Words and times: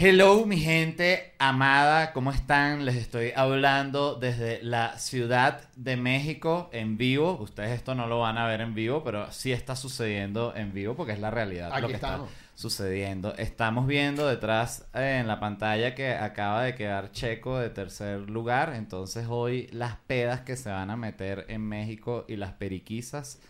Hello, 0.00 0.46
mi 0.46 0.58
gente 0.58 1.34
amada, 1.40 2.12
¿cómo 2.12 2.30
están? 2.30 2.84
Les 2.84 2.94
estoy 2.94 3.32
hablando 3.34 4.14
desde 4.14 4.62
la 4.62 4.96
Ciudad 4.96 5.68
de 5.74 5.96
México 5.96 6.70
en 6.72 6.96
vivo. 6.96 7.36
Ustedes 7.40 7.72
esto 7.72 7.96
no 7.96 8.06
lo 8.06 8.20
van 8.20 8.38
a 8.38 8.46
ver 8.46 8.60
en 8.60 8.76
vivo, 8.76 9.02
pero 9.02 9.32
sí 9.32 9.50
está 9.50 9.74
sucediendo 9.74 10.54
en 10.54 10.72
vivo 10.72 10.94
porque 10.94 11.14
es 11.14 11.18
la 11.18 11.32
realidad 11.32 11.72
Aquí 11.72 11.82
lo 11.82 11.88
que 11.88 11.94
estamos. 11.94 12.30
está 12.30 12.40
sucediendo. 12.54 13.34
Estamos 13.38 13.88
viendo 13.88 14.28
detrás 14.28 14.86
eh, 14.94 15.18
en 15.20 15.26
la 15.26 15.40
pantalla 15.40 15.96
que 15.96 16.12
acaba 16.12 16.62
de 16.62 16.76
quedar 16.76 17.10
Checo 17.10 17.58
de 17.58 17.70
tercer 17.70 18.30
lugar. 18.30 18.74
Entonces 18.76 19.26
hoy 19.28 19.66
las 19.72 19.96
pedas 19.96 20.42
que 20.42 20.56
se 20.56 20.70
van 20.70 20.90
a 20.90 20.96
meter 20.96 21.44
en 21.48 21.62
México 21.62 22.24
y 22.28 22.36
las 22.36 22.52
periquisas 22.52 23.40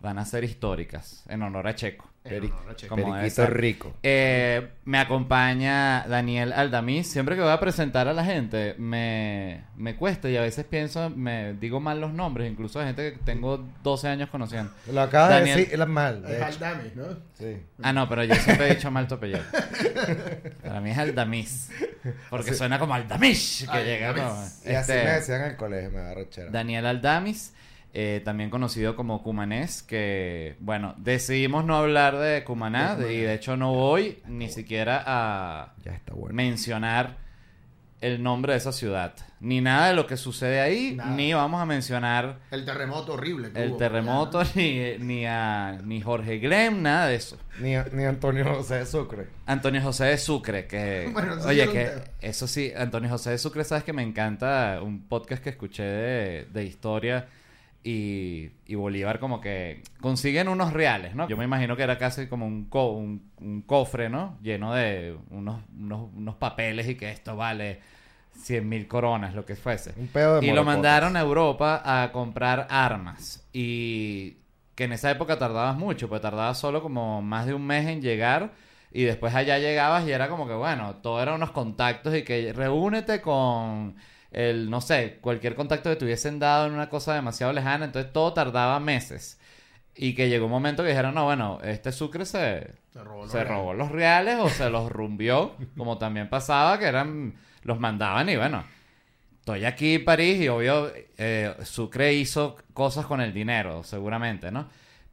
van 0.00 0.18
a 0.18 0.24
ser 0.24 0.44
históricas 0.44 1.24
en 1.28 1.42
honor 1.42 1.66
a 1.66 1.74
Checo. 1.74 2.08
En 2.24 2.44
honor 2.44 2.70
a 2.70 2.76
Checo. 2.76 2.94
Como 2.94 3.12
Periquito 3.14 3.46
rico. 3.46 3.94
Eh, 4.02 4.68
me 4.84 4.98
acompaña 4.98 6.04
Daniel 6.06 6.52
Aldamiz. 6.52 7.06
Siempre 7.06 7.36
que 7.36 7.40
voy 7.40 7.50
a 7.50 7.58
presentar 7.58 8.06
a 8.06 8.12
la 8.12 8.24
gente, 8.24 8.74
me, 8.78 9.64
me 9.76 9.96
cuesta 9.96 10.28
y 10.28 10.36
a 10.36 10.42
veces 10.42 10.66
pienso, 10.66 11.08
me 11.10 11.54
digo 11.54 11.80
mal 11.80 12.00
los 12.00 12.12
nombres, 12.12 12.50
incluso 12.50 12.80
de 12.80 12.86
gente 12.86 13.12
que 13.14 13.18
tengo 13.20 13.66
12 13.82 14.08
años 14.08 14.28
conociendo. 14.30 14.70
Lo 14.92 15.00
acabas 15.00 15.30
Daniel. 15.30 15.56
de 15.56 15.64
decir 15.64 15.86
mal. 15.86 16.22
de 16.22 16.36
Es. 16.36 16.42
Aldamis, 16.42 16.94
¿no? 16.96 17.06
Sí. 17.34 17.56
Ah, 17.82 17.92
no, 17.92 18.08
pero 18.08 18.24
yo 18.24 18.34
siempre 18.34 18.70
he 18.70 18.74
dicho 18.74 18.90
mal 18.90 19.08
tu 19.08 19.14
apellido. 19.14 19.40
Para 20.62 20.80
mí 20.80 20.90
es 20.90 20.98
Aldamiz. 20.98 21.70
Porque 22.30 22.54
suena 22.54 22.78
como 22.78 22.94
Aldamiz, 22.94 23.66
que 23.70 23.76
Ay, 23.78 23.84
llega 23.84 24.14
como... 24.14 24.28
Y 24.64 24.74
así 24.74 24.92
este, 24.92 25.04
me 25.04 25.10
decían 25.12 25.40
en 25.42 25.50
el 25.50 25.56
colegio, 25.56 25.90
me 25.90 26.00
da 26.00 26.14
rechera. 26.14 26.50
Daniel 26.50 26.86
Aldamiz, 26.86 27.54
eh, 27.94 28.20
también 28.24 28.50
conocido 28.50 28.94
como 28.94 29.22
Cumanés, 29.22 29.82
que, 29.82 30.56
bueno, 30.60 30.94
decidimos 30.98 31.64
no 31.64 31.76
hablar 31.76 32.18
de 32.18 32.44
Cumaná, 32.44 32.96
De 32.96 33.14
y 33.14 33.20
de 33.20 33.34
hecho 33.34 33.56
no 33.56 33.72
voy 33.72 34.18
ni 34.26 34.48
siquiera 34.50 35.02
a 35.06 35.74
Ya 35.84 35.92
está 35.92 36.12
bueno. 36.14 36.34
mencionar 36.34 37.16
el 38.00 38.22
nombre 38.22 38.52
de 38.52 38.58
esa 38.58 38.70
ciudad. 38.72 39.14
Ni 39.40 39.60
nada 39.60 39.88
de 39.88 39.94
lo 39.94 40.06
que 40.06 40.16
sucede 40.16 40.60
ahí, 40.60 40.94
Nada. 40.94 41.10
ni 41.16 41.32
vamos 41.32 41.60
a 41.60 41.66
mencionar 41.66 42.38
El 42.52 42.64
terremoto 42.64 43.14
horrible. 43.14 43.50
que 43.50 43.60
el 43.62 43.70
hubo 43.70 43.76
terremoto, 43.78 44.42
ni, 44.54 44.98
ni 44.98 45.26
a 45.26 45.80
ni 45.82 46.00
Jorge 46.00 46.38
Glem, 46.38 46.80
nada 46.82 47.06
de 47.08 47.16
eso. 47.16 47.38
Ni, 47.60 47.74
ni 47.92 48.04
Antonio 48.04 48.44
José 48.54 48.76
de 48.76 48.86
Sucre. 48.86 49.26
Antonio 49.46 49.82
José 49.82 50.04
de 50.04 50.18
Sucre, 50.18 50.66
que... 50.68 51.10
Bueno, 51.12 51.32
eso 51.34 51.42
sí 51.42 51.48
oye, 51.48 51.68
que 51.70 51.90
eso 52.20 52.46
sí, 52.46 52.72
Antonio 52.76 53.08
José 53.10 53.30
de 53.30 53.38
Sucre, 53.38 53.64
sabes 53.64 53.82
que 53.82 53.92
me 53.92 54.02
encanta 54.02 54.80
un 54.82 55.08
podcast 55.08 55.42
que 55.42 55.50
escuché 55.50 55.82
de, 55.82 56.44
de 56.52 56.64
historia 56.64 57.26
y, 57.90 58.50
y 58.66 58.74
Bolívar 58.74 59.18
como 59.18 59.40
que 59.40 59.82
consiguen 60.00 60.48
unos 60.48 60.72
reales, 60.72 61.14
¿no? 61.14 61.28
Yo 61.28 61.36
me 61.36 61.44
imagino 61.44 61.76
que 61.76 61.82
era 61.84 61.96
casi 61.96 62.26
como 62.26 62.46
un, 62.46 62.66
co- 62.66 62.92
un, 62.92 63.30
un 63.40 63.62
cofre, 63.62 64.10
¿no? 64.10 64.36
Lleno 64.42 64.74
de 64.74 65.16
unos, 65.30 65.60
unos, 65.78 66.10
unos 66.14 66.34
papeles 66.36 66.88
y 66.88 66.96
que 66.96 67.10
esto 67.10 67.34
vale 67.36 67.80
100 68.34 68.68
mil 68.68 68.86
coronas, 68.86 69.34
lo 69.34 69.44
que 69.46 69.56
fuese. 69.56 69.94
Un 69.96 70.08
pedo 70.08 70.40
de 70.40 70.46
Y 70.46 70.52
lo 70.52 70.64
mandaron 70.64 71.16
a 71.16 71.20
Europa 71.20 71.82
a 71.84 72.12
comprar 72.12 72.66
armas. 72.70 73.46
Y 73.52 74.36
que 74.74 74.84
en 74.84 74.92
esa 74.92 75.10
época 75.10 75.38
tardabas 75.38 75.76
mucho, 75.76 76.08
pues 76.08 76.20
tardabas 76.20 76.58
solo 76.58 76.82
como 76.82 77.22
más 77.22 77.46
de 77.46 77.54
un 77.54 77.66
mes 77.66 77.86
en 77.88 78.02
llegar. 78.02 78.52
Y 78.92 79.04
después 79.04 79.34
allá 79.34 79.58
llegabas 79.58 80.06
y 80.06 80.12
era 80.12 80.28
como 80.28 80.46
que, 80.46 80.54
bueno, 80.54 80.96
todo 80.96 81.22
eran 81.22 81.34
unos 81.36 81.50
contactos 81.50 82.14
y 82.14 82.22
que 82.22 82.52
reúnete 82.52 83.20
con 83.20 83.96
el, 84.32 84.70
no 84.70 84.80
sé, 84.80 85.18
cualquier 85.20 85.54
contacto 85.54 85.90
que 85.90 85.96
te 85.96 86.04
hubiesen 86.04 86.38
dado 86.38 86.66
en 86.66 86.72
una 86.74 86.88
cosa 86.88 87.14
demasiado 87.14 87.52
lejana. 87.52 87.86
Entonces 87.86 88.12
todo 88.12 88.32
tardaba 88.34 88.80
meses. 88.80 89.38
Y 89.94 90.14
que 90.14 90.28
llegó 90.28 90.46
un 90.46 90.52
momento 90.52 90.82
que 90.82 90.90
dijeron, 90.90 91.14
no, 91.14 91.24
bueno, 91.24 91.58
este 91.64 91.90
Sucre 91.92 92.24
se, 92.24 92.74
Se 92.92 93.02
robó 93.02 93.26
los 93.26 93.32
se 93.32 93.42
reales. 93.42 93.48
robó 93.48 93.74
los 93.74 93.90
reales 93.90 94.38
o 94.40 94.48
se 94.48 94.70
los 94.70 94.90
rumbió, 94.92 95.54
como 95.76 95.98
también 95.98 96.28
pasaba, 96.28 96.78
que 96.78 96.86
eran, 96.86 97.34
los 97.62 97.80
mandaban 97.80 98.28
y 98.28 98.36
bueno, 98.36 98.64
estoy 99.40 99.64
aquí 99.64 99.94
en 99.96 100.04
París 100.04 100.40
y 100.40 100.48
obvio, 100.48 100.92
eh, 101.16 101.54
Sucre 101.64 102.14
hizo 102.14 102.56
cosas 102.74 103.06
con 103.06 103.20
el 103.20 103.32
dinero, 103.32 103.82
seguramente, 103.82 104.50
¿no? 104.52 104.68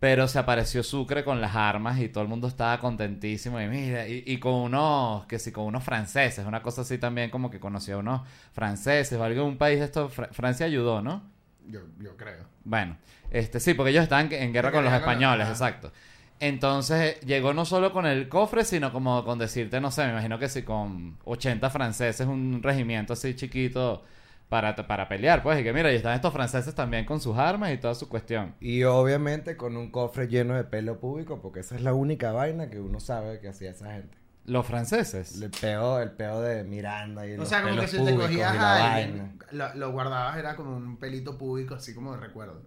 Pero 0.05 0.27
se 0.27 0.37
apareció 0.37 0.83
Sucre 0.83 1.23
con 1.23 1.41
las 1.41 1.55
armas 1.55 1.99
y 1.99 2.09
todo 2.09 2.21
el 2.21 2.29
mundo 2.29 2.47
estaba 2.47 2.79
contentísimo 2.79 3.59
y 3.59 3.67
mira, 3.67 4.07
y, 4.07 4.23
y 4.27 4.37
con 4.37 4.53
unos, 4.53 5.25
que 5.25 5.39
sí, 5.39 5.51
con 5.51 5.63
unos 5.65 5.83
franceses, 5.83 6.45
una 6.45 6.61
cosa 6.61 6.81
así 6.81 6.99
también 6.99 7.31
como 7.31 7.49
que 7.49 7.59
conoció 7.59 7.95
a 7.95 7.99
unos 8.01 8.21
franceses 8.53 9.17
o 9.17 9.43
un 9.43 9.57
país 9.57 9.79
de 9.79 9.85
esto, 9.85 10.07
Fra- 10.09 10.29
Francia 10.31 10.67
ayudó, 10.67 11.01
¿no? 11.01 11.23
Yo, 11.67 11.79
yo 11.99 12.15
creo. 12.15 12.45
Bueno, 12.63 12.97
este 13.31 13.59
sí, 13.59 13.73
porque 13.73 13.89
ellos 13.89 14.03
estaban 14.03 14.31
en 14.31 14.53
guerra 14.53 14.71
con 14.71 14.83
los 14.83 14.93
españoles, 14.93 15.49
exacto. 15.49 15.91
Entonces 16.39 17.19
llegó 17.21 17.55
no 17.55 17.65
solo 17.65 17.91
con 17.91 18.05
el 18.05 18.29
cofre, 18.29 18.63
sino 18.63 18.91
como 18.91 19.25
con 19.25 19.39
decirte, 19.39 19.81
no 19.81 19.89
sé, 19.89 20.05
me 20.05 20.11
imagino 20.11 20.37
que 20.37 20.49
sí, 20.49 20.61
con 20.61 21.17
80 21.23 21.71
franceses, 21.71 22.27
un 22.27 22.61
regimiento 22.61 23.13
así 23.13 23.33
chiquito 23.33 24.03
para, 24.49 24.75
para 24.75 25.07
pelear, 25.09 25.41
pues, 25.43 25.59
y 25.59 25.63
que 25.63 25.73
mira, 25.73 25.91
y 25.91 25.95
están 25.95 26.13
estos 26.13 26.31
franceses 26.33 26.73
también 26.75 27.05
con 27.05 27.19
sus 27.19 27.37
armas 27.37 27.73
y 27.73 27.77
toda 27.77 27.95
su 27.95 28.07
cuestión. 28.07 28.55
Y 28.59 28.83
obviamente 28.83 29.57
con 29.57 29.75
un 29.77 29.89
cofre 29.91 30.27
lleno 30.27 30.53
de 30.55 30.63
pelo 30.63 30.99
público, 30.99 31.41
porque 31.41 31.61
esa 31.61 31.75
es 31.75 31.81
la 31.81 31.93
única 31.93 32.31
vaina 32.31 32.69
que 32.69 32.79
uno 32.79 32.99
sabe 32.99 33.39
que 33.39 33.47
hacía 33.49 33.71
esa 33.71 33.91
gente. 33.93 34.17
Los 34.45 34.65
franceses. 34.67 35.41
El 35.41 35.49
peo, 35.49 35.99
el 35.99 36.11
peo 36.11 36.39
de 36.41 36.63
Miranda 36.63 37.25
y 37.27 37.33
O 37.33 37.37
los 37.37 37.49
sea, 37.49 37.63
como 37.63 37.73
que 37.79 37.87
pelos 37.87 37.91
si 37.91 37.97
te 37.97 38.13
públicos 38.13 38.25
cogías 38.27 38.55
la 38.55 38.75
a 38.75 38.79
vaina. 38.79 38.95
alguien, 38.95 39.39
lo, 39.51 39.73
lo 39.75 39.91
guardabas, 39.91 40.37
era 40.37 40.55
como 40.55 40.75
un 40.77 40.97
pelito 40.97 41.37
público, 41.37 41.73
así 41.75 41.95
como 41.95 42.13
de 42.13 42.19
recuerdo. 42.19 42.61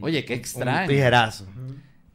Oye, 0.00 0.24
qué 0.24 0.32
Un 0.34 0.38
extraño. 0.40 0.88
tijerazo. 0.88 1.46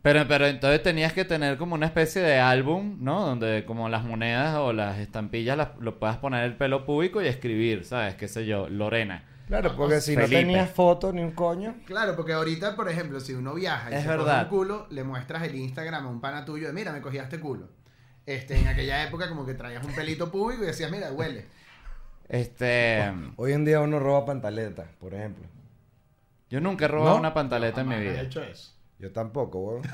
Pero, 0.01 0.25
pero 0.27 0.47
entonces 0.47 0.81
tenías 0.81 1.11
que 1.11 1.25
tener 1.25 1.57
como 1.57 1.75
una 1.75 1.85
especie 1.85 2.21
de 2.21 2.39
álbum, 2.39 2.97
¿no? 3.01 3.25
Donde 3.25 3.65
como 3.65 3.89
las 3.89 4.03
monedas 4.05 4.55
o 4.55 4.71
las 4.71 4.97
estampillas 4.99 5.57
las, 5.57 5.69
lo 5.79 5.99
puedas 5.99 6.17
poner 6.17 6.45
el 6.45 6.55
pelo 6.55 6.85
público 6.85 7.21
y 7.21 7.27
escribir, 7.27 7.83
¿sabes? 7.83 8.15
Qué 8.15 8.27
sé 8.29 8.45
yo, 8.45 8.69
Lorena. 8.69 9.25
Claro, 9.47 9.75
porque 9.75 9.99
si 9.99 10.15
no 10.15 10.27
tenías 10.27 10.69
foto 10.69 11.11
ni 11.11 11.21
un 11.21 11.31
coño. 11.31 11.75
Claro, 11.85 12.15
porque 12.15 12.33
ahorita, 12.33 12.75
por 12.75 12.87
ejemplo, 12.87 13.19
si 13.19 13.33
uno 13.33 13.55
viaja 13.55 13.91
y 13.91 13.95
Es 13.95 14.01
se 14.03 14.05
coge 14.05 14.17
verdad. 14.19 14.43
un 14.43 14.49
culo, 14.49 14.87
le 14.91 15.03
muestras 15.03 15.43
el 15.43 15.55
Instagram 15.55 16.05
a 16.05 16.09
un 16.09 16.21
pana 16.21 16.45
tuyo 16.45 16.67
de, 16.67 16.73
mira, 16.73 16.93
me 16.93 17.01
cogí 17.01 17.17
este 17.17 17.39
culo. 17.39 17.67
Este, 18.25 18.57
en 18.59 18.67
aquella 18.67 19.03
época 19.03 19.27
como 19.27 19.45
que 19.45 19.55
traías 19.55 19.83
un 19.83 19.91
pelito 19.93 20.31
público 20.31 20.63
y 20.63 20.67
decías, 20.67 20.91
mira, 20.91 21.11
huele. 21.11 21.45
Este... 22.29 23.11
Hoy 23.37 23.53
en 23.53 23.65
día 23.65 23.81
uno 23.81 23.99
roba 23.99 24.25
pantaletas, 24.25 24.87
por 24.99 25.13
ejemplo. 25.15 25.47
Yo 26.49 26.61
nunca 26.61 26.85
he 26.85 26.87
robado 26.87 27.15
¿No? 27.15 27.19
una 27.19 27.33
pantaleta 27.33 27.81
en 27.81 27.87
mi 27.87 27.95
he 27.95 27.99
vida. 28.01 28.21
hecho 28.21 28.43
eso. 28.43 28.73
Yo 28.99 29.11
tampoco, 29.13 29.59
weón. 29.59 29.81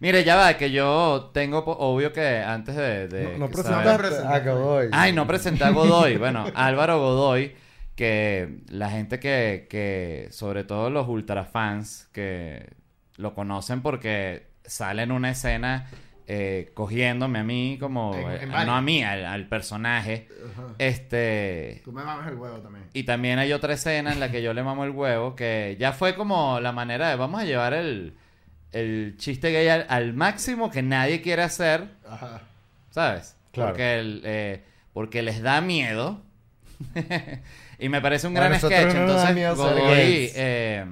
Mire, 0.00 0.24
ya 0.24 0.36
va, 0.36 0.54
que 0.58 0.70
yo 0.70 1.30
tengo, 1.32 1.58
obvio 1.64 2.12
que 2.12 2.38
antes 2.38 2.76
de... 2.76 3.08
de 3.08 3.38
no 3.38 3.48
saber- 3.50 4.26
a 4.26 4.38
Godoy. 4.40 4.88
Ay, 4.92 5.12
no 5.12 5.26
presenté 5.26 5.64
a 5.64 5.70
Godoy. 5.70 6.18
Bueno, 6.18 6.44
Álvaro 6.54 6.98
Godoy, 7.00 7.54
que 7.96 8.60
la 8.68 8.90
gente 8.90 9.18
que, 9.18 9.66
que 9.70 10.28
sobre 10.30 10.64
todo 10.64 10.90
los 10.90 11.08
ultrafans, 11.08 12.08
que 12.12 12.68
lo 13.16 13.34
conocen 13.34 13.80
porque 13.82 14.46
sale 14.64 15.02
en 15.02 15.10
una 15.12 15.30
escena 15.30 15.88
eh, 16.30 16.70
cogiéndome 16.74 17.38
a 17.38 17.42
mí 17.42 17.78
como... 17.80 18.14
En- 18.14 18.52
eh, 18.52 18.64
no 18.66 18.74
a 18.76 18.82
mí, 18.82 19.02
al, 19.02 19.24
al 19.24 19.48
personaje. 19.48 20.28
Ajá. 20.52 20.74
Este... 20.76 21.80
Tú 21.84 21.90
me 21.92 22.04
mamas 22.04 22.28
el 22.28 22.34
huevo 22.34 22.58
también. 22.58 22.84
Y 22.92 23.04
también 23.04 23.38
hay 23.38 23.54
otra 23.54 23.72
escena 23.72 24.12
en 24.12 24.20
la 24.20 24.30
que 24.30 24.42
yo 24.42 24.52
le 24.52 24.62
mamo 24.62 24.84
el 24.84 24.90
huevo, 24.90 25.34
que 25.34 25.76
ya 25.80 25.92
fue 25.94 26.14
como 26.14 26.60
la 26.60 26.70
manera 26.72 27.08
de 27.08 27.16
vamos 27.16 27.40
a 27.40 27.44
llevar 27.46 27.72
el, 27.72 28.12
el 28.72 29.14
chiste 29.16 29.50
gay 29.50 29.68
al, 29.68 29.86
al 29.88 30.12
máximo 30.12 30.70
que 30.70 30.82
nadie 30.82 31.22
quiere 31.22 31.42
hacer, 31.42 31.84
Ajá. 32.06 32.42
¿sabes? 32.90 33.34
Claro. 33.52 33.70
Porque, 33.70 33.98
el, 33.98 34.22
eh, 34.26 34.62
porque 34.92 35.22
les 35.22 35.40
da 35.40 35.62
miedo. 35.62 36.20
y 37.78 37.88
me 37.88 38.02
parece 38.02 38.26
un 38.26 38.34
gran 38.34 38.54
sketch. 38.54 38.94
no 38.94 39.00
Entonces, 39.00 39.56
Godoy, 39.56 40.30
eh, 40.34 40.84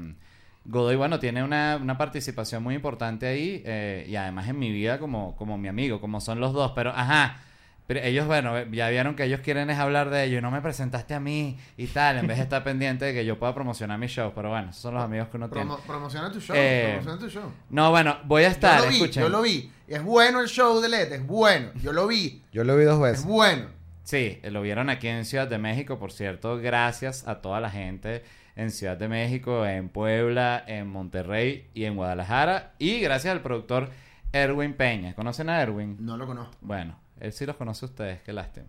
Godoy, 0.69 0.97
bueno, 0.97 1.19
tiene 1.21 1.43
una, 1.45 1.79
una 1.81 1.97
participación 1.99 2.63
muy 2.63 2.75
importante 2.75 3.27
ahí 3.27 3.63
eh, 3.65 4.05
y 4.09 4.17
además 4.17 4.49
en 4.49 4.59
mi 4.59 4.71
vida 4.73 4.99
como, 4.99 5.37
como 5.37 5.57
mi 5.59 5.69
amigo, 5.69 6.01
como 6.01 6.21
son 6.21 6.41
los 6.41 6.53
dos. 6.53 6.73
Pero, 6.75 6.91
ajá, 6.91 7.39
Pero 7.87 8.01
ellos, 8.01 8.27
bueno, 8.27 8.65
ya 8.73 8.89
vieron 8.89 9.15
que 9.15 9.23
ellos 9.25 9.41
quieren 9.41 9.71
es 9.71 9.79
hablar 9.79 10.11
de 10.11 10.25
ello 10.25 10.39
y 10.39 10.43
no 10.43 10.51
me 10.51 10.61
presentaste 10.61 11.15
a 11.15 11.21
mí 11.21 11.57
y 11.77 11.87
tal, 11.87 12.19
en 12.19 12.27
vez 12.27 12.39
de 12.39 12.43
estar 12.43 12.65
pendiente 12.65 13.05
de 13.05 13.15
que 13.15 13.25
yo 13.25 13.39
pueda 13.39 13.55
promocionar 13.55 13.97
mi 13.99 14.09
show. 14.09 14.33
Pero 14.35 14.49
bueno, 14.51 14.71
esos 14.71 14.83
son 14.83 14.95
los 14.95 15.05
amigos 15.05 15.29
que 15.29 15.37
uno 15.37 15.49
tiene. 15.49 15.67
Promo- 15.71 15.81
promociona 15.87 16.33
tu 16.33 16.41
show, 16.41 16.57
Eh, 16.59 16.95
promociona 17.01 17.19
tu 17.19 17.31
show. 17.31 17.53
No, 17.71 17.91
bueno, 17.93 18.17
voy 18.25 18.43
a 18.43 18.49
estar, 18.49 18.79
yo 18.81 18.85
lo 18.87 18.91
vi, 18.91 18.97
escuchen. 18.97 19.23
yo 19.23 19.29
lo 19.29 19.43
vi. 19.43 19.71
Es 19.87 20.03
bueno 20.03 20.41
el 20.41 20.49
show 20.49 20.81
de 20.81 20.89
LED, 20.89 21.13
es 21.13 21.27
bueno. 21.27 21.69
Yo 21.81 21.93
lo 21.93 22.09
vi, 22.09 22.43
Yo 22.53 22.65
lo 22.65 22.77
vi 22.77 22.83
dos 22.85 22.97
es 22.97 23.01
veces. 23.03 23.25
bueno. 23.25 23.67
Sí, 24.03 24.41
lo 24.43 24.63
vieron 24.63 24.91
aquí 24.91 25.07
en 25.09 25.25
Ciudad 25.25 25.47
de 25.49 25.59
México, 25.59 25.99
por 25.99 26.11
cierto, 26.13 26.59
gracias 26.59 27.27
a 27.29 27.41
toda 27.41 27.61
la 27.61 27.71
gente 27.71 28.25
en 28.57 28.71
Ciudad 28.71 28.97
de 28.97 29.09
México, 29.09 29.65
en 29.67 29.89
Puebla, 29.91 30.65
en 30.67 30.89
Monterrey 30.89 31.69
y 31.75 31.85
en 31.85 31.95
Guadalajara. 31.95 32.73
Y 32.79 33.01
gracias 33.01 33.33
al 33.33 33.43
productor 33.43 33.91
Erwin 34.33 34.75
Peña. 34.75 35.15
¿Conocen 35.15 35.51
a 35.51 35.61
Erwin? 35.61 35.99
No 36.01 36.17
lo 36.17 36.27
conozco. 36.27 36.57
Bueno, 36.61 36.99
él 37.21 37.33
sí 37.33 37.47
los 37.47 37.57
conoce 37.57 37.85
a 37.85 37.89
ustedes, 37.89 38.23
qué 38.23 38.33
lástima. 38.33 38.67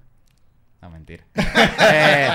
No, 0.82 0.90
mentira. 0.90 1.24
Eh, 1.90 2.30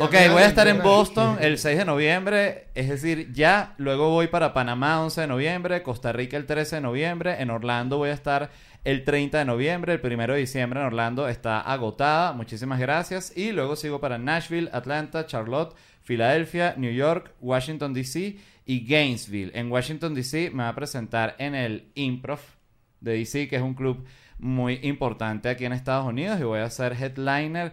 ok, 0.00 0.14
voy 0.30 0.42
a 0.42 0.46
estar 0.46 0.66
en 0.66 0.82
Boston 0.82 1.38
el 1.40 1.58
6 1.58 1.78
de 1.78 1.84
noviembre, 1.84 2.68
es 2.74 2.88
decir, 2.88 3.32
ya. 3.32 3.74
Luego 3.78 4.10
voy 4.10 4.26
para 4.26 4.52
Panamá 4.52 5.00
11 5.00 5.20
de 5.22 5.26
noviembre, 5.26 5.82
Costa 5.82 6.12
Rica 6.12 6.36
el 6.36 6.46
13 6.46 6.76
de 6.76 6.82
noviembre, 6.82 7.40
en 7.40 7.50
Orlando 7.50 7.98
voy 7.98 8.10
a 8.10 8.14
estar 8.14 8.50
el 8.84 9.04
30 9.04 9.38
de 9.38 9.44
noviembre, 9.44 9.92
el 9.92 10.00
1 10.02 10.26
de 10.26 10.38
diciembre 10.38 10.80
en 10.80 10.86
Orlando 10.86 11.28
está 11.28 11.60
agotada, 11.60 12.32
muchísimas 12.32 12.80
gracias. 12.80 13.36
Y 13.36 13.52
luego 13.52 13.76
sigo 13.76 14.00
para 14.00 14.18
Nashville, 14.18 14.70
Atlanta, 14.72 15.26
Charlotte, 15.26 15.74
Filadelfia, 16.00 16.74
New 16.76 16.92
York, 16.92 17.34
Washington 17.40 17.92
DC 17.92 18.38
y 18.64 18.86
Gainesville. 18.86 19.52
En 19.54 19.70
Washington 19.70 20.14
DC 20.14 20.50
me 20.50 20.62
va 20.62 20.70
a 20.70 20.74
presentar 20.74 21.36
en 21.38 21.54
el 21.54 21.90
Improv 21.94 22.40
de 23.00 23.18
DC, 23.18 23.48
que 23.48 23.56
es 23.56 23.62
un 23.62 23.74
club 23.74 24.04
muy 24.38 24.80
importante 24.82 25.50
aquí 25.50 25.66
en 25.66 25.72
Estados 25.72 26.06
Unidos 26.06 26.40
y 26.40 26.44
voy 26.44 26.60
a 26.60 26.70
ser 26.70 26.94
headliner. 26.94 27.72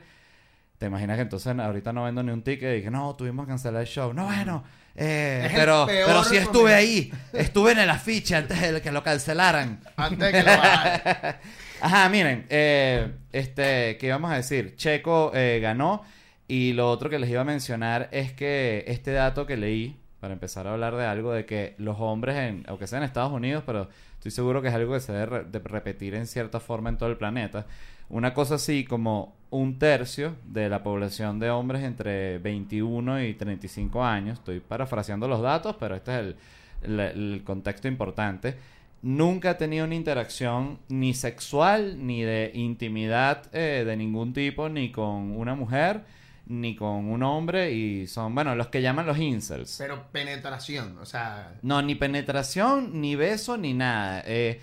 ¿Te 0.77 0.85
imaginas 0.85 1.15
que 1.15 1.23
entonces 1.23 1.57
ahorita 1.57 1.91
no 1.91 2.03
vendo 2.03 2.21
ni 2.21 2.31
un 2.31 2.43
ticket 2.43 2.71
y 2.71 2.75
dije, 2.77 2.91
no, 2.91 3.15
tuvimos 3.15 3.45
que 3.45 3.49
cancelar 3.49 3.81
el 3.81 3.87
show? 3.87 4.13
No, 4.13 4.25
bueno, 4.25 4.63
eh, 4.95 5.49
pero, 5.55 5.85
pero 5.87 6.23
sí 6.23 6.37
estuve 6.37 6.73
ahí, 6.73 7.11
estuve 7.33 7.71
en 7.71 7.79
el 7.79 7.89
afiche 7.89 8.35
antes 8.35 8.59
de 8.61 8.81
que 8.81 8.91
lo 8.91 9.03
cancelaran. 9.03 9.79
Antes 9.95 10.19
de 10.19 10.31
que 10.31 10.43
lo. 10.43 10.51
Ajá, 11.81 12.09
miren, 12.09 12.45
eh, 12.49 13.11
este, 13.31 13.97
¿qué 13.97 14.07
íbamos 14.07 14.31
a 14.31 14.35
decir? 14.35 14.75
Checo 14.75 15.31
eh, 15.33 15.59
ganó 15.61 16.03
y 16.47 16.73
lo 16.73 16.89
otro 16.89 17.09
que 17.09 17.19
les 17.19 17.29
iba 17.29 17.41
a 17.41 17.45
mencionar 17.45 18.09
es 18.11 18.33
que 18.33 18.85
este 18.87 19.11
dato 19.11 19.45
que 19.45 19.57
leí, 19.57 19.99
para 20.19 20.33
empezar 20.33 20.67
a 20.67 20.73
hablar 20.73 20.95
de 20.95 21.05
algo, 21.05 21.33
de 21.33 21.45
que 21.45 21.75
los 21.77 21.97
hombres, 21.99 22.35
en, 22.35 22.65
aunque 22.67 22.87
sea 22.87 22.97
en 22.97 23.03
Estados 23.03 23.31
Unidos, 23.31 23.63
pero 23.65 23.89
estoy 24.27 24.43
seguro 24.43 24.61
que 24.61 24.67
es 24.67 24.73
algo 24.73 24.93
que 24.93 24.99
se 24.99 25.13
debe 25.13 25.43
de 25.43 25.59
repetir 25.59 26.15
en 26.15 26.27
cierta 26.27 26.59
forma 26.59 26.89
en 26.89 26.97
todo 26.97 27.09
el 27.09 27.17
planeta, 27.17 27.65
una 28.09 28.33
cosa 28.33 28.55
así 28.55 28.83
como 28.83 29.35
un 29.49 29.79
tercio 29.79 30.35
de 30.45 30.69
la 30.69 30.83
población 30.83 31.39
de 31.39 31.49
hombres 31.49 31.83
entre 31.83 32.37
21 32.39 33.23
y 33.23 33.33
35 33.33 34.03
años, 34.03 34.39
estoy 34.39 34.59
parafraseando 34.59 35.27
los 35.27 35.41
datos, 35.41 35.75
pero 35.79 35.95
este 35.95 36.19
es 36.19 36.35
el 36.83 37.41
contexto 37.45 37.87
importante, 37.87 38.55
nunca 39.01 39.51
ha 39.51 39.57
tenido 39.57 39.85
una 39.85 39.95
interacción 39.95 40.79
ni 40.89 41.13
sexual 41.13 42.05
ni 42.05 42.23
de 42.23 42.51
intimidad 42.53 43.43
eh, 43.53 43.83
de 43.85 43.97
ningún 43.97 44.33
tipo, 44.33 44.69
ni 44.69 44.91
con 44.91 45.37
una 45.37 45.55
mujer, 45.55 46.01
ni 46.49 46.75
con 46.75 47.09
un 47.09 47.23
hombre, 47.23 47.71
y 47.73 48.07
son, 48.07 48.33
bueno, 48.35 48.55
los 48.55 48.67
que 48.67 48.81
llaman 48.81 49.05
los 49.05 49.17
incels. 49.17 49.75
Pero 49.77 50.05
penetración, 50.11 50.97
o 50.99 51.05
sea. 51.05 51.53
No, 51.61 51.81
ni 51.81 51.95
penetración, 51.95 53.01
ni 53.01 53.15
beso, 53.15 53.57
ni 53.57 53.73
nada. 53.73 54.23
Eh, 54.25 54.61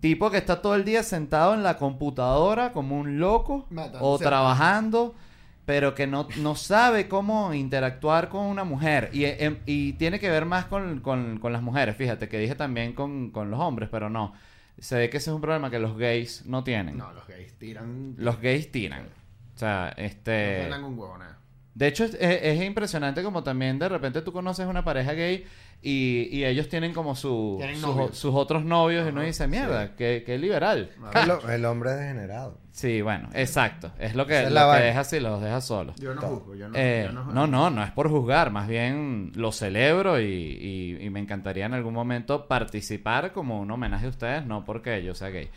tipo 0.00 0.30
que 0.30 0.38
está 0.38 0.60
todo 0.62 0.74
el 0.74 0.84
día 0.84 1.02
sentado 1.02 1.54
en 1.54 1.62
la 1.62 1.76
computadora 1.78 2.72
como 2.72 2.98
un 2.98 3.18
loco 3.18 3.66
o 4.00 4.18
trabajando, 4.18 5.14
pero 5.64 5.94
que 5.94 6.06
no, 6.06 6.28
no 6.38 6.54
sabe 6.54 7.08
cómo 7.08 7.52
interactuar 7.54 8.28
con 8.28 8.46
una 8.46 8.64
mujer. 8.64 9.10
Y, 9.12 9.24
em, 9.24 9.58
y 9.66 9.94
tiene 9.94 10.20
que 10.20 10.30
ver 10.30 10.44
más 10.44 10.66
con, 10.66 11.00
con- 11.00 11.38
con 11.38 11.52
las 11.52 11.62
mujeres, 11.62 11.96
fíjate, 11.96 12.28
que 12.28 12.38
dije 12.38 12.54
también 12.54 12.92
con, 12.92 13.30
con 13.30 13.50
los 13.50 13.58
hombres, 13.60 13.88
pero 13.90 14.08
no. 14.10 14.32
Se 14.78 14.96
ve 14.96 15.08
que 15.10 15.16
ese 15.16 15.30
es 15.30 15.34
un 15.34 15.40
problema 15.40 15.70
que 15.70 15.78
los 15.78 15.96
gays 15.96 16.44
no 16.46 16.62
tienen. 16.62 16.98
No, 16.98 17.10
los 17.12 17.26
gays 17.26 17.54
tiran. 17.58 18.14
Los 18.18 18.40
gays 18.40 18.70
tiran. 18.70 19.06
O 19.56 19.58
sea, 19.58 19.92
este... 19.96 20.68
huevo, 20.70 21.16
nada. 21.18 21.38
De 21.74 21.88
hecho, 21.88 22.04
es, 22.04 22.14
es- 22.14 22.40
es 22.42 22.62
impresionante 22.62 23.22
como 23.22 23.42
también 23.42 23.78
de 23.78 23.88
repente 23.88 24.22
tú 24.22 24.32
conoces 24.32 24.66
una 24.66 24.84
pareja 24.84 25.12
gay 25.12 25.44
y, 25.82 26.28
y 26.30 26.44
ellos 26.46 26.68
tienen 26.70 26.94
como 26.94 27.14
su, 27.14 27.56
Tienen 27.58 27.76
sus, 28.12 28.34
otros 28.34 28.64
novios 28.64 29.06
y 29.06 29.10
uno 29.10 29.20
dice, 29.22 29.46
mierda, 29.46 29.94
qué, 29.94 30.22
qué 30.24 30.38
liberal. 30.38 30.90
El, 31.14 31.50
el 31.50 31.64
hombre 31.66 31.90
es 31.90 31.96
degenerado. 31.98 32.58
Sí, 32.72 33.02
bueno, 33.02 33.28
exacto. 33.34 33.92
Es 33.98 34.14
lo 34.14 34.26
que, 34.26 34.44
es 34.44 34.50
lo 34.52 34.72
que 34.72 34.78
deja 34.80 35.00
así, 35.00 35.20
los 35.20 35.40
deja 35.42 35.60
solos. 35.60 35.96
Yo 35.96 36.14
no 36.14 36.20
Todo. 36.22 36.36
juzgo, 36.36 36.54
yo 36.54 36.68
no. 36.68 36.74
Eh, 36.78 37.04
yo 37.06 37.12
no, 37.12 37.24
no, 37.32 37.46
no, 37.46 37.70
no 37.70 37.82
es 37.84 37.90
por 37.92 38.08
juzgar, 38.10 38.50
más 38.50 38.68
bien 38.68 39.32
lo 39.34 39.52
celebro 39.52 40.18
y, 40.20 40.24
y- 40.24 40.98
y 41.04 41.10
me 41.10 41.20
encantaría 41.20 41.66
en 41.66 41.74
algún 41.74 41.94
momento 41.94 42.46
participar 42.48 43.32
como 43.32 43.60
un 43.60 43.70
homenaje 43.70 44.06
a 44.06 44.10
ustedes, 44.10 44.46
no 44.46 44.64
porque 44.64 45.02
yo 45.02 45.14
sea 45.14 45.28
gay. 45.28 45.48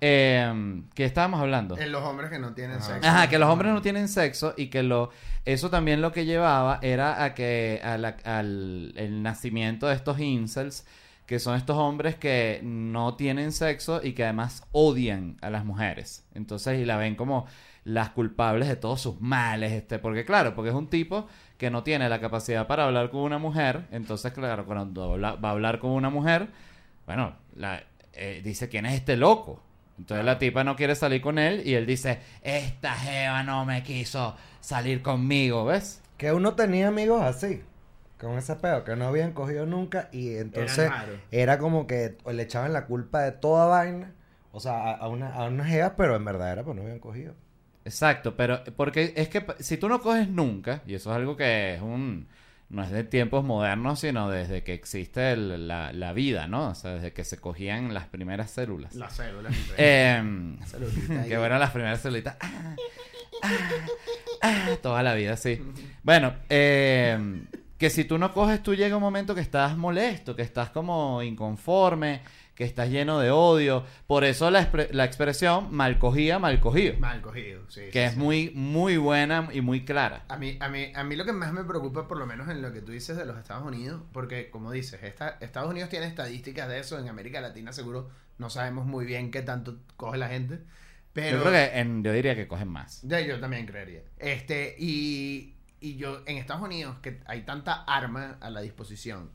Eh, 0.00 0.82
¿Qué 0.94 1.04
estábamos 1.04 1.40
hablando? 1.40 1.78
En 1.78 1.92
los 1.92 2.02
hombres 2.02 2.30
que 2.30 2.38
no 2.38 2.52
tienen 2.54 2.76
Ajá. 2.78 2.94
sexo. 2.94 3.08
Ajá, 3.08 3.28
que 3.28 3.38
los 3.38 3.48
hombres 3.48 3.72
no 3.72 3.80
tienen 3.82 4.08
sexo 4.08 4.54
y 4.56 4.66
que 4.66 4.82
lo 4.82 5.10
eso 5.44 5.70
también 5.70 6.00
lo 6.00 6.12
que 6.12 6.24
llevaba 6.24 6.78
era 6.82 7.22
a 7.24 7.34
que 7.34 7.80
a 7.82 7.98
la- 7.98 8.16
al 8.24 8.92
el 8.96 9.22
nacimiento 9.22 9.86
de 9.86 9.94
estos 9.94 10.18
incels 10.20 10.86
que 11.26 11.38
son 11.38 11.56
estos 11.56 11.76
hombres 11.78 12.16
que 12.16 12.60
no 12.62 13.14
tienen 13.16 13.52
sexo 13.52 14.00
y 14.02 14.12
que 14.12 14.24
además 14.24 14.62
odian 14.72 15.38
a 15.40 15.48
las 15.48 15.64
mujeres. 15.64 16.26
Entonces, 16.34 16.78
y 16.80 16.84
la 16.84 16.98
ven 16.98 17.14
como 17.14 17.46
las 17.84 18.10
culpables 18.10 18.68
de 18.68 18.76
todos 18.76 19.00
sus 19.00 19.20
males, 19.20 19.72
este, 19.72 19.98
porque 19.98 20.24
claro, 20.26 20.54
porque 20.54 20.68
es 20.70 20.74
un 20.76 20.88
tipo 20.88 21.26
que 21.58 21.70
no 21.70 21.82
tiene 21.82 22.08
la 22.10 22.20
capacidad 22.20 22.66
para 22.66 22.84
hablar 22.84 23.10
con 23.10 23.20
una 23.20 23.38
mujer, 23.38 23.86
entonces 23.90 24.32
claro, 24.32 24.66
cuando 24.66 25.18
va 25.18 25.48
a 25.48 25.50
hablar 25.50 25.78
con 25.78 25.90
una 25.92 26.10
mujer, 26.10 26.48
bueno, 27.06 27.34
la, 27.56 27.82
eh, 28.12 28.40
dice, 28.44 28.68
¿quién 28.68 28.84
es 28.86 28.94
este 28.94 29.16
loco? 29.16 29.62
Entonces 29.98 30.24
la 30.24 30.38
tipa 30.38 30.64
no 30.64 30.76
quiere 30.76 30.94
salir 30.96 31.20
con 31.20 31.38
él 31.38 31.62
y 31.64 31.74
él 31.74 31.86
dice, 31.86 32.20
esta 32.42 32.94
jeva 32.94 33.42
no 33.44 33.64
me 33.64 33.82
quiso 33.82 34.36
salir 34.60 35.02
conmigo, 35.02 35.64
¿ves? 35.64 36.02
Que 36.16 36.32
uno 36.32 36.54
tenía 36.54 36.88
amigos 36.88 37.22
así, 37.22 37.62
con 38.18 38.36
ese 38.38 38.56
pedo, 38.56 38.84
que 38.84 38.96
no 38.96 39.06
habían 39.06 39.32
cogido 39.32 39.66
nunca 39.66 40.08
y 40.12 40.36
entonces 40.36 40.90
era 41.30 41.58
como 41.58 41.86
que 41.86 42.16
le 42.30 42.42
echaban 42.42 42.72
la 42.72 42.86
culpa 42.86 43.22
de 43.22 43.32
toda 43.32 43.66
vaina, 43.66 44.14
o 44.52 44.60
sea, 44.60 44.74
a, 44.90 44.94
a 44.94 45.08
una, 45.08 45.32
a 45.34 45.48
unas 45.48 45.68
jevas, 45.68 45.92
pero 45.96 46.16
en 46.16 46.24
verdad 46.24 46.52
era 46.52 46.64
porque 46.64 46.76
no 46.80 46.82
habían 46.86 47.00
cogido. 47.00 47.34
Exacto, 47.84 48.34
pero 48.36 48.64
porque 48.76 49.12
es 49.16 49.28
que 49.28 49.44
si 49.60 49.76
tú 49.76 49.88
no 49.88 50.00
coges 50.00 50.28
nunca, 50.28 50.82
y 50.86 50.94
eso 50.94 51.10
es 51.10 51.16
algo 51.16 51.36
que 51.36 51.74
es 51.74 51.82
un... 51.82 52.28
No 52.70 52.82
es 52.82 52.90
de 52.90 53.04
tiempos 53.04 53.44
modernos, 53.44 54.00
sino 54.00 54.28
desde 54.30 54.62
que 54.64 54.74
existe 54.74 55.32
el- 55.32 55.68
la, 55.68 55.92
la 55.92 56.12
vida, 56.12 56.48
¿no? 56.48 56.70
O 56.70 56.74
sea, 56.74 56.92
desde 56.94 57.12
que 57.12 57.22
se 57.24 57.38
cogían 57.38 57.94
las 57.94 58.06
primeras 58.06 58.50
células. 58.50 58.94
Las 58.94 59.14
células. 59.14 59.54
ahí. 61.10 61.28
que 61.28 61.38
bueno, 61.38 61.58
las 61.58 61.70
primeras 61.70 62.00
celulitas. 62.00 62.36
Ah, 62.40 62.74
ah, 63.42 63.48
ah, 64.42 64.68
toda 64.82 65.02
la 65.02 65.14
vida, 65.14 65.36
sí. 65.36 65.60
Bueno, 66.02 66.34
em, 66.48 67.46
que 67.78 67.90
si 67.90 68.04
tú 68.04 68.18
no 68.18 68.32
coges, 68.32 68.62
tú 68.62 68.74
llega 68.74 68.96
un 68.96 69.02
momento 69.02 69.34
que 69.34 69.40
estás 69.40 69.76
molesto, 69.76 70.34
que 70.34 70.42
estás 70.42 70.70
como 70.70 71.22
inconforme, 71.22 72.22
que 72.54 72.64
estás 72.64 72.88
lleno 72.90 73.18
de 73.18 73.30
odio. 73.30 73.84
Por 74.06 74.24
eso 74.24 74.50
la, 74.50 74.70
la 74.92 75.04
expresión 75.04 75.74
mal 75.74 75.98
cogía, 75.98 76.38
mal 76.38 76.60
cogido. 76.60 76.94
Mal 76.98 77.20
cogido, 77.20 77.62
sí. 77.68 77.82
Que 77.92 77.92
sí, 77.92 77.98
es 78.00 78.12
sí. 78.12 78.18
muy, 78.18 78.50
muy 78.54 78.96
buena 78.96 79.48
y 79.52 79.60
muy 79.60 79.84
clara. 79.84 80.24
A 80.28 80.36
mí, 80.36 80.56
a, 80.60 80.68
mí, 80.68 80.92
a 80.94 81.02
mí 81.04 81.16
lo 81.16 81.24
que 81.24 81.32
más 81.32 81.52
me 81.52 81.64
preocupa, 81.64 82.06
por 82.06 82.18
lo 82.18 82.26
menos 82.26 82.48
en 82.48 82.62
lo 82.62 82.72
que 82.72 82.80
tú 82.80 82.92
dices 82.92 83.16
de 83.16 83.24
los 83.24 83.36
Estados 83.38 83.64
Unidos, 83.66 84.02
porque 84.12 84.50
como 84.50 84.70
dices, 84.70 85.02
esta- 85.02 85.36
Estados 85.40 85.70
Unidos 85.70 85.90
tiene 85.90 86.06
estadísticas 86.06 86.68
de 86.68 86.78
eso, 86.78 86.98
en 86.98 87.08
América 87.08 87.40
Latina 87.40 87.72
seguro 87.72 88.08
no 88.38 88.50
sabemos 88.50 88.86
muy 88.86 89.04
bien 89.04 89.30
qué 89.30 89.42
tanto 89.42 89.78
coge 89.96 90.18
la 90.18 90.28
gente, 90.28 90.60
pero... 91.12 91.38
Yo 91.38 91.42
creo 91.44 91.52
que 91.52 91.78
en- 91.80 92.02
yo 92.04 92.12
diría 92.12 92.34
que 92.34 92.46
cogen 92.48 92.68
más. 92.68 93.02
Ya, 93.02 93.20
yo 93.20 93.38
también 93.40 93.66
creería. 93.66 94.02
Este, 94.18 94.74
y, 94.78 95.56
y 95.80 95.96
yo, 95.96 96.22
en 96.26 96.38
Estados 96.38 96.62
Unidos, 96.62 96.96
que 97.02 97.20
hay 97.26 97.42
tanta 97.42 97.84
arma 97.84 98.36
a 98.40 98.50
la 98.50 98.60
disposición, 98.60 99.30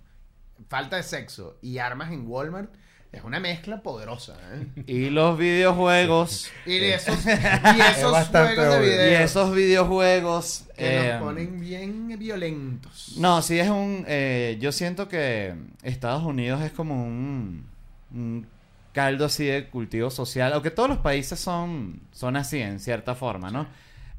falta 0.67 0.97
de 0.97 1.03
sexo 1.03 1.57
y 1.61 1.77
armas 1.77 2.11
en 2.11 2.27
Walmart, 2.27 2.69
es 3.11 3.23
una 3.23 3.39
mezcla 3.39 3.81
poderosa, 3.81 4.35
¿eh? 4.53 4.83
Y 4.85 5.09
los 5.09 5.37
videojuegos. 5.37 6.49
Y 6.65 6.77
de 6.77 6.93
esos, 6.93 7.25
y 7.25 7.29
esos 7.91 8.27
juegos 8.27 8.55
de 8.55 8.79
video 8.81 9.11
y 9.11 9.13
esos 9.15 9.55
videojuegos. 9.55 10.65
que 10.77 10.97
em, 10.97 11.13
nos 11.13 11.23
ponen 11.23 11.59
bien 11.59 12.19
violentos. 12.19 13.13
No, 13.17 13.41
sí 13.41 13.59
es 13.59 13.69
un... 13.69 14.05
eh, 14.07 14.57
yo 14.61 14.71
siento 14.71 15.07
que 15.07 15.55
Estados 15.81 16.23
Unidos 16.23 16.61
es 16.61 16.71
como 16.71 17.03
un, 17.03 17.65
un 18.13 18.45
caldo 18.93 19.25
así 19.25 19.45
de 19.45 19.67
cultivo 19.67 20.11
social, 20.11 20.53
aunque 20.53 20.71
todos 20.71 20.89
los 20.89 20.99
países 20.99 21.39
son, 21.39 21.99
son 22.11 22.35
así 22.35 22.59
en 22.59 22.79
cierta 22.79 23.15
forma, 23.15 23.49
¿no? 23.49 23.67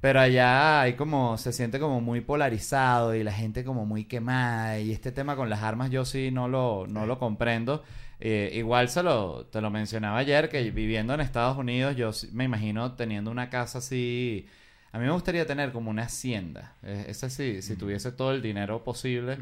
Pero 0.00 0.21
allá 0.21 0.80
hay 0.80 0.95
como, 0.95 1.37
se 1.37 1.52
siente 1.52 1.78
como 1.78 2.00
muy 2.00 2.23
polarizado 2.23 3.14
y 3.14 3.23
la 3.23 3.33
gente 3.33 3.64
como 3.64 3.85
muy 3.85 4.04
quemada. 4.04 4.78
Y 4.78 4.92
este 4.92 5.12
tema 5.12 5.37
con 5.37 5.50
las 5.50 5.62
armas 5.62 5.90
yo 5.90 6.04
sí 6.04 6.30
no 6.30 6.49
lo, 6.49 6.87
no 6.88 7.04
lo 7.07 7.19
comprendo. 7.19 7.83
Eh, 8.19 8.50
igual 8.54 8.88
se 8.88 9.02
lo, 9.02 9.47
te 9.47 9.61
lo 9.61 9.71
mencionaba 9.71 10.19
ayer, 10.19 10.49
que 10.49 10.71
viviendo 10.71 11.12
en 11.14 11.21
Estados 11.21 11.57
Unidos, 11.59 11.97
yo 11.97 12.11
me 12.33 12.45
imagino 12.45 12.92
teniendo 12.92 13.30
una 13.30 13.50
casa 13.50 13.78
así. 13.78 14.47
A 14.92 14.99
mí 14.99 15.04
me 15.07 15.12
gustaría 15.12 15.47
tener 15.47 15.71
como 15.71 15.90
una 15.90 16.02
hacienda. 16.04 16.75
Eh, 16.83 17.04
esa 17.09 17.30
sí, 17.30 17.62
si 17.62 17.76
tuviese 17.76 18.11
todo 18.11 18.33
el 18.33 18.42
dinero 18.42 18.83
posible. 18.83 19.38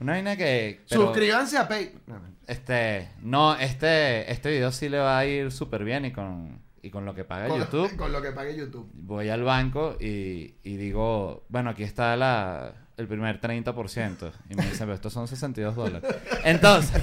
Una 0.00 0.12
vaina 0.12 0.36
que. 0.36 0.82
pero- 0.88 1.06
Suscríbanse 1.06 1.58
a 1.58 1.66
Pay. 1.66 1.92
Este, 2.46 3.08
no, 3.22 3.56
este, 3.56 4.30
este 4.30 4.50
video 4.50 4.70
sí 4.70 4.88
le 4.90 4.98
va 4.98 5.18
a 5.18 5.26
ir 5.26 5.50
súper 5.50 5.82
bien 5.82 6.04
y 6.04 6.12
con, 6.12 6.60
y 6.84 6.90
con 6.90 7.06
lo 7.06 7.14
que 7.14 7.24
paga 7.24 7.48
Con, 7.48 7.60
YouTube. 7.60 7.96
con 7.96 8.12
lo 8.12 8.20
que 8.20 8.32
pague 8.32 8.54
YouTube. 8.54 8.88
Voy 8.92 9.30
al 9.30 9.42
banco 9.42 9.96
y, 9.98 10.56
y 10.62 10.76
digo, 10.76 11.44
bueno, 11.48 11.70
aquí 11.70 11.82
está 11.82 12.14
la, 12.16 12.74
el 12.96 13.08
primer 13.08 13.40
30%. 13.40 14.32
Y 14.50 14.54
me 14.54 14.64
dicen, 14.64 14.80
pero 14.80 14.94
estos 14.94 15.12
son 15.12 15.26
62 15.26 15.74
dólares. 15.74 16.14
Entonces, 16.44 17.02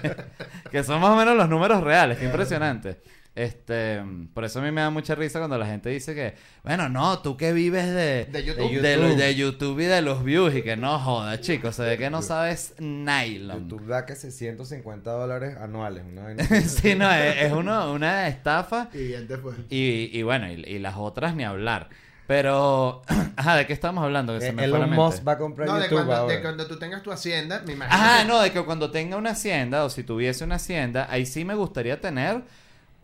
que 0.70 0.82
son 0.82 1.00
más 1.00 1.10
o 1.10 1.16
menos 1.16 1.36
los 1.36 1.48
números 1.48 1.82
reales, 1.82 2.18
qué 2.18 2.26
impresionante. 2.26 3.00
Este, 3.36 4.00
por 4.32 4.44
eso 4.44 4.60
a 4.60 4.62
mí 4.62 4.70
me 4.70 4.80
da 4.80 4.90
mucha 4.90 5.16
risa 5.16 5.40
cuando 5.40 5.58
la 5.58 5.66
gente 5.66 5.90
dice 5.90 6.14
que, 6.14 6.34
bueno, 6.62 6.88
no, 6.88 7.18
tú 7.18 7.36
que 7.36 7.52
vives 7.52 7.86
de, 7.86 8.26
De 8.26 8.44
YouTube. 8.44 8.80
de, 8.80 8.94
YouTube. 8.94 9.16
de 9.16 9.34
YouTube 9.34 9.80
y 9.80 9.84
de 9.86 10.02
los 10.02 10.22
views 10.22 10.54
y 10.54 10.62
que 10.62 10.76
no 10.76 11.00
joda, 11.00 11.40
chicos, 11.40 11.74
se 11.74 11.82
ve 11.82 11.98
que 11.98 12.10
no 12.10 12.22
sabes 12.22 12.74
nylon. 12.78 13.68
YouTube 13.68 13.88
da 13.88 14.06
que 14.06 14.14
150 14.14 15.10
dólares 15.10 15.56
anuales. 15.60 16.04
Vaina 16.14 16.44
sí, 16.68 16.94
no, 16.94 17.10
es, 17.12 17.42
es 17.42 17.52
uno- 17.52 17.92
una 17.92 18.28
estafa 18.28 18.88
Y 18.94 19.14
fue. 19.42 19.52
y, 19.68 20.10
y 20.16 20.22
bueno, 20.22 20.48
y, 20.50 20.54
y 20.64 20.78
las 20.78 20.94
otras 20.96 21.34
ni 21.34 21.42
hablar. 21.44 21.88
Pero, 22.28 23.02
ajá, 23.36 23.56
¿de 23.56 23.66
qué 23.66 23.72
estamos 23.72 24.02
hablando? 24.04 24.32
Que 24.34 24.40
se 24.46 24.52
me 24.52 24.68
fue 24.68 24.78
la 24.78 24.84
Elon. 24.86 24.96
Musk 24.96 25.26
va 25.26 25.32
a 25.32 25.38
comprar 25.38 25.66
No, 25.68 25.74
de 25.74 25.82
YouTube 25.82 25.96
cuando, 25.96 26.14
ahora. 26.14 26.34
de 26.36 26.40
cuando 26.40 26.66
tú 26.68 26.78
tengas 26.78 27.02
tu 27.02 27.10
hacienda, 27.10 27.62
me 27.66 27.72
imagino. 27.74 27.94
Ajá, 27.96 28.22
que- 28.22 28.28
no, 28.28 28.40
de 28.40 28.52
que 28.52 28.62
cuando 28.62 28.90
tenga 28.92 29.16
una 29.16 29.30
hacienda 29.30 29.84
o 29.84 29.90
si 29.90 30.04
tuviese 30.04 30.44
una 30.44 30.54
hacienda, 30.54 31.08
ahí 31.10 31.26
sí 31.26 31.44
me 31.44 31.54
gustaría 31.54 32.00
tener 32.00 32.42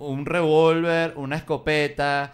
un 0.00 0.26
revólver, 0.26 1.12
una 1.16 1.36
escopeta, 1.36 2.32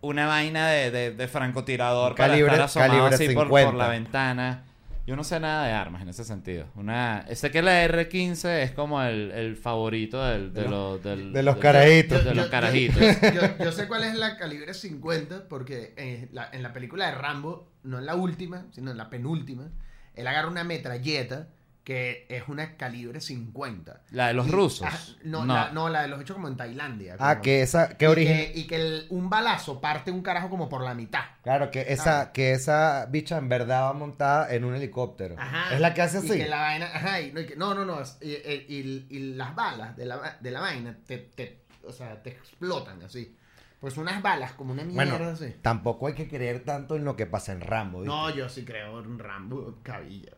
una 0.00 0.26
vaina 0.26 0.68
de, 0.68 0.90
de, 0.90 1.10
de 1.12 1.28
francotirador 1.28 2.12
Un 2.12 2.16
para 2.16 2.28
calibre- 2.34 2.52
estar 2.52 2.64
asomado 2.66 2.90
calibre 2.92 3.14
así 3.14 3.34
por, 3.34 3.44
50. 3.46 3.70
por 3.70 3.74
la 3.78 3.88
ventana. 3.88 4.62
Yo 5.06 5.14
no 5.14 5.22
sé 5.22 5.38
nada 5.38 5.66
de 5.66 5.72
armas 5.72 6.02
en 6.02 6.08
ese 6.08 6.24
sentido. 6.24 6.66
Una, 6.74 7.24
sé 7.32 7.52
que 7.52 7.62
la 7.62 7.86
R15 7.86 8.62
es 8.62 8.72
como 8.72 9.00
el, 9.02 9.30
el 9.30 9.56
favorito 9.56 10.24
del, 10.24 10.52
de, 10.52 10.62
De 10.62 10.68
los, 10.68 11.02
del- 11.02 11.32
de 11.32 11.42
los 11.44 11.56
carajitos. 11.58 12.24
De 12.24 12.34
los 12.34 12.46
carajitos. 12.48 13.00
Yo, 13.22 13.30
yo- 13.32 13.64
yo 13.64 13.72
sé 13.72 13.86
cuál 13.86 14.02
es 14.02 14.14
la 14.16 14.36
calibre 14.36 14.74
50 14.74 15.48
porque 15.48 15.94
eh, 15.96 16.28
la- 16.32 16.48
en 16.52 16.62
la 16.62 16.72
película 16.72 17.06
de 17.06 17.14
Rambo, 17.14 17.68
no 17.84 17.98
en 18.00 18.06
la 18.06 18.16
última, 18.16 18.66
sino 18.72 18.90
en 18.90 18.96
la 18.96 19.08
penúltima, 19.08 19.68
él 20.14 20.26
agarra 20.26 20.48
una 20.48 20.64
metralleta 20.64 21.48
que 21.86 22.26
es 22.28 22.42
una 22.48 22.76
calibre 22.76 23.20
50. 23.20 24.00
La 24.10 24.26
de 24.26 24.34
los 24.34 24.48
Y- 24.48 24.50
rusos. 24.50 24.88
ah, 24.90 24.98
no, 25.22 25.44
No. 25.44 25.54
La, 25.54 25.70
no, 25.70 25.88
la 25.88 26.02
de 26.02 26.08
los 26.08 26.20
hechos 26.20 26.34
como 26.34 26.48
en 26.48 26.56
Tailandia. 26.56 27.14
Ah, 27.20 27.40
que 27.40 27.62
esa, 27.62 27.96
que 27.96 28.06
y 28.06 28.08
origen. 28.08 28.36
que, 28.52 28.58
y 28.58 28.66
que 28.66 28.74
el- 28.74 29.06
un 29.10 29.30
balazo 29.30 29.80
parte 29.80 30.10
un 30.10 30.20
carajo 30.20 30.50
como 30.50 30.68
por 30.68 30.82
la 30.82 30.94
mitad. 30.94 31.20
Claro, 31.44 31.70
que 31.70 31.82
esa, 31.92 32.32
que 32.32 32.50
esa 32.50 33.06
bicha 33.06 33.38
en 33.38 33.48
verdad 33.48 33.82
va 33.82 33.92
montada 33.92 34.52
en 34.52 34.64
un 34.64 34.74
helicóptero. 34.74 35.36
Ajá. 35.38 35.72
Es 35.76 35.80
la 35.80 35.94
que 35.94 36.02
hace 36.02 36.16
Y 36.16 36.28
así. 36.28 36.38
que 36.38 36.48
la 36.48 36.60
vaina, 36.60 36.86
ajá, 36.86 37.20
y 37.20 37.30
no, 37.32 37.38
y 37.40 37.46
que- 37.46 37.54
no, 37.54 37.72
no, 37.72 38.02
y, 38.20 38.30
y- 38.32 38.66
y- 38.68 39.06
y 39.08 39.18
las 39.36 39.54
balas 39.54 39.96
de 39.96 40.06
la, 40.06 40.38
de 40.40 40.50
la 40.50 40.58
vaina 40.60 40.98
te, 41.06 41.18
te, 41.18 41.60
o 41.86 41.92
sea, 41.92 42.20
te 42.20 42.30
explotan 42.30 43.00
así. 43.04 43.36
Pues 43.78 43.96
unas 43.96 44.20
balas 44.22 44.54
como 44.54 44.72
una 44.72 44.82
mierda 44.82 45.18
Bueno, 45.18 45.30
así. 45.30 45.54
tampoco 45.62 46.08
hay 46.08 46.14
que 46.14 46.26
creer 46.26 46.64
tanto 46.64 46.96
en 46.96 47.04
lo 47.04 47.14
que 47.14 47.26
pasa 47.26 47.52
en 47.52 47.60
Rambo. 47.60 48.00
¿viste? 48.00 48.12
No, 48.12 48.30
yo 48.30 48.48
sí 48.48 48.64
creo 48.64 48.98
en 48.98 49.20
Rambo 49.20 49.78
cabilla. 49.84 50.32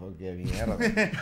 Porque 0.00 0.32
mierda. 0.32 0.76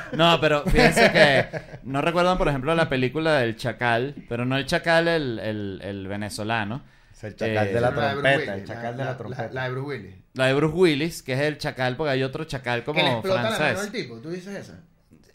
No, 0.12 0.40
pero 0.40 0.62
fíjense 0.64 1.10
que 1.12 1.46
no 1.82 2.00
recuerdan, 2.00 2.38
por 2.38 2.48
ejemplo, 2.48 2.74
la 2.76 2.88
película 2.88 3.38
del 3.40 3.56
Chacal, 3.56 4.14
pero 4.28 4.44
no 4.46 4.56
el 4.56 4.66
Chacal 4.66 5.08
el, 5.08 5.38
el, 5.40 5.80
el 5.82 6.06
venezolano, 6.06 6.82
es 7.12 7.24
el 7.24 7.34
chacal 7.34 7.66
Eh, 7.66 7.72
de 7.74 7.80
la 7.80 7.90
trompeta. 7.92 8.36
Willis, 8.36 8.48
El 8.48 8.64
chacal 8.64 8.96
de 8.96 9.04
la, 9.04 9.16
trompeta. 9.18 9.48
La, 9.52 9.64
de 9.64 9.70
Bruce 9.70 9.86
Willis. 9.88 10.14
la 10.34 10.46
de 10.46 10.54
Bruce 10.54 10.74
Willis, 10.76 11.22
que 11.24 11.32
es 11.32 11.40
el 11.40 11.58
Chacal, 11.58 11.96
porque 11.96 12.12
hay 12.12 12.22
otro 12.22 12.44
Chacal 12.44 12.84
como 12.84 12.98
que 13.00 13.02
le 13.04 13.12
explota 13.14 13.42
la 13.42 13.50
mano 13.50 13.64
al 13.64 13.74
francés, 13.74 13.92
tipo, 13.92 14.18
¿tú 14.20 14.30
dices 14.30 14.54
esa? 14.54 14.78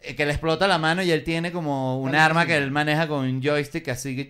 Eh, 0.03 0.15
que 0.15 0.25
le 0.25 0.31
explota 0.31 0.67
la 0.67 0.77
mano 0.77 1.01
y 1.03 1.11
él 1.11 1.23
tiene 1.23 1.51
como 1.51 1.99
un 1.99 2.13
arma 2.15 2.45
que 2.45 2.55
él 2.57 2.71
maneja 2.71 3.07
con 3.07 3.25
un 3.25 3.41
joystick 3.41 3.87
así 3.89 4.15
que 4.15 4.29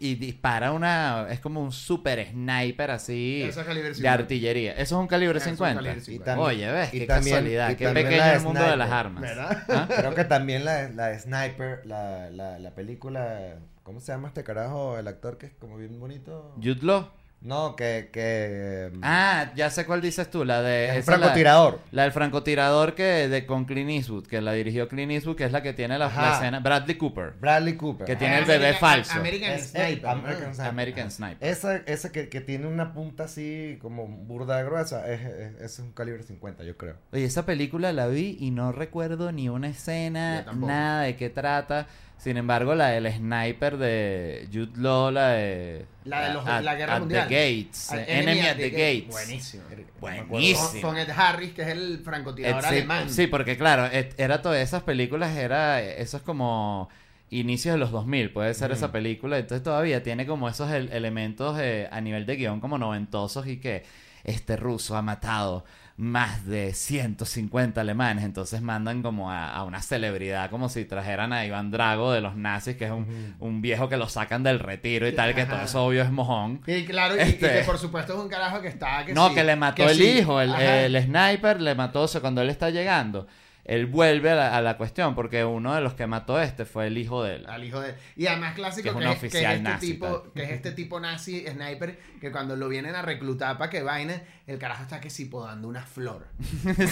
y 0.00 0.14
dispara 0.16 0.72
una, 0.72 1.26
es 1.30 1.40
como 1.40 1.60
un 1.62 1.72
super 1.72 2.26
sniper 2.30 2.90
así 2.90 3.42
Esa 3.42 3.60
es 3.62 3.66
calibre 3.66 3.88
de 3.90 3.94
50. 3.94 4.12
artillería. 4.22 4.72
Eso 4.72 4.82
es 4.96 5.00
un 5.00 5.06
calibre 5.06 5.38
Eso 5.38 5.46
es 5.46 5.52
un 5.52 5.56
50. 5.58 5.74
calibre 5.82 5.98
Y 6.00 6.04
50. 6.04 6.24
también- 6.24 6.48
Oye, 6.48 6.72
ves, 6.72 6.90
qué 6.90 7.06
también- 7.06 7.34
casualidad, 7.36 7.76
qué 7.76 7.88
pequeño 7.88 8.24
el 8.32 8.40
mundo 8.40 8.62
de 8.62 8.76
las 8.76 8.90
armas. 8.90 9.22
¿Verdad? 9.22 9.62
¿Ah? 9.68 9.88
Creo 9.96 10.14
que 10.14 10.24
también 10.24 10.64
la, 10.64 11.18
Sniper, 11.18 11.82
la, 11.86 12.30
la, 12.30 12.58
la 12.58 12.70
película. 12.74 13.56
¿Cómo 13.82 14.00
se 14.00 14.12
llama 14.12 14.28
este 14.28 14.42
carajo? 14.42 14.98
El 14.98 15.06
actor 15.08 15.38
que 15.38 15.46
es 15.46 15.52
como 15.54 15.76
bien 15.76 15.98
bonito. 16.00 16.54
Jude 16.56 16.78
Law. 16.82 17.08
No, 17.42 17.76
que. 17.76 18.08
que 18.12 18.90
Ah, 19.02 19.52
ya 19.54 19.70
sé 19.70 19.86
cuál 19.86 20.00
dices 20.00 20.28
tú, 20.30 20.44
la 20.44 20.62
de... 20.62 20.88
la- 20.96 21.02
francotirador. 21.02 21.80
La 21.92 22.02
del 22.02 22.10
francotirador 22.12 22.94
que 22.96 23.28
de 23.28 23.46
con 23.46 23.66
Clint 23.66 23.90
Eastwood, 23.90 24.26
que 24.26 24.40
la 24.40 24.52
dirigió 24.52 24.88
Clint 24.88 25.12
Eastwood, 25.12 25.36
que 25.36 25.44
es 25.44 25.52
la 25.52 25.62
que 25.62 25.72
tiene 25.72 25.96
la, 25.98 26.08
la 26.08 26.34
escena. 26.34 26.58
Bradley 26.60 26.96
Cooper. 26.96 27.34
Bradley 27.38 27.76
Cooper. 27.76 28.04
Que 28.06 28.14
Ah, 28.14 28.18
tiene 28.18 28.38
el 28.38 28.46
bebé 28.46 28.70
American- 28.70 28.80
falso. 28.80 29.12
American 29.20 29.50
Es- 29.52 29.66
Sniper. 29.70 30.06
American 30.08 30.54
Sniper. 30.54 30.66
American. 30.70 31.10
Sniper. 31.12 31.48
Esa, 31.48 31.76
esa 31.76 32.10
que, 32.10 32.28
que 32.28 32.40
tiene 32.40 32.66
una 32.66 32.92
punta 32.92 33.24
así 33.24 33.78
como 33.80 34.08
burda 34.08 34.60
gruesa, 34.64 35.06
es, 35.12 35.20
es, 35.20 35.60
es 35.60 35.78
un 35.78 35.92
calibre 35.92 36.24
50, 36.24 36.64
yo 36.64 36.76
creo. 36.76 36.96
Oye, 37.12 37.26
esa 37.26 37.46
película 37.46 37.92
la 37.92 38.08
vi 38.08 38.38
y 38.40 38.50
no 38.50 38.72
recuerdo 38.72 39.30
ni 39.30 39.48
una 39.48 39.68
escena, 39.68 40.46
nada 40.54 41.02
de 41.02 41.14
qué 41.16 41.30
trata. 41.30 41.86
Sin 42.18 42.36
embargo, 42.38 42.74
la 42.74 42.88
del 42.88 43.12
sniper 43.12 43.76
de 43.76 44.48
Jude 44.52 44.72
Law, 44.80 45.10
la 45.12 45.28
de... 45.30 45.86
La 46.04 46.26
de 46.28 46.34
los- 46.34 46.46
At- 46.46 46.62
la 46.64 46.74
Guerra 46.74 46.94
at 46.96 47.00
Mundial. 47.00 47.28
the 47.28 47.34
Gates. 47.34 47.92
Eh, 47.92 48.04
Enemy, 48.08 48.40
at 48.40 48.56
the 48.56 48.70
Gates. 48.70 49.08
Buenísimo. 49.10 49.62
Buenísimo. 50.00 50.82
Con, 50.82 50.96
Ed 50.96 51.10
Harris, 51.10 51.52
que 51.52 51.62
es 51.62 51.68
el 51.68 51.98
francotirador 52.04 52.64
Eh, 52.64 52.66
alemán. 52.66 53.10
sí, 53.10 53.26
porque 53.26 53.56
claro, 53.56 53.88
era 54.16 54.42
todas 54.42 54.58
esas 54.60 54.82
películas, 54.82 55.36
era 55.36 55.80
eso 55.82 56.16
es 56.16 56.22
como 56.22 56.88
inicios 57.30 57.74
de 57.74 57.78
los 57.78 57.90
2000, 57.90 58.32
puede 58.32 58.54
ser 58.54 58.70
esa 58.72 58.92
película, 58.92 59.38
entonces 59.38 59.62
todavía 59.62 60.02
tiene 60.02 60.26
como 60.26 60.48
esos 60.48 60.70
el- 60.70 60.90
elementos 60.92 61.58
eh, 61.60 61.88
a 61.90 62.00
nivel 62.00 62.24
de 62.24 62.36
guion 62.36 62.60
como 62.60 62.78
noventosos 62.78 63.46
y 63.48 63.58
que 63.58 63.84
este 64.24 64.56
ruso 64.56 64.96
ha 64.96 65.02
matado 65.02 65.64
más 65.98 66.44
de 66.44 66.74
150 66.74 67.80
alemanes, 67.80 68.24
entonces 68.24 68.60
mandan 68.60 69.02
como 69.02 69.30
a, 69.30 69.48
a 69.54 69.64
una 69.64 69.80
celebridad 69.80 70.50
como 70.50 70.68
si 70.68 70.84
trajeran 70.84 71.32
a 71.32 71.46
Iván 71.46 71.70
Drago 71.70 72.12
de 72.12 72.20
los 72.20 72.36
nazis, 72.36 72.76
que 72.76 72.84
es 72.84 72.90
un, 72.90 73.34
un 73.38 73.62
viejo 73.62 73.88
que 73.88 73.96
lo 73.96 74.08
sacan 74.08 74.42
del 74.42 74.58
retiro 74.58 75.08
y 75.08 75.12
tal, 75.12 75.34
que 75.34 75.46
todo 75.46 75.62
eso 75.62 75.84
obvio 75.86 76.02
es 76.02 76.10
mojón. 76.10 76.60
Y 76.66 76.84
claro, 76.84 77.16
y- 77.16 77.20
y, 77.20 77.22
Este- 77.22 77.50
que 77.52 77.62
por 77.64 77.78
supuesto 77.78 78.12
es 78.14 78.18
un 78.20 78.28
carajo 78.28 78.60
que 78.60 78.68
está. 78.68 79.06
Que 79.06 79.14
no, 79.14 79.28
sí, 79.30 79.34
que 79.36 79.44
le 79.44 79.56
mató 79.56 79.76
que 79.86 79.90
el 79.90 79.96
sí. 79.96 80.04
hijo, 80.18 80.40
el, 80.40 80.54
el 80.54 81.02
sniper 81.02 81.60
le 81.62 81.74
mató, 81.74 82.02
o 82.02 82.08
sea, 82.08 82.20
cuando 82.20 82.42
él 82.42 82.50
está 82.50 82.68
llegando, 82.68 83.26
él 83.68 83.86
vuelve 83.86 84.30
a 84.30 84.34
la, 84.36 84.56
a 84.56 84.62
la 84.62 84.76
cuestión, 84.76 85.14
porque 85.14 85.44
uno 85.44 85.74
de 85.74 85.80
los 85.80 85.94
que 85.94 86.06
mató 86.06 86.40
este 86.40 86.64
fue 86.64 86.86
el 86.86 86.96
hijo 86.98 87.22
de 87.24 87.36
él. 87.36 87.46
Al 87.48 87.64
hijo 87.64 87.80
de 87.80 87.94
Y 88.16 88.26
además 88.26 88.50
Que 88.54 88.60
clásico 88.60 88.88
es 88.88 88.94
que, 88.94 88.98
un 88.98 89.02
es, 89.02 89.08
que 89.18 89.26
es 89.26 89.32
oficial 89.32 89.52
este 89.56 89.62
nazi, 89.62 89.86
tipo, 89.92 90.06
tal. 90.20 90.32
que 90.34 90.42
es 90.44 90.50
este 90.50 90.70
tipo 90.72 91.00
nazi 91.00 91.44
sniper 91.46 91.98
que 92.20 92.30
cuando 92.32 92.56
lo 92.56 92.68
vienen 92.68 92.94
a 92.94 93.02
reclutar 93.02 93.58
para 93.58 93.68
que 93.68 93.82
vaina, 93.82 94.22
el 94.46 94.58
carajo 94.58 94.82
está 94.84 95.00
que 95.00 95.10
sí 95.10 95.24
podando 95.26 95.66
una 95.68 95.82
flor. 95.82 96.28
sí. 96.64 96.86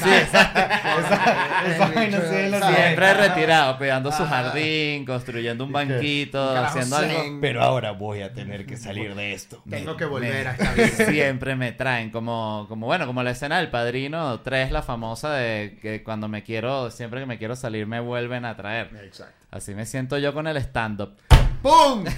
Siempre 2.74 3.14
retirado, 3.14 3.76
cuidando 3.78 4.12
su 4.12 4.24
jardín, 4.24 5.04
construyendo 5.04 5.64
un 5.64 5.72
banquito, 5.72 6.56
haciendo 6.56 6.96
algo. 6.96 7.38
Pero 7.40 7.62
ahora 7.62 7.92
voy 7.92 8.22
a 8.22 8.32
tener 8.32 8.66
que 8.66 8.76
salir 8.76 9.14
de 9.14 9.32
esto. 9.32 9.62
Tengo 9.68 9.96
que 9.96 10.04
volver 10.04 10.44
Me- 10.44 10.50
a 10.50 10.52
esta 10.52 10.72
vida. 10.74 10.88
Siempre 11.10 11.56
me 11.56 11.72
traen, 11.72 12.10
como, 12.10 12.66
como 12.68 12.86
bueno, 12.86 13.06
como 13.06 13.22
la 13.22 13.30
escena 13.30 13.58
del 13.58 13.70
Padrino 13.70 14.40
3, 14.40 14.70
la 14.72 14.82
famosa 14.82 15.32
de 15.32 15.78
que 15.80 16.02
cuando 16.02 16.28
me 16.28 16.42
quiero, 16.42 16.63
siempre 16.90 17.20
que 17.20 17.26
me 17.26 17.38
quiero 17.38 17.56
salir 17.56 17.86
me 17.86 18.00
vuelven 18.00 18.44
a 18.44 18.56
traer. 18.56 18.90
Exacto. 19.04 19.46
Así 19.50 19.74
me 19.74 19.86
siento 19.86 20.18
yo 20.18 20.32
con 20.34 20.46
el 20.46 20.56
stand-up. 20.58 21.16
¡Pum! 21.62 22.04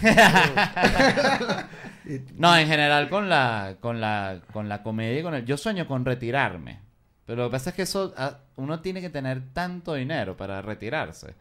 No, 2.37 2.57
en 2.57 2.69
general 2.69 3.09
con 3.09 3.29
la, 3.29 3.77
con 3.81 4.01
la, 4.01 4.41
con 4.53 4.69
la 4.69 4.83
comedia 4.83 5.19
y 5.19 5.23
con 5.25 5.35
el... 5.35 5.45
Yo 5.45 5.57
sueño 5.57 5.87
con 5.89 6.05
retirarme. 6.05 6.81
Pero 7.25 7.43
lo 7.43 7.49
que 7.49 7.53
pasa 7.53 7.71
es 7.71 7.77
que 7.77 7.83
eso, 7.83 8.15
ah, 8.17 8.39
uno 8.55 8.81
tiene 8.81 9.01
que 9.01 9.11
tener 9.11 9.53
tanto 9.53 9.95
dinero 9.95 10.37
para 10.37 10.63
retirarse. 10.63 11.35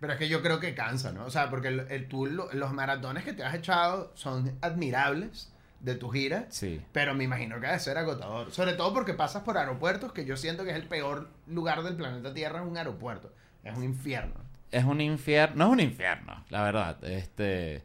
Pero 0.00 0.14
es 0.14 0.18
que 0.18 0.28
yo 0.28 0.40
creo 0.42 0.58
que 0.58 0.74
cansa, 0.74 1.12
¿no? 1.12 1.26
O 1.26 1.30
sea, 1.30 1.50
porque 1.50 1.68
el, 1.68 1.80
el- 1.90 2.08
tú, 2.08 2.24
lo- 2.26 2.50
los 2.54 2.72
maratones 2.72 3.24
que 3.24 3.34
te 3.34 3.44
has 3.44 3.54
echado 3.54 4.12
son 4.14 4.56
admirables 4.62 5.52
de 5.86 5.94
tu 5.94 6.10
gira, 6.10 6.44
Sí. 6.50 6.82
pero 6.92 7.14
me 7.14 7.24
imagino 7.24 7.58
que 7.60 7.66
ha 7.68 7.72
de 7.72 7.78
ser 7.78 7.96
agotador. 7.96 8.50
Sobre 8.52 8.74
todo 8.74 8.92
porque 8.92 9.14
pasas 9.14 9.42
por 9.42 9.56
aeropuertos, 9.56 10.12
que 10.12 10.24
yo 10.26 10.36
siento 10.36 10.64
que 10.64 10.70
es 10.70 10.76
el 10.76 10.86
peor 10.88 11.30
lugar 11.46 11.82
del 11.82 11.94
planeta 11.96 12.34
Tierra, 12.34 12.60
es 12.60 12.66
un 12.68 12.76
aeropuerto. 12.76 13.32
Es 13.64 13.74
un 13.76 13.84
infierno. 13.84 14.34
Es 14.70 14.84
un 14.84 15.00
infierno, 15.00 15.54
no 15.56 15.64
es 15.66 15.70
un 15.72 15.80
infierno, 15.80 16.44
la 16.50 16.62
verdad. 16.62 17.02
Este, 17.04 17.82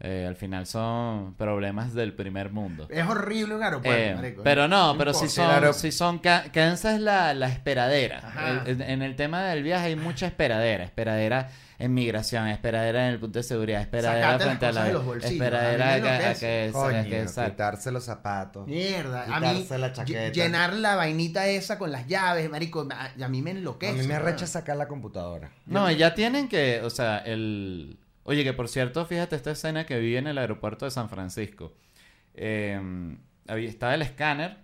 Eh, 0.00 0.24
al 0.28 0.36
final 0.36 0.64
son 0.64 1.34
problemas 1.34 1.92
del 1.92 2.12
primer 2.12 2.52
mundo. 2.52 2.86
Es 2.88 3.04
horrible 3.04 3.56
un 3.56 3.64
aeropuerto, 3.64 4.00
Eh, 4.00 4.14
marico. 4.14 4.42
pero 4.44 4.68
no, 4.68 4.94
pero 4.96 5.12
si 5.12 5.28
son, 5.28 5.74
si 5.74 5.90
son 5.90 6.20
ca- 6.20 6.44
Kansas 6.52 6.94
es 6.94 7.00
la, 7.00 7.34
la 7.34 7.48
esperadera. 7.48 8.62
El- 8.64 8.80
en 8.80 9.02
el 9.02 9.16
tema 9.16 9.42
del 9.42 9.64
viaje 9.64 9.86
hay 9.86 9.96
mucha 9.96 10.26
esperadera, 10.28 10.84
esperadera 10.84 11.48
en 11.80 11.94
migración, 11.94 12.48
esperadera 12.48 13.06
en 13.06 13.14
el 13.14 13.20
punto 13.20 13.38
de 13.38 13.42
seguridad, 13.44 13.80
esperadera 13.80 14.38
Sacarte 14.38 14.44
las 14.46 14.58
frente 14.58 14.66
a 14.66 14.72
la 14.72 14.84
de 14.84 14.92
los 14.92 15.04
bolsillos, 15.04 15.32
esperadera 15.32 15.94
a 15.94 16.00
que, 16.00 16.08
a 16.08 16.34
que- 16.34 16.70
Coño, 16.72 17.02
que 17.04 17.26
quitarse 17.50 17.92
los 17.92 18.04
zapatos. 18.04 18.66
Mierda, 18.66 19.22
a 19.32 19.40
mí 19.40 19.48
Quitarse 19.58 19.78
la 19.78 19.92
chaqueta. 19.92 20.20
ll- 20.28 20.32
llenar 20.34 20.72
la 20.74 20.96
vainita 20.96 21.46
esa 21.46 21.78
con 21.78 21.92
las 21.92 22.06
llaves, 22.08 22.50
marico, 22.50 22.88
a, 22.90 23.12
a 23.24 23.28
mí 23.28 23.42
me 23.42 23.52
enloquece. 23.52 23.92
A 24.00 24.02
mí 24.02 24.08
me 24.08 24.14
arrecha 24.14 24.46
sacar 24.48 24.76
la 24.76 24.88
computadora. 24.88 25.52
No, 25.66 25.88
ya 25.92 26.14
tienen 26.14 26.48
que, 26.48 26.80
o 26.82 26.90
sea, 26.90 27.18
el... 27.18 27.98
Oye, 28.24 28.42
que 28.44 28.52
por 28.52 28.68
cierto, 28.68 29.06
fíjate 29.06 29.36
esta 29.36 29.52
escena 29.52 29.86
que 29.86 29.98
vi 30.00 30.16
en 30.16 30.26
el 30.26 30.36
aeropuerto 30.38 30.84
de 30.84 30.90
San 30.90 31.08
Francisco. 31.08 31.72
Eh, 32.34 32.78
había, 33.46 33.68
estaba 33.68 33.94
el 33.94 34.02
escáner 34.02 34.58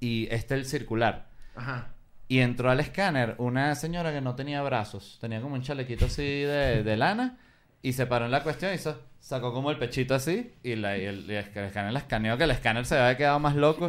y 0.00 0.26
este 0.30 0.54
el 0.54 0.64
circular. 0.66 1.28
Ajá. 1.54 1.88
Y 2.30 2.38
entró 2.40 2.70
al 2.70 2.78
escáner 2.78 3.34
una 3.38 3.74
señora 3.74 4.12
que 4.12 4.20
no 4.20 4.36
tenía 4.36 4.62
brazos. 4.62 5.18
Tenía 5.20 5.40
como 5.40 5.56
un 5.56 5.62
chalequito 5.62 6.04
así 6.06 6.22
de, 6.22 6.84
de 6.84 6.96
lana. 6.96 7.38
Y 7.82 7.92
se 7.94 8.06
paró 8.06 8.26
en 8.26 8.30
la 8.30 8.44
cuestión 8.44 8.70
y 8.72 8.76
hizo- 8.76 9.00
sacó 9.18 9.52
como 9.52 9.70
el 9.72 9.78
pechito 9.78 10.14
así. 10.14 10.52
Y, 10.62 10.76
la, 10.76 10.96
y 10.96 11.06
el, 11.06 11.24
y 11.28 11.34
el 11.34 11.64
escáner 11.64 11.92
la 11.92 11.98
escaneó 11.98 12.38
que 12.38 12.44
el 12.44 12.52
escáner 12.52 12.86
se 12.86 12.96
había 12.96 13.16
quedado 13.16 13.40
más 13.40 13.56
loco. 13.56 13.88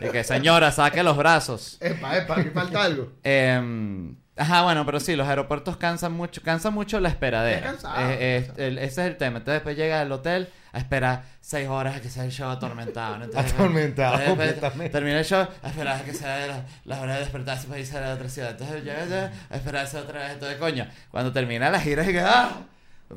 y 0.00 0.08
que 0.10 0.24
señora, 0.24 0.72
saque 0.72 1.02
los 1.02 1.14
brazos. 1.16 1.76
Epa, 1.82 2.16
epa, 2.16 2.40
aquí 2.40 2.48
falta 2.50 2.84
algo. 2.84 3.12
Eh, 3.22 4.14
ajá, 4.36 4.62
bueno, 4.62 4.84
pero 4.86 5.00
sí, 5.00 5.16
los 5.16 5.26
aeropuertos 5.28 5.76
cansan 5.76 6.12
mucho, 6.12 6.42
cansa 6.42 6.70
mucho 6.70 7.00
la 7.00 7.08
esperadera. 7.08 7.58
Es 7.58 7.62
cansado, 7.64 8.10
es 8.10 8.50
el- 8.56 8.78
ese 8.78 9.02
es 9.02 9.06
el 9.08 9.16
tema. 9.16 9.38
Entonces 9.38 9.54
después 9.54 9.76
llega 9.76 10.00
al 10.00 10.10
hotel 10.12 10.48
a 10.72 10.78
esperar 10.78 11.22
seis 11.40 11.68
horas 11.68 11.96
a 11.96 12.00
que 12.00 12.08
sea 12.08 12.24
el 12.24 12.32
show 12.32 12.50
atormentado. 12.50 13.18
¿no? 13.18 13.24
Entonces, 13.26 13.52
Atormentado, 13.52 14.14
entonces, 14.14 14.26
después 14.36 14.50
completamente. 14.54 14.92
Termina 14.92 15.18
el 15.20 15.24
show 15.24 15.46
a 15.62 15.68
esperar 15.68 15.96
a 16.00 16.04
que 16.04 16.12
sea 16.14 16.46
la, 16.48 16.64
la 16.84 17.00
hora 17.00 17.14
de 17.14 17.20
despertarse 17.20 17.68
para 17.68 17.78
irse 17.80 17.96
a 17.96 18.00
la 18.00 18.14
otra 18.14 18.28
ciudad. 18.28 18.50
Entonces 18.50 18.82
llega 18.84 19.04
ya 19.06 19.32
a 19.50 19.56
esperarse 19.56 19.98
otra 19.98 20.22
vez. 20.22 20.32
Entonces, 20.32 20.58
coño, 20.58 20.86
cuando 21.10 21.32
termina 21.32 21.70
la 21.70 21.78
gira, 21.80 22.02
digo, 22.02 22.20
¡ah! 22.24 22.62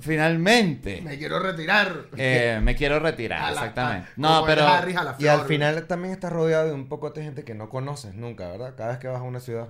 Finalmente. 0.01 1.01
Me 1.01 1.17
quiero 1.17 1.39
retirar. 1.39 1.91
Eh, 2.17 2.59
me 2.62 2.75
quiero 2.75 3.00
retirar, 3.00 3.41
la- 3.41 3.50
exactamente. 3.50 4.07
a- 4.09 4.13
No, 4.17 4.43
pero... 4.45 4.67
Harris 4.67 4.97
a 4.97 5.03
la 5.03 5.15
Y 5.17 5.27
al 5.27 5.45
final 5.45 5.83
también 5.88 6.13
estás 6.13 6.31
rodeado 6.31 6.67
de 6.67 6.74
un 6.74 6.88
poco 6.88 7.09
de 7.12 7.24
gente 7.24 7.43
que 7.43 7.55
no 7.55 7.69
conoces 7.69 8.13
nunca, 8.13 8.47
¿verdad? 8.50 8.74
Cada 8.77 8.89
vez 8.91 9.00
que 9.00 9.07
vas 9.07 9.19
a 9.19 9.24
una 9.24 9.39
ciudad. 9.39 9.69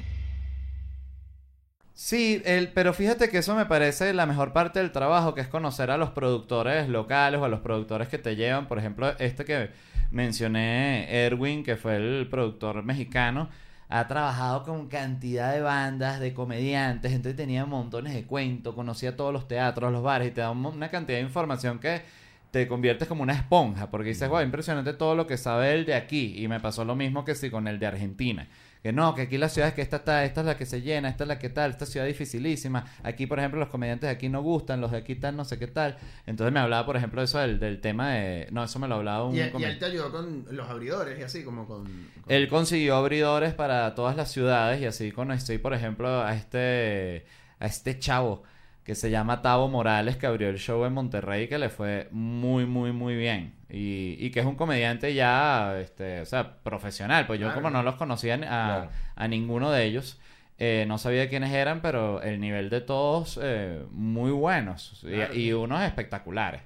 Sí, 2.03 2.41
el, 2.45 2.69
pero 2.69 2.93
fíjate 2.93 3.29
que 3.29 3.37
eso 3.37 3.53
me 3.55 3.67
parece 3.67 4.11
la 4.13 4.25
mejor 4.25 4.53
parte 4.53 4.79
del 4.79 4.91
trabajo, 4.91 5.35
que 5.35 5.41
es 5.41 5.47
conocer 5.47 5.91
a 5.91 5.97
los 5.97 6.09
productores 6.09 6.89
locales 6.89 7.39
o 7.39 7.45
a 7.45 7.47
los 7.47 7.59
productores 7.59 8.07
que 8.07 8.17
te 8.17 8.35
llevan. 8.35 8.67
Por 8.67 8.79
ejemplo, 8.79 9.13
este 9.19 9.45
que 9.45 9.69
mencioné, 10.09 11.05
Erwin, 11.25 11.63
que 11.63 11.75
fue 11.75 11.97
el 11.97 12.27
productor 12.27 12.81
mexicano, 12.83 13.49
ha 13.87 14.07
trabajado 14.07 14.63
con 14.63 14.87
cantidad 14.87 15.53
de 15.53 15.61
bandas, 15.61 16.19
de 16.19 16.33
comediantes, 16.33 17.11
entonces 17.11 17.37
tenía 17.37 17.65
montones 17.67 18.13
de 18.15 18.23
cuentos, 18.25 18.73
conocía 18.73 19.15
todos 19.15 19.31
los 19.31 19.47
teatros, 19.47 19.91
los 19.91 20.01
bares 20.01 20.29
y 20.29 20.31
te 20.31 20.41
da 20.41 20.49
un- 20.49 20.65
una 20.65 20.89
cantidad 20.89 21.19
de 21.19 21.23
información 21.23 21.77
que 21.77 22.01
te 22.49 22.67
conviertes 22.67 23.07
como 23.07 23.21
una 23.23 23.33
esponja, 23.33 23.91
porque 23.91 24.09
dices, 24.09 24.27
wow, 24.27 24.41
impresionante 24.41 24.93
todo 24.93 25.15
lo 25.15 25.27
que 25.27 25.37
sabe 25.37 25.73
el 25.73 25.85
de 25.85 25.93
aquí. 25.95 26.33
Y 26.43 26.47
me 26.47 26.59
pasó 26.59 26.83
lo 26.83 26.95
mismo 26.95 27.23
que 27.25 27.35
sí 27.35 27.49
con 27.51 27.67
el 27.67 27.79
de 27.79 27.85
Argentina. 27.87 28.47
Que 28.81 28.91
no, 28.91 29.13
que 29.13 29.21
aquí 29.23 29.37
la 29.37 29.47
ciudad 29.47 29.67
es 29.69 29.75
que 29.75 29.81
esta, 29.83 29.97
está, 29.97 30.25
esta 30.25 30.41
es 30.41 30.47
la 30.47 30.57
que 30.57 30.65
se 30.65 30.81
llena, 30.81 31.07
esta 31.07 31.23
es 31.23 31.27
la 31.27 31.37
que 31.37 31.49
tal, 31.49 31.69
esta 31.69 31.85
ciudad 31.85 32.07
es 32.07 32.13
dificilísima. 32.17 32.85
Aquí, 33.03 33.27
por 33.27 33.37
ejemplo, 33.37 33.59
los 33.59 33.69
comediantes 33.69 34.07
de 34.07 34.11
aquí 34.15 34.27
no 34.27 34.41
gustan, 34.41 34.81
los 34.81 34.89
de 34.89 34.97
aquí 34.97 35.13
tal, 35.15 35.35
no 35.37 35.45
sé 35.45 35.59
qué 35.59 35.67
tal. 35.67 35.97
Entonces 36.25 36.51
me 36.51 36.59
hablaba, 36.59 36.83
por 36.85 36.97
ejemplo, 36.97 37.21
eso 37.21 37.37
del, 37.37 37.59
del 37.59 37.79
tema 37.79 38.13
de... 38.13 38.47
No, 38.51 38.63
eso 38.63 38.79
me 38.79 38.87
lo 38.87 38.95
hablaba 38.95 39.25
un 39.25 39.35
Y, 39.35 39.37
y 39.39 39.63
él 39.63 39.77
te 39.77 39.85
ayudó 39.85 40.11
con 40.11 40.47
los 40.49 40.67
abridores 40.67 41.19
y 41.19 41.21
así, 41.21 41.43
como 41.43 41.67
con. 41.67 41.83
con- 41.83 42.07
él 42.27 42.47
consiguió 42.47 42.95
abridores 42.95 43.53
para 43.53 43.93
todas 43.93 44.15
las 44.17 44.31
ciudades 44.31 44.81
y 44.81 44.85
así 44.87 45.11
conocí, 45.11 45.59
por 45.59 45.75
ejemplo, 45.75 46.21
a 46.23 46.33
este, 46.33 47.25
a 47.59 47.67
este 47.67 47.99
chavo 47.99 48.41
que 48.83 48.95
se 48.95 49.11
llama 49.11 49.41
Tavo 49.41 49.67
Morales, 49.69 50.17
que 50.17 50.25
abrió 50.27 50.49
el 50.49 50.57
show 50.57 50.83
en 50.85 50.93
Monterrey, 50.93 51.47
que 51.47 51.59
le 51.59 51.69
fue 51.69 52.07
muy, 52.11 52.65
muy, 52.65 52.91
muy 52.91 53.15
bien. 53.15 53.53
Y, 53.69 54.17
y 54.19 54.31
que 54.31 54.39
es 54.39 54.45
un 54.45 54.55
comediante 54.55 55.13
ya, 55.13 55.79
este, 55.79 56.21
o 56.21 56.25
sea, 56.25 56.57
profesional. 56.63 57.27
Pues 57.27 57.39
yo 57.39 57.45
Claro. 57.47 57.61
como 57.61 57.69
no 57.69 57.83
los 57.83 57.95
conocía 57.95 58.33
a, 58.35 58.37
Claro. 58.37 58.89
a 59.15 59.27
ninguno 59.27 59.71
de 59.71 59.85
ellos, 59.85 60.19
eh, 60.57 60.85
no 60.87 60.97
sabía 60.97 61.29
quiénes 61.29 61.51
eran, 61.53 61.81
pero 61.81 62.21
el 62.21 62.39
nivel 62.39 62.69
de 62.69 62.81
todos 62.81 63.39
eh, 63.41 63.83
muy 63.91 64.31
buenos 64.31 64.99
y- 65.03 65.11
Claro. 65.13 65.33
y, 65.35 65.53
unos 65.53 65.81
espectaculares. 65.83 66.61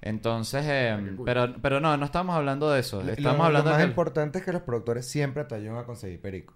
Entonces, 0.00 0.64
eh, 0.66 0.90
Ah, 0.96 1.00
cool. 1.16 1.24
pero, 1.26 1.54
pero 1.60 1.80
no, 1.80 1.96
no 1.96 2.04
estamos 2.04 2.36
hablando 2.36 2.70
de 2.70 2.80
eso. 2.80 3.02
Lo- 3.02 3.10
Estamos 3.12 3.38
lo, 3.38 3.44
hablando 3.44 3.70
lo 3.70 3.74
más 3.74 3.78
de 3.80 3.84
que- 3.84 3.90
importante 3.90 4.38
es 4.38 4.44
que 4.44 4.52
los 4.52 4.62
productores 4.62 5.08
siempre 5.08 5.44
te 5.44 5.56
ayudan 5.56 5.78
a 5.78 5.84
conseguir 5.84 6.20
perico. 6.20 6.54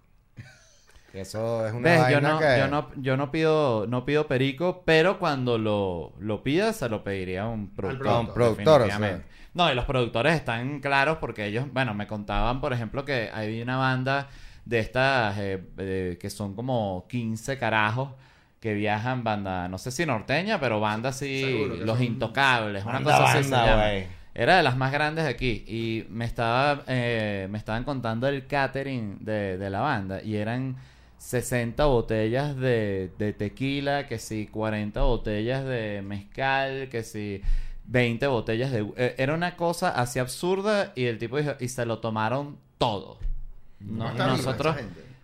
Eso 1.13 1.65
es 1.67 1.73
una 1.73 1.89
¿Ves? 1.89 1.99
Yo 1.99 2.03
vaina 2.03 2.31
no, 2.31 2.39
que... 2.39 2.57
yo 2.57 2.67
no, 2.67 2.89
yo 2.95 3.17
no 3.17 3.31
pido, 3.31 3.85
no 3.87 4.03
pido 4.03 4.27
perico, 4.27 4.81
pero 4.83 5.19
cuando 5.19 5.59
lo, 5.59 6.13
lo 6.19 6.41
pida, 6.41 6.73
se 6.73 6.89
lo 6.89 7.03
pediría 7.03 7.43
a 7.43 7.47
un 7.47 7.69
productor. 7.69 8.07
A 8.07 8.19
un 8.19 8.33
productor, 8.33 8.81
o 8.81 8.85
sea. 8.87 9.21
No, 9.53 9.71
y 9.71 9.75
los 9.75 9.85
productores 9.85 10.33
están 10.33 10.79
claros 10.79 11.17
porque 11.19 11.45
ellos, 11.45 11.67
bueno, 11.71 11.93
me 11.93 12.07
contaban, 12.07 12.59
por 12.59 12.73
ejemplo, 12.73 13.05
que 13.05 13.29
hay 13.31 13.61
una 13.61 13.77
banda 13.77 14.27
de 14.65 14.79
estas 14.79 15.37
eh, 15.37 15.63
eh, 15.77 16.17
que 16.19 16.29
son 16.31 16.55
como 16.55 17.05
15 17.07 17.59
carajos 17.59 18.09
que 18.59 18.73
viajan, 18.73 19.23
banda, 19.23 19.67
no 19.67 19.77
sé 19.77 19.91
si 19.91 20.05
norteña, 20.05 20.59
pero 20.59 20.79
banda 20.79 21.09
así, 21.09 21.67
los 21.81 21.97
son 21.97 22.05
intocables, 22.05 22.83
una 22.83 22.93
Banda, 22.93 23.11
cosa 23.11 23.31
así 23.33 23.43
se 23.43 23.49
llama. 23.51 23.89
Era 24.33 24.57
de 24.57 24.63
las 24.63 24.77
más 24.77 24.91
grandes 24.91 25.25
de 25.25 25.29
aquí. 25.29 25.63
Y 25.67 26.07
me 26.09 26.25
estaba 26.25 26.83
eh, 26.87 27.47
me 27.51 27.59
estaban 27.59 27.83
contando 27.83 28.27
el 28.27 28.47
catering 28.47 29.23
de, 29.23 29.59
de 29.59 29.69
la 29.69 29.81
banda. 29.81 30.23
Y 30.23 30.37
eran 30.37 30.77
60 31.23 31.85
botellas 31.85 32.55
de, 32.57 33.09
de 33.17 33.31
tequila, 33.31 34.07
que 34.07 34.19
sí, 34.19 34.47
40 34.51 35.01
botellas 35.03 35.63
de 35.63 36.01
mezcal, 36.05 36.89
que 36.89 37.01
sí, 37.03 37.41
20 37.85 38.27
botellas 38.27 38.71
de... 38.71 38.85
eh, 38.97 39.15
era 39.17 39.33
una 39.33 39.55
cosa 39.55 39.89
así 39.89 40.19
absurda 40.19 40.91
y 40.95 41.05
el 41.05 41.17
tipo 41.19 41.37
dijo, 41.37 41.53
y 41.61 41.69
se 41.69 41.85
lo 41.85 41.99
tomaron 41.99 42.57
todo. 42.77 43.19
No, 43.79 43.99
¿Cómo 43.99 44.09
está 44.11 44.23
viva 44.25 44.37
nosotros... 44.37 44.75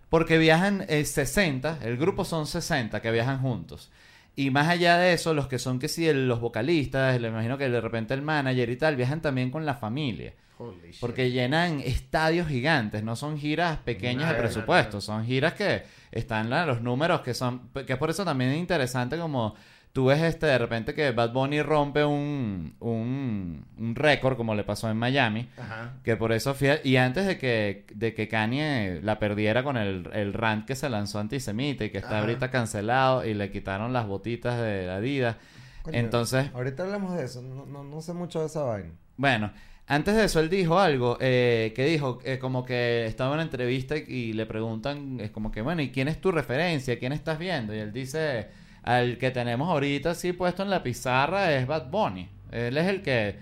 Porque 0.08 0.38
viajan 0.38 0.86
eh, 0.88 1.04
60, 1.04 1.78
el 1.82 1.96
grupo 1.96 2.24
son 2.24 2.46
60 2.46 3.00
que 3.02 3.10
viajan 3.12 3.40
juntos. 3.40 3.90
Y 4.34 4.50
más 4.50 4.68
allá 4.68 4.96
de 4.96 5.12
eso, 5.12 5.34
los 5.34 5.46
que 5.48 5.58
son 5.58 5.78
que 5.78 5.86
sí, 5.88 6.08
el- 6.08 6.26
los 6.26 6.40
vocalistas, 6.40 7.20
le 7.20 7.28
imagino 7.28 7.58
que 7.58 7.68
de 7.68 7.80
repente 7.80 8.14
el 8.14 8.22
manager 8.22 8.70
y 8.70 8.76
tal, 8.76 8.96
viajan 8.96 9.20
también 9.20 9.50
con 9.50 9.66
la 9.66 9.74
familia. 9.74 10.32
Holy 10.62 10.90
shit. 10.92 11.00
Porque 11.00 11.30
llenan 11.30 11.80
estadios 11.80 12.46
gigantes, 12.48 13.02
no 13.02 13.16
son 13.16 13.38
giras 13.38 13.78
pequeñas 13.78 14.28
de 14.30 14.34
presupuesto, 14.36 15.00
son 15.00 15.24
giras 15.24 15.54
que 15.54 15.82
están 16.12 16.50
la- 16.50 16.66
los 16.66 16.82
números 16.82 17.22
que 17.22 17.32
son, 17.34 17.70
que 17.86 17.92
es 17.94 17.98
por 17.98 18.10
eso 18.10 18.24
también 18.24 18.50
es 18.50 18.58
interesante 18.58 19.16
como 19.16 19.54
tú 19.92 20.04
ves 20.06 20.20
este 20.22 20.46
de 20.46 20.56
repente 20.58 20.94
que 20.94 21.10
Bad 21.10 21.32
Bunny 21.32 21.62
rompe 21.62 22.04
un, 22.04 22.74
un, 22.78 23.64
un 23.78 23.94
récord 23.96 24.36
como 24.36 24.54
le 24.54 24.62
pasó 24.62 24.88
en 24.90 24.96
Miami. 24.96 25.48
Ajá. 25.58 25.94
Que 26.04 26.16
por 26.16 26.30
eso, 26.32 26.54
fíjate, 26.54 26.86
y 26.88 26.96
antes 26.96 27.26
de 27.26 27.38
que, 27.38 27.86
de 27.94 28.14
que 28.14 28.28
Kanye 28.28 29.00
la 29.02 29.18
perdiera 29.18 29.64
con 29.64 29.76
el, 29.76 30.08
el 30.12 30.32
rant 30.32 30.64
que 30.66 30.76
se 30.76 30.88
lanzó 30.90 31.18
antisemita 31.18 31.84
y 31.84 31.90
que 31.90 31.98
está 31.98 32.10
Ajá. 32.10 32.20
ahorita 32.20 32.50
cancelado 32.50 33.24
y 33.24 33.34
le 33.34 33.50
quitaron 33.50 33.92
las 33.92 34.06
botitas 34.06 34.60
de 34.60 34.90
Adidas. 34.90 35.36
Coño, 35.82 35.96
Entonces, 35.98 36.50
Ahorita 36.54 36.82
hablamos 36.82 37.16
de 37.16 37.24
eso. 37.24 37.40
No, 37.42 37.64
no, 37.66 37.82
no 37.82 38.00
sé 38.02 38.12
mucho 38.12 38.40
de 38.40 38.46
esa 38.46 38.62
vaina. 38.62 38.90
bueno, 39.16 39.50
antes 39.90 40.14
de 40.14 40.24
eso 40.24 40.38
él 40.38 40.48
dijo 40.48 40.78
algo, 40.78 41.18
eh, 41.20 41.72
que 41.74 41.84
dijo, 41.84 42.20
eh, 42.24 42.38
como 42.38 42.64
que 42.64 43.06
estaba 43.06 43.30
en 43.30 43.34
una 43.34 43.42
entrevista 43.42 43.96
y 43.96 44.32
le 44.34 44.46
preguntan, 44.46 45.18
es 45.18 45.32
como 45.32 45.50
que, 45.50 45.62
bueno, 45.62 45.82
¿y 45.82 45.90
quién 45.90 46.06
es 46.06 46.20
tu 46.20 46.30
referencia? 46.30 46.96
¿Quién 46.96 47.12
estás 47.12 47.40
viendo? 47.40 47.74
Y 47.74 47.80
él 47.80 47.92
dice, 47.92 48.46
al 48.84 49.18
que 49.18 49.32
tenemos 49.32 49.68
ahorita 49.68 50.10
así 50.12 50.32
puesto 50.32 50.62
en 50.62 50.70
la 50.70 50.84
pizarra 50.84 51.52
es 51.56 51.66
Bad 51.66 51.90
Bunny. 51.90 52.28
Él 52.52 52.78
es 52.78 52.86
el 52.86 53.02
que, 53.02 53.34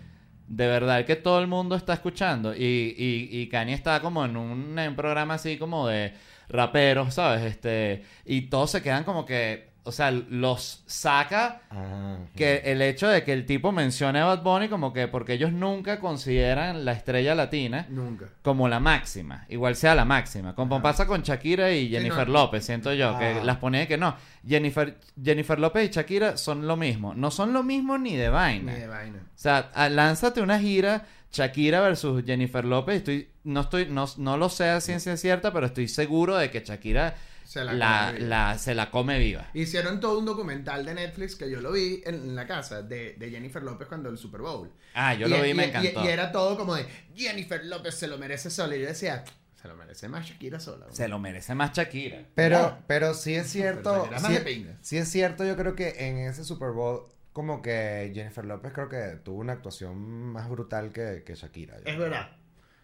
de 0.46 0.66
verdad, 0.66 1.04
que 1.04 1.16
todo 1.16 1.38
el 1.38 1.48
mundo 1.48 1.76
está 1.76 1.92
escuchando. 1.92 2.54
Y, 2.54 2.94
y, 2.96 3.28
y 3.30 3.48
Kanye 3.50 3.74
está 3.74 4.00
como 4.00 4.24
en 4.24 4.34
un, 4.38 4.78
en 4.78 4.88
un 4.88 4.96
programa 4.96 5.34
así 5.34 5.58
como 5.58 5.86
de 5.86 6.14
raperos, 6.48 7.12
¿sabes? 7.12 7.42
Este, 7.42 8.04
y 8.24 8.42
todos 8.48 8.70
se 8.70 8.82
quedan 8.82 9.04
como 9.04 9.26
que... 9.26 9.68
o 9.88 9.92
sea, 9.92 10.10
los 10.10 10.82
saca 10.86 11.62
Ah, 11.70 12.18
que 12.36 12.62
el 12.66 12.80
hecho 12.82 13.08
de 13.08 13.24
que 13.24 13.32
el 13.32 13.46
tipo 13.46 13.72
mencione 13.72 14.20
a 14.20 14.24
Bad 14.26 14.42
Bunny 14.42 14.68
como 14.68 14.92
que 14.92 15.08
porque 15.08 15.32
ellos 15.32 15.52
nunca 15.52 15.98
consideran 15.98 16.84
la 16.84 16.92
estrella 16.92 17.34
latina 17.34 17.86
Nunca. 17.88 18.26
como 18.42 18.68
la 18.68 18.80
máxima, 18.80 19.44
igual 19.48 19.74
sea 19.76 19.94
la 19.94 20.04
máxima. 20.04 20.54
Como 20.54 20.80
pasa 20.82 21.06
con 21.06 21.22
Shakira 21.22 21.72
y 21.72 21.88
Jennifer 21.88 22.26
no. 22.28 22.34
López, 22.34 22.64
siento 22.64 22.92
yo, 22.92 23.18
que 23.18 23.24
Ah. 23.26 23.44
las 23.44 23.56
ponía 23.56 23.86
que 23.88 23.96
no. 23.96 24.14
Jennifer, 24.46 24.98
Jennifer 25.22 25.58
López 25.58 25.88
y 25.88 25.92
Shakira 25.92 26.36
son 26.36 26.66
lo 26.66 26.76
mismo. 26.76 27.14
No 27.14 27.30
son 27.30 27.52
lo 27.52 27.62
mismo 27.62 27.98
ni 27.98 28.14
de 28.16 28.28
vaina. 28.28 28.72
Ni 28.72 28.78
de 28.80 28.86
vaina. 28.86 29.18
O 29.18 29.38
sea, 29.38 29.70
a- 29.74 29.88
lánzate 29.88 30.40
una 30.40 30.58
gira 30.60 31.06
Shakira 31.32 31.80
versus 31.80 32.24
Jennifer 32.24 32.64
López. 32.64 32.96
Estoy, 32.96 33.28
no 33.44 33.60
estoy, 33.60 33.86
no, 33.90 34.06
no 34.16 34.36
lo 34.36 34.48
sé 34.48 34.68
a 34.70 34.80
ciencia 34.80 35.16
cierta, 35.16 35.52
pero 35.52 35.66
estoy 35.66 35.86
seguro 35.88 36.36
de 36.36 36.50
que 36.50 36.60
Shakira 36.60 37.14
Se 37.48 37.64
la 37.64 37.72
la, 37.72 38.04
come 38.08 38.18
viva. 38.18 38.28
la- 38.28 38.58
se 38.58 38.74
la 38.74 38.90
come 38.90 39.18
viva. 39.18 39.48
Hicieron 39.54 40.00
todo 40.00 40.18
un 40.18 40.26
documental 40.26 40.84
de 40.84 40.92
Netflix 40.92 41.34
que 41.34 41.50
yo 41.50 41.62
lo 41.62 41.72
vi 41.72 42.02
en, 42.04 42.14
en 42.16 42.36
la 42.36 42.46
casa 42.46 42.82
de, 42.82 43.14
de 43.14 43.30
Jennifer 43.30 43.62
López 43.62 43.88
cuando 43.88 44.10
el 44.10 44.18
Super 44.18 44.42
Bowl. 44.42 44.70
Ah, 44.92 45.14
yo 45.14 45.26
Y- 45.26 45.30
lo 45.30 45.40
vi 45.40 45.48
y 45.48 45.50
y- 45.52 45.54
me 45.54 45.64
y- 45.64 45.68
encantó. 45.70 46.04
Y, 46.04 46.08
era 46.08 46.30
todo 46.30 46.58
como 46.58 46.74
de 46.74 46.84
Jennifer 47.16 47.64
López 47.64 47.94
se 47.94 48.06
lo 48.06 48.18
merece 48.18 48.50
sola. 48.50 48.76
Y 48.76 48.82
yo 48.82 48.86
decía, 48.88 49.24
se 49.54 49.66
lo 49.66 49.76
merece 49.76 50.08
más 50.08 50.26
Shakira 50.26 50.60
sola. 50.60 50.84
güey". 50.84 50.94
Se 50.94 51.08
lo 51.08 51.18
merece 51.18 51.54
más 51.54 51.72
Shakira. 51.72 52.22
Pero, 52.34 52.76
pero 52.86 53.14
sí 53.14 53.34
es 53.34 53.48
cierto. 53.48 54.06
Pero 54.10 54.20
sí, 54.20 54.32
de 54.34 54.74
sí 54.82 54.98
es 54.98 55.08
cierto, 55.08 55.42
yo 55.46 55.56
creo 55.56 55.74
que 55.74 56.06
en 56.06 56.18
ese 56.18 56.44
Super 56.44 56.72
Bowl, 56.72 57.06
como 57.32 57.62
que 57.62 58.12
Jennifer 58.14 58.44
López 58.44 58.72
creo 58.74 58.90
que 58.90 59.20
tuvo 59.24 59.38
una 59.40 59.54
actuación 59.54 59.96
más 59.98 60.50
brutal 60.50 60.92
que, 60.92 61.22
que 61.24 61.34
Shakira. 61.34 61.76
Es 61.78 61.82
creo. 61.84 61.98
verdad. 61.98 62.28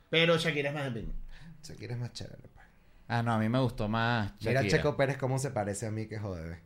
Pero 0.09 0.39
Shakira 0.39 0.71
es 0.71 0.75
más 0.75 0.85
de 0.95 1.01
pinga. 1.03 1.13
Shakira 1.63 1.93
es 1.95 2.01
más 2.01 2.13
chévere. 2.15 2.54
Ah, 3.15 3.23
no, 3.23 3.33
a 3.33 3.39
mí 3.39 3.49
me 3.49 3.61
gustó 3.61 3.89
más 3.89 4.33
Shakira. 4.41 4.61
Mira 4.61 4.69
Checo 4.69 4.97
Pérez 4.97 5.19
cómo 5.19 5.41
se 5.41 5.51
parece 5.51 5.87
a 5.87 5.91
mí 5.91 6.07
que 6.07 6.19
jode. 6.21 6.61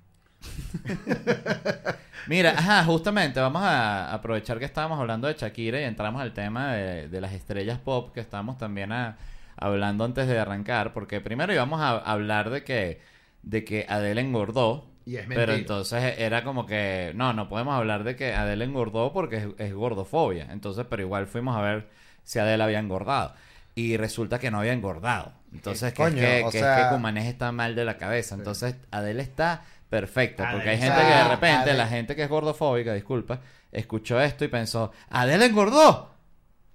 Mira, 2.27 2.51
ajá, 2.59 2.85
justamente 2.85 3.41
vamos 3.41 3.63
a 3.63 4.13
aprovechar 4.13 4.59
que 4.59 4.65
estábamos 4.67 4.99
hablando 5.01 5.29
de 5.29 5.35
Shakira 5.35 5.81
y 5.81 5.85
entramos 5.85 6.21
al 6.21 6.33
tema 6.35 6.73
de, 6.75 7.09
de 7.09 7.21
las 7.21 7.33
estrellas 7.33 7.79
pop 7.79 8.13
que 8.13 8.21
estábamos 8.21 8.59
también 8.59 8.93
a- 8.93 9.17
hablando 9.57 10.05
antes 10.05 10.29
de 10.29 10.39
arrancar, 10.39 10.93
porque 10.93 11.21
primero 11.21 11.53
íbamos 11.53 11.81
a 11.81 11.99
hablar 11.99 12.51
de 12.51 12.65
que, 12.65 13.01
de 13.43 13.65
que 13.65 13.87
Adele 13.89 14.21
engordó, 14.21 14.87
Y 15.07 15.17
es 15.17 15.27
pero 15.33 15.55
entonces 15.55 16.15
era 16.19 16.45
como 16.45 16.67
que, 16.67 17.13
no, 17.15 17.33
no 17.33 17.49
podemos 17.49 17.75
hablar 17.75 18.05
de 18.05 18.15
que 18.17 18.35
Adele 18.35 18.65
engordó 18.65 19.13
porque 19.13 19.37
es, 19.39 19.47
es 19.59 19.75
gordofobia, 19.75 20.49
entonces, 20.51 20.87
pero 20.89 21.03
igual 21.03 21.27
fuimos 21.27 21.57
a 21.57 21.63
ver 21.63 21.89
si 22.25 22.39
Adele 22.39 22.63
había 22.65 22.79
engordado. 22.79 23.35
Y 23.75 23.97
resulta 23.97 24.39
que 24.39 24.51
no 24.51 24.59
había 24.61 24.73
engordado. 24.73 25.33
Entonces, 25.53 25.93
que, 25.93 26.03
Coño, 26.03 26.23
es, 26.23 26.41
que, 26.41 26.45
o 26.45 26.51
que 26.51 26.59
sea- 26.61 26.79
es 26.81 26.85
que 26.89 26.95
Cumanés 26.95 27.27
está 27.27 27.53
mal 27.53 27.75
de 27.75 27.85
la 27.85 27.97
cabeza. 27.97 28.35
Entonces, 28.35 28.77
Adele 28.91 29.23
está 29.23 29.63
perfecta. 29.89 30.51
Porque 30.53 30.69
hay 30.71 30.77
Adele 30.77 30.93
gente 30.93 31.01
que 31.09 31.15
de 31.17 31.25
repente, 31.29 31.71
Adele- 31.71 31.77
la 31.79 31.87
gente 31.89 32.17
que 32.17 32.23
es 32.25 32.29
gordofóbica, 32.29 32.93
disculpa, 32.95 33.41
escuchó 33.73 34.21
esto 34.21 34.45
y 34.45 34.49
pensó, 34.49 34.93
Adele 35.11 35.47
engordó. 35.47 36.11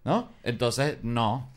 ¿No? 0.03 0.29
Entonces, 0.43 0.97
no. 1.03 1.49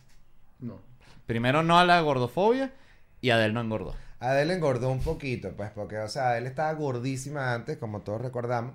No. 0.61 0.79
Primero 1.27 1.63
no 1.63 1.79
a 1.79 1.85
la 1.85 2.01
gordofobia 2.01 2.73
y 3.21 3.31
Adele 3.31 3.53
no 3.55 3.61
engordó. 3.61 3.95
Adele 4.21 4.55
engordó 4.55 4.91
un 4.91 5.01
poquito, 5.01 5.53
pues, 5.57 5.71
porque, 5.71 5.99
o 5.99 6.09
sea, 6.09 6.31
Adele 6.31 6.49
estaba 6.49 6.73
gordísima 6.75 7.53
antes, 7.55 7.77
como 7.77 8.01
todos 8.03 8.21
recordamos, 8.23 8.75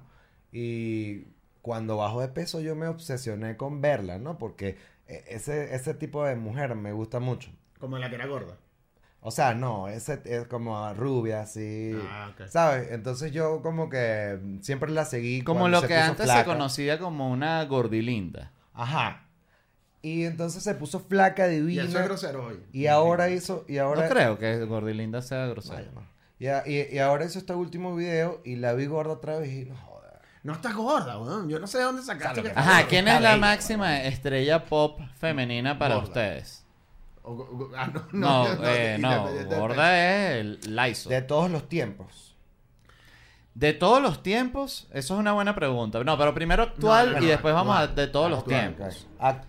y 0.51 1.23
cuando 1.61 1.97
bajó 1.97 2.21
de 2.21 2.27
peso 2.27 2.59
yo 2.59 2.75
me 2.75 2.87
obsesioné 2.87 3.55
con 3.57 3.81
verla, 3.81 4.17
¿no? 4.17 4.37
Porque 4.37 4.77
eh, 5.07 5.23
ese, 5.29 5.73
ese 5.75 5.93
tipo 5.93 6.25
de 6.25 6.35
mujer 6.35 6.75
me 6.75 6.91
gusta 6.91 7.19
mucho. 7.19 7.49
Como 7.81 7.97
la 7.97 8.07
que 8.09 8.15
era 8.15 8.27
gorda. 8.27 8.55
O 9.23 9.29
sea, 9.29 9.53
no, 9.53 9.87
ese 9.87 10.19
es 10.25 10.47
como 10.47 10.91
rubia, 10.93 11.41
así, 11.41 11.91
Ah, 12.09 12.31
ok. 12.33 12.47
¿sabes? 12.47 12.91
Entonces 12.91 13.31
yo 13.31 13.61
como 13.61 13.89
que 13.89 14.39
siempre 14.61 14.89
la 14.91 15.05
seguí 15.05 15.43
Como 15.43 15.67
lo 15.67 15.81
se 15.81 15.87
que 15.89 15.95
puso 15.95 16.07
antes 16.11 16.31
se 16.31 16.43
conocía 16.45 16.97
como 16.97 17.29
una 17.29 17.63
gordilinda. 17.65 18.51
Ajá. 18.73 19.25
Y 20.01 20.23
entonces 20.23 20.63
se 20.63 20.73
puso 20.73 20.99
flaca, 21.01 21.47
Y 21.49 21.57
divina. 21.59 21.83
eso 21.83 21.99
es 21.99 22.05
grosero 22.05 22.47
hoy. 22.47 22.59
Y 22.71 22.87
ahora 22.87 23.29
hizo, 23.29 23.65
y 23.67 23.77
ahora... 23.77 24.03
No 24.05 24.09
creo 24.09 24.39
que 24.39 24.65
gordilinda 24.65 25.21
sea 25.21 25.45
no. 25.45 26.09
Y, 26.39 26.47
a- 26.47 26.63
y- 26.65 26.87
y 26.91 26.97
ahora 26.97 27.25
hizo 27.25 27.37
este 27.37 27.53
último 27.53 27.95
video 27.95 28.41
y 28.43 28.55
la 28.55 28.73
vi 28.73 28.87
gorda 28.87 29.13
otra 29.13 29.37
vez 29.37 29.51
y 29.53 29.65
no 29.65 29.75
joder. 29.75 30.13
No 30.41 30.53
estás 30.53 30.73
gorda, 30.75 31.19
weón. 31.19 31.47
Yo 31.47 31.59
no 31.59 31.67
sé 31.67 31.77
de 31.77 31.83
dónde 31.83 32.01
sacaste 32.01 32.41
que 32.41 32.47
estás 32.47 32.65
Ajá. 32.65 32.87
¿quién 32.87 33.07
es 33.07 33.21
la 33.21 33.37
máxima 33.37 34.01
estrella 34.01 34.65
pop 34.65 34.99
femenina 35.19 35.77
para 35.77 35.93
Gorda. 35.95 36.07
ustedes? 36.07 36.60
O- 37.23 37.31
o- 37.33 37.71
ah, 37.75 37.87
no, 37.93 38.07
No, 38.11 38.55
no, 38.55 38.67
eh, 38.67 38.97
no, 38.99 39.27
gorda 39.57 40.35
es 40.39 40.67
Lysol. 40.67 41.09
De 41.11 41.21
todos 41.21 41.49
los 41.51 41.69
tiempos. 41.69 42.35
De 43.53 43.73
todos 43.73 44.01
los 44.01 44.23
tiempos, 44.23 44.87
eso 44.93 45.13
es 45.13 45.19
una 45.19 45.33
buena 45.33 45.53
pregunta. 45.55 46.03
No, 46.03 46.17
pero 46.17 46.33
primero 46.33 46.63
actual 46.63 47.11
No, 47.13 47.17
y 47.19 47.21
no, 47.23 47.27
después 47.27 47.53
vamos 47.53 47.77
a 47.77 47.87
de 47.87 48.07
todos 48.07 48.29
los 48.29 48.39
Actual, 48.39 48.59
tiempos. 48.75 49.07
Ac- 49.19 49.43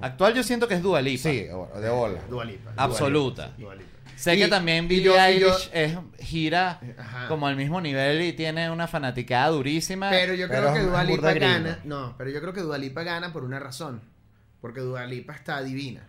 Actual 0.00 0.34
yo 0.34 0.42
siento 0.42 0.66
que 0.66 0.74
es 0.74 0.82
Dua 0.82 1.00
Lipa. 1.00 1.22
sí, 1.22 1.42
de 1.44 1.88
bola. 1.90 2.20
Dua 2.28 2.44
Lipa, 2.44 2.72
Dua 2.72 2.82
Absoluta. 2.82 3.46
Lipa, 3.46 3.58
Dua 3.58 3.74
Lipa. 3.76 3.90
Sé 4.16 4.34
Y- 4.36 4.38
que 4.40 4.48
también 4.48 4.86
Billie 4.88 5.04
yo- 5.04 5.12
y 5.14 5.38
yo- 5.40 5.48
Eilish 5.54 5.70
es, 5.72 5.96
gira 6.18 6.80
Ajá. 6.98 7.28
como 7.28 7.46
al 7.46 7.56
mismo 7.56 7.80
nivel 7.80 8.22
y 8.22 8.32
tiene 8.32 8.70
una 8.70 8.86
fanaticada 8.88 9.48
durísima. 9.48 10.10
Pero 10.10 10.34
yo 10.34 10.48
Pero 10.48 10.62
creo 10.62 10.72
que 10.74 10.78
es 10.80 10.86
Dua 10.86 11.04
burda 11.04 11.12
Lipa 11.14 11.32
gringo. 11.32 11.52
gana. 11.52 11.78
No, 11.84 12.14
pero 12.18 12.30
yo 12.30 12.40
creo 12.40 12.52
que 12.52 12.60
Dua 12.60 12.76
Lipa 12.78 13.02
gana 13.04 13.32
por 13.32 13.44
una 13.44 13.60
razón. 13.60 14.02
Porque 14.60 14.80
Dua 14.80 15.04
Lipa 15.06 15.32
está 15.34 15.62
divina. 15.62 16.08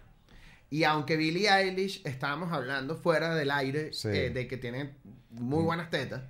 Y 0.76 0.84
aunque 0.84 1.16
Billie 1.16 1.50
Eilish 1.50 2.02
estábamos 2.04 2.52
hablando 2.52 2.98
fuera 2.98 3.34
del 3.34 3.50
aire 3.52 3.94
Sí. 3.94 4.10
eh, 4.10 4.30
de 4.30 4.46
que 4.48 4.58
tiene 4.58 4.96
muy 5.30 5.64
buenas 5.64 5.90
tetas, 5.90 6.22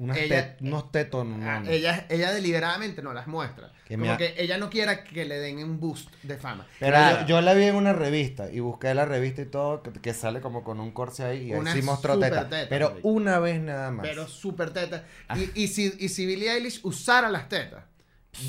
Unas 0.00 0.16
Ella- 0.16 0.56
tet- 0.56 0.62
unos 0.62 0.92
tetos. 0.92 1.26
ah, 1.42 1.58
no. 1.64 1.68
ella, 1.68 2.06
ella 2.08 2.32
deliberadamente 2.32 3.02
no 3.02 3.12
las 3.12 3.26
muestra. 3.26 3.72
Que 3.84 3.94
Como 3.94 4.06
me 4.06 4.12
ha- 4.12 4.16
que 4.16 4.32
ella 4.38 4.56
no 4.56 4.70
quiera 4.70 5.02
que 5.02 5.24
le 5.24 5.40
den 5.40 5.58
un 5.64 5.80
boost 5.80 6.08
de 6.22 6.36
fama. 6.36 6.64
Pero 6.78 6.92
Claro. 6.92 7.20
yo, 7.22 7.26
yo 7.26 7.40
la 7.40 7.52
vi 7.54 7.64
en 7.64 7.74
una 7.74 7.92
revista 7.92 8.48
y 8.48 8.60
busqué 8.60 8.94
la 8.94 9.04
revista 9.06 9.42
y 9.42 9.46
todo, 9.46 9.82
que, 9.82 9.90
que 9.90 10.14
sale 10.14 10.40
como 10.40 10.62
con 10.62 10.78
un 10.78 10.92
corte 10.92 11.24
ahí 11.24 11.48
y 11.48 11.52
ahí 11.52 11.58
Una 11.58 11.72
sí 11.74 11.82
mostró 11.82 12.14
super 12.14 12.30
teta. 12.30 12.48
teta, 12.48 12.68
Pero 12.68 12.96
una 13.02 13.40
vez 13.40 13.60
nada 13.60 13.90
más. 13.90 14.06
Pero 14.06 14.28
súper 14.28 14.70
teta. 14.70 15.04
Ah. 15.26 15.36
Y, 15.36 15.50
y 15.64 15.66
si, 15.66 15.92
y 15.98 16.08
si 16.10 16.26
Billie 16.26 16.52
Eilish 16.52 16.78
usara 16.84 17.28
las 17.28 17.48
tetas, 17.48 17.82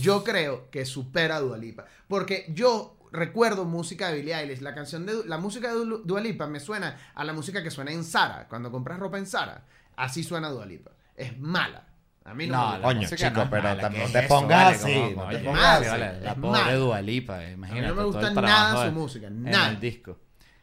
yo 0.02 0.24
creo 0.24 0.70
que 0.70 0.86
supera 0.86 1.38
a 1.38 1.40
Dua 1.40 1.58
Lipa. 1.58 1.86
Porque 2.08 2.46
yo 2.54 2.99
recuerdo 3.12 3.66
música 3.66 4.10
de 4.10 4.18
Billie 4.18 4.36
Eilish. 4.36 4.62
La 4.62 4.74
canción 4.76 5.06
de 5.06 5.26
la 5.26 5.38
música 5.38 5.70
de 5.70 5.76
Du- 5.76 6.02
Dua 6.06 6.22
Lipa 6.22 6.48
me 6.48 6.60
suena 6.60 6.98
a 7.16 7.24
la 7.24 7.34
música 7.34 7.62
que 7.64 7.72
suena 7.72 7.92
en 7.92 8.04
Zara. 8.04 8.48
Cuando 8.48 8.72
compras 8.72 9.00
ropa 9.00 9.18
en 9.18 9.26
Zara, 9.26 9.64
así 9.96 10.24
suena 10.24 10.50
Dua 10.50 10.66
Lipa. 10.66 10.92
Es 11.16 11.38
mala. 11.40 11.86
A 12.26 12.34
mí 12.34 12.46
no, 12.48 12.54
No, 12.58 12.64
me 12.68 12.72
gusta. 12.76 12.88
Coño, 12.88 13.08
chico, 13.10 13.44
no 13.46 13.50
pero 13.50 13.70
¿qué 13.90 14.08
te 14.12 14.22
pongas 14.28 14.64
Vale, 14.64 14.76
así, 14.76 14.94
como- 14.94 15.22
no 15.24 15.28
oye, 15.30 15.38
te 15.40 15.44
pongas 15.46 15.62
vale, 15.64 15.88
así, 15.88 16.02
vale, 16.02 16.22
La 16.22 16.36
pobre 16.36 16.50
mala. 16.62 16.76
Dua 16.76 17.02
Lipa, 17.02 17.44
eh, 17.46 17.52
imagínate. 17.54 17.88
me 17.88 17.94
todo 17.96 18.06
gusta 18.08 18.28
el 18.28 18.36
nada 18.36 18.78
su 18.78 18.84
de- 18.86 18.92
música, 18.92 19.28
En 19.28 19.44
nada. 19.44 19.70
el 19.70 19.80
disco. 19.80 20.18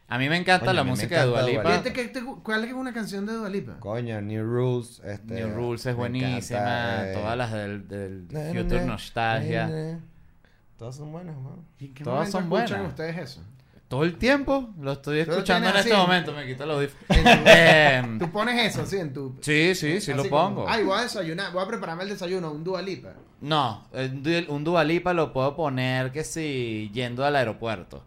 A 0.09 0.17
mí 0.17 0.29
me 0.29 0.37
encanta 0.37 0.67
Coño, 0.67 0.73
la 0.75 0.81
a 0.81 0.83
mí 0.85 0.87
me 0.87 0.91
música 0.95 1.15
de 1.15 1.21
encanta 1.23 1.41
Dua 1.41 1.41
Dua 1.41 1.49
Lipa. 1.63 1.69
Fíjate 1.83 1.93
que 1.93 2.07
te- 2.07 2.23
¿Cuál 2.41 2.63
es 2.63 2.71
una 2.73 2.93
canción 2.93 3.25
de 3.25 3.33
Dua 3.33 3.49
Lipa? 3.49 3.77
Coño, 3.81 4.21
New 4.21 4.45
Rules. 4.45 5.01
Este, 5.03 5.33
New 5.33 5.53
Rules 5.53 5.81
es 5.81 5.87
me 5.87 5.93
buenísima. 5.93 6.59
encanta, 6.59 7.09
eh, 7.09 7.13
Todas 7.13 7.37
las 7.37 7.51
del, 7.51 7.87
del 7.89 8.27
Future 8.55 8.85
Nostalgia. 8.85 9.99
Todas 10.77 10.95
son 10.95 11.11
buenas, 11.11 11.35
¿no? 11.37 11.63
¿Y 11.79 11.85
en 11.85 11.93
qué 11.93 12.03
Todas 12.03 12.29
son 12.31 12.43
escuchan 12.43 12.67
buenas. 12.69 12.89
ustedes 12.89 13.17
eso? 13.17 13.41
Todo 13.87 14.03
el 14.03 14.17
tiempo 14.17 14.69
lo 14.81 14.91
estoy 14.91 15.19
escuchando 15.19 15.69
en 15.69 15.75
este 15.77 15.93
así. 15.93 16.01
momento. 16.01 16.33
Me 16.33 16.45
quito 16.45 16.65
los 16.65 16.75
audífonos. 16.75 17.07
Em, 17.45 18.19
Tú 18.19 18.29
pones 18.31 18.65
eso 18.65 18.81
así 18.81 18.97
en 18.97 19.13
tu... 19.13 19.37
sí, 19.41 19.73
sí, 19.75 20.01
sí 20.01 20.13
lo 20.13 20.25
pongo. 20.25 20.65
Ay, 20.67 20.83
voy 20.83 20.99
a 20.99 21.03
desayunar, 21.03 21.53
voy 21.53 21.63
a 21.63 21.67
prepararme 21.67 22.03
el 22.03 22.09
desayuno, 22.09 22.51
un 22.51 22.63
Dua 22.65 22.81
Lipa. 22.81 23.13
No, 23.39 23.87
un 23.93 24.23
Du- 24.23 24.45
un 24.53 24.63
Dua 24.65 24.83
Lipa 24.83 25.13
lo 25.13 25.31
puedo 25.31 25.55
poner 25.55 26.11
que 26.11 26.23
si 26.25 26.91
yendo 26.93 27.23
al 27.25 27.35
aeropuerto. 27.37 28.03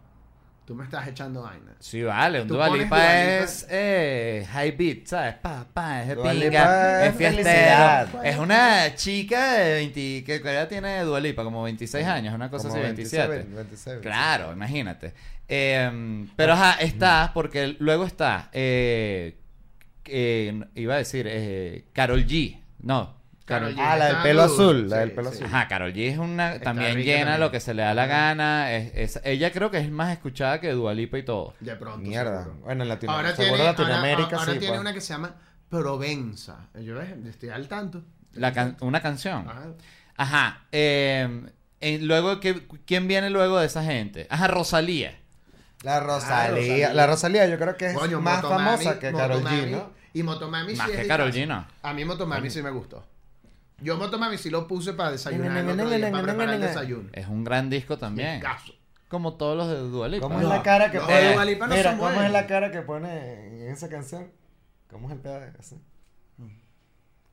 Tú 0.65 0.75
me 0.75 0.83
estás 0.83 1.07
echando 1.07 1.41
vaina. 1.41 1.73
Sí, 1.79 2.01
vale, 2.03 2.41
un 2.43 2.47
Dua 2.47 2.69
Lipa 2.69 2.95
Dua 2.95 2.95
Lipa. 2.95 3.39
es 3.39 3.67
eh, 3.69 4.47
high 4.51 4.71
beat, 4.71 5.05
¿sabes? 5.07 5.35
Pa, 5.35 5.65
pa, 5.73 6.01
es 6.03 6.07
de 6.09 6.15
Dua 6.15 6.31
pinga, 6.31 7.03
es 7.05 7.09
es 7.11 7.15
fiestero. 7.17 7.43
felicidad. 7.43 8.25
Es 8.25 8.37
una 8.37 8.95
chica 8.95 9.53
de 9.53 9.73
20, 9.73 10.23
que 10.23 10.41
que 10.41 10.49
edad 10.49 10.67
tiene 10.69 11.01
Dua 11.01 11.19
Lipa, 11.19 11.43
como 11.43 11.63
26 11.63 12.05
años, 12.05 12.33
una 12.35 12.49
cosa 12.49 12.69
Como 12.69 12.75
así, 12.75 12.83
27. 12.85 13.27
27, 13.27 13.55
27. 13.55 14.01
Claro, 14.01 14.53
imagínate. 14.53 15.13
Eh, 15.47 16.25
pero 16.37 16.53
ajá, 16.53 16.79
está, 16.79 17.31
porque 17.33 17.75
luego 17.79 18.05
está, 18.05 18.49
eh, 18.53 19.35
eh, 20.05 20.63
iba 20.75 20.93
a 20.93 20.97
decir, 20.97 21.25
eh, 21.29 21.85
Carol 21.91 22.25
G. 22.25 22.59
No, 22.79 23.20
Karol 23.51 23.73
G. 23.73 23.77
G. 23.77 23.81
Ah, 23.81 23.97
la 23.97 24.05
del 24.05 24.11
Está 24.13 24.23
pelo 24.23 24.41
azul, 24.43 24.89
la 24.89 24.95
sí, 24.95 24.99
del 25.01 25.11
pelo 25.11 25.29
sí. 25.31 25.35
azul. 25.37 25.45
Ajá, 25.47 25.67
Carol 25.67 25.93
G 25.93 26.11
es 26.11 26.17
una 26.17 26.53
Está 26.53 26.63
también 26.65 26.95
rica 26.95 27.05
llena 27.11 27.19
también. 27.25 27.39
lo 27.41 27.51
que 27.51 27.59
se 27.59 27.73
le 27.73 27.81
da 27.83 27.93
la 27.93 28.05
gana. 28.07 28.71
Es, 28.73 28.91
es- 28.95 29.21
ella 29.23 29.51
creo 29.51 29.69
que 29.71 29.77
es 29.79 29.89
más 29.91 30.11
escuchada 30.13 30.59
que 30.59 30.71
Dualipa 30.71 31.17
y 31.17 31.23
todo. 31.23 31.53
De 31.59 31.75
pronto. 31.75 31.99
Mierda. 31.99 32.43
seguro. 32.43 32.61
Bueno, 32.65 32.83
en 32.83 32.89
Latino- 32.89 33.11
Ahora 33.13 33.35
seguro 33.35 33.55
tiene, 33.57 33.63
Latinoamérica 33.71 34.23
ahora, 34.23 34.37
ahora 34.37 34.53
sí. 34.53 34.59
tiene 34.59 34.71
pues. 34.73 34.81
una 34.81 34.93
que 34.93 35.01
se 35.01 35.13
llama 35.13 35.35
Provenza. 35.69 36.67
Yo 36.81 36.95
ves, 36.95 37.09
estoy 37.27 37.49
al 37.49 37.67
tanto. 37.67 38.03
La 38.33 38.53
can- 38.53 38.77
una 38.81 39.01
canción. 39.01 39.47
Ajá. 39.49 39.63
Ajá. 40.17 40.61
eh, 40.71 41.41
eh, 41.79 41.97
luego, 42.01 42.39
¿qué- 42.39 42.61
¿quién 42.85 43.07
viene 43.07 43.29
luego 43.29 43.57
de 43.59 43.65
esa 43.65 43.83
gente? 43.83 44.27
Ajá, 44.29 44.47
Rosalía. 44.47 45.17
La 45.83 45.99
Rosalía. 45.99 46.49
Rosalía. 46.51 46.93
La 46.93 47.07
Rosalía 47.07 47.47
yo 47.47 47.57
creo 47.57 47.75
que 47.75 47.87
es 47.87 47.93
Coño, 47.97 48.21
más 48.21 48.43
Motomami- 48.43 48.47
famosa 48.65 48.99
que 48.99 49.11
G, 49.11 49.15
Motomami- 49.15 49.71
¿no? 49.71 49.89
Y 50.13 50.21
Motomami 50.23 50.75
Más 50.75 50.85
sí 50.87 50.91
es 50.93 51.01
que 51.01 51.07
casa. 51.07 51.25
G, 51.25 51.47
no. 51.47 51.65
A 51.81 51.93
mí 51.93 52.05
Motomami 52.05 52.49
sí 52.51 52.61
me 52.61 52.69
gustó. 52.69 53.03
Yo 53.81 53.97
Motomami 53.97 54.37
sí 54.37 54.49
lo 54.49 54.67
puse 54.67 54.93
para 54.93 55.11
desayunar 55.11 55.57
el 55.57 55.69
otro 55.69 55.89
día, 55.89 56.11
para 56.11 56.23
preparar 56.23 56.55
el 56.55 56.61
desayuno. 56.61 57.09
Es 57.13 57.27
un 57.27 57.43
gran 57.43 57.69
disco 57.69 57.97
también. 57.97 58.41
Como 59.07 59.33
todos 59.33 59.57
los 59.57 59.67
de 59.67 59.77
Dua 59.89 60.07
Lipa. 60.07 60.27
¿Cómo 60.27 60.39
es 60.39 60.47
la 60.47 60.63
cara 60.63 60.89
que 60.89 60.99
pone? 60.99 61.57
Mira, 61.67 61.97
¿cómo 61.97 62.21
es 62.21 62.31
la 62.31 62.47
cara 62.47 62.71
que 62.71 62.81
pone 62.81 63.63
en 63.65 63.71
esa 63.71 63.89
canción? 63.89 64.31
¿Cómo 64.89 65.07
es 65.09 65.15
el 65.15 65.19
pedo 65.19 65.39
de 65.39 65.51
ese? 65.59 65.77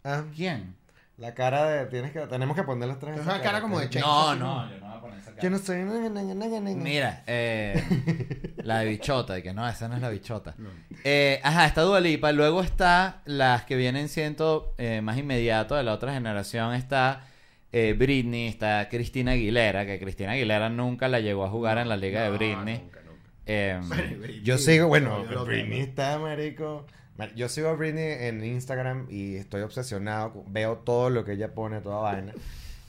Ah, 0.05 0.25
¿Quién? 0.35 0.77
La 1.19 1.35
cara 1.35 1.69
de 1.69 1.87
tienes 1.87 2.13
que 2.13 2.21
tenemos 2.21 2.57
que 2.57 2.63
poner 2.63 2.89
los 2.89 2.99
tres. 2.99 3.19
Es 3.19 3.27
una 3.27 3.41
cara 3.41 3.61
como 3.61 3.81
de 3.81 3.91
Chain. 3.91 4.05
No, 4.05 4.37
no, 4.37 4.71
yo 4.71 4.79
no 4.79 4.87
voy 4.87 4.97
a 4.97 5.01
poner 5.01 5.19
esa 5.19 5.31
cara. 5.31 5.43
Yo 5.43 5.51
no 5.51 5.59
soy. 5.59 5.79
Mira. 5.79 6.75
Mira, 6.77 7.25
eh, 7.27 8.55
la 8.63 8.79
de 8.79 8.87
bichota, 8.87 9.37
y 9.37 9.43
que 9.43 9.53
no, 9.53 9.69
esa 9.69 9.89
no 9.89 9.97
es 9.97 10.01
la 10.01 10.11
bichota. 10.11 10.55
Eh, 11.03 11.41
ajá, 11.43 11.67
está 11.67 11.83
Dua 11.83 12.01
Lipa, 12.01 12.31
luego 12.31 12.63
está 12.63 13.23
las 13.25 13.65
que 13.65 13.75
vienen 13.75 14.09
siendo 14.09 14.75
eh, 14.79 15.01
más 15.01 15.19
inmediato 15.19 15.75
de 15.75 15.83
la 15.83 15.93
otra 15.93 16.15
generación, 16.15 16.75
está 16.75 17.27
eh, 17.73 17.97
Britney, 17.99 18.47
está 18.47 18.89
Cristina 18.89 19.33
Aguilera, 19.33 19.87
que 19.87 19.99
Cristina 19.99 20.33
Aguilera 20.33 20.69
nunca 20.69 21.09
la 21.09 21.19
llegó 21.19 21.45
a 21.45 21.51
jugar 21.51 21.79
en 21.79 21.89
la 21.89 21.97
liga 21.97 22.23
de 22.23 22.31
Britney. 22.31 22.79
nunca, 22.79 23.01
nunca. 23.03 23.29
Eh, 23.45 24.41
Yo 24.45 24.57
sigo, 24.57 24.87
bueno, 24.87 25.25
Britney 25.45 25.81
está, 25.81 26.17
marico. 26.21 26.87
Yo 27.35 27.49
sigo 27.49 27.69
a 27.69 27.75
Britney 27.75 28.27
en 28.27 28.45
Instagram 28.45 29.07
y 29.11 29.37
estoy 29.37 29.63
obsesionado. 29.63 30.45
Veo 30.49 30.79
todo 30.79 31.11
lo 31.11 31.25
que 31.25 31.33
ella 31.33 31.55
pone, 31.55 31.81
toda 31.81 32.01
vaina. 32.01 32.33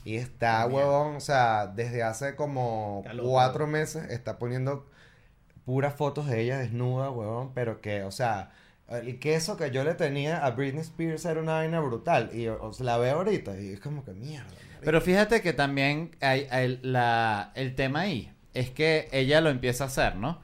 Y 0.04 0.16
está, 0.16 0.66
huevón, 0.66 1.16
o 1.16 1.20
sea, 1.20 1.66
desde 1.66 2.02
hace 2.02 2.36
como 2.36 3.02
loco. 3.12 3.28
cuatro 3.28 3.66
meses 3.66 4.10
está 4.10 4.38
poniendo 4.38 4.86
puras 5.64 5.94
fotos 5.94 6.26
de 6.26 6.40
ella 6.40 6.58
desnuda, 6.58 7.10
huevón. 7.10 7.52
Pero 7.54 7.80
que, 7.80 8.02
o 8.04 8.10
sea, 8.10 8.50
el 8.88 9.18
queso 9.18 9.56
que 9.56 9.70
yo 9.70 9.84
le 9.84 9.94
tenía 9.94 10.44
a 10.44 10.50
Britney 10.52 10.80
Spears 10.80 11.24
era 11.24 11.40
una 11.40 11.54
vaina 11.54 11.80
brutal. 11.80 12.30
Y 12.32 12.46
o 12.48 12.70
la 12.80 12.98
veo 12.98 13.16
ahorita 13.16 13.60
y 13.60 13.72
es 13.72 13.80
como 13.80 14.04
que 14.04 14.12
mierda. 14.12 14.46
marico. 14.48 14.80
Pero 14.84 15.00
fíjate 15.00 15.42
que 15.42 15.52
también 15.52 16.16
hay, 16.20 16.46
hay 16.50 16.78
la, 16.82 17.52
el 17.54 17.74
tema 17.74 18.00
ahí 18.00 18.32
es 18.54 18.70
que 18.70 19.08
ella 19.12 19.40
lo 19.40 19.50
empieza 19.50 19.84
a 19.84 19.86
hacer, 19.88 20.16
¿no? 20.16 20.40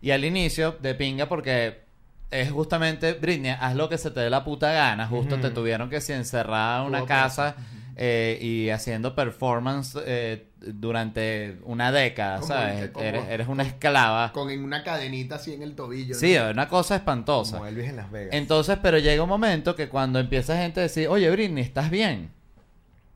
Y 0.00 0.12
al 0.12 0.24
inicio 0.24 0.72
de 0.72 0.94
pinga 0.94 1.28
porque 1.28 1.82
es 2.30 2.50
justamente, 2.50 3.14
Britney, 3.14 3.52
haz 3.58 3.74
lo 3.74 3.88
que 3.88 3.98
se 3.98 4.10
te 4.10 4.20
dé 4.20 4.30
la 4.30 4.44
puta 4.44 4.72
gana. 4.72 5.06
Justo 5.08 5.38
te 5.40 5.50
tuvieron 5.50 5.90
que 5.90 6.00
si 6.00 6.12
encerrada 6.12 6.82
en 6.82 6.88
una 6.88 7.04
casa 7.06 7.56
eh, 7.96 8.38
y 8.40 8.70
haciendo 8.70 9.14
performance 9.14 9.98
eh, 10.06 10.46
durante 10.60 11.58
una 11.64 11.92
década, 11.92 12.36
Como 12.36 12.46
¿sabes? 12.48 12.90
como- 12.90 13.04
eres, 13.04 13.24
eres 13.28 13.48
una 13.48 13.62
esclava. 13.62 14.32
Con 14.32 14.48
una 14.48 14.82
cadenita 14.84 15.34
así 15.36 15.52
en 15.54 15.62
el 15.62 15.74
tobillo. 15.74 16.14
Sí, 16.14 16.34
¿no? 16.38 16.50
una 16.50 16.68
cosa 16.68 16.96
espantosa. 16.96 17.58
Como 17.58 17.66
Elvis 17.68 17.88
en 17.90 17.96
Las 17.96 18.10
Vegas. 18.10 18.34
Entonces, 18.34 18.78
pero 18.82 18.98
llega 18.98 19.22
un 19.22 19.28
momento 19.28 19.74
que 19.74 19.88
cuando 19.88 20.18
empieza 20.18 20.56
gente 20.56 20.80
a 20.80 20.84
decir, 20.84 21.08
oye, 21.08 21.30
Britney, 21.30 21.62
¿estás 21.62 21.90
bien? 21.90 22.30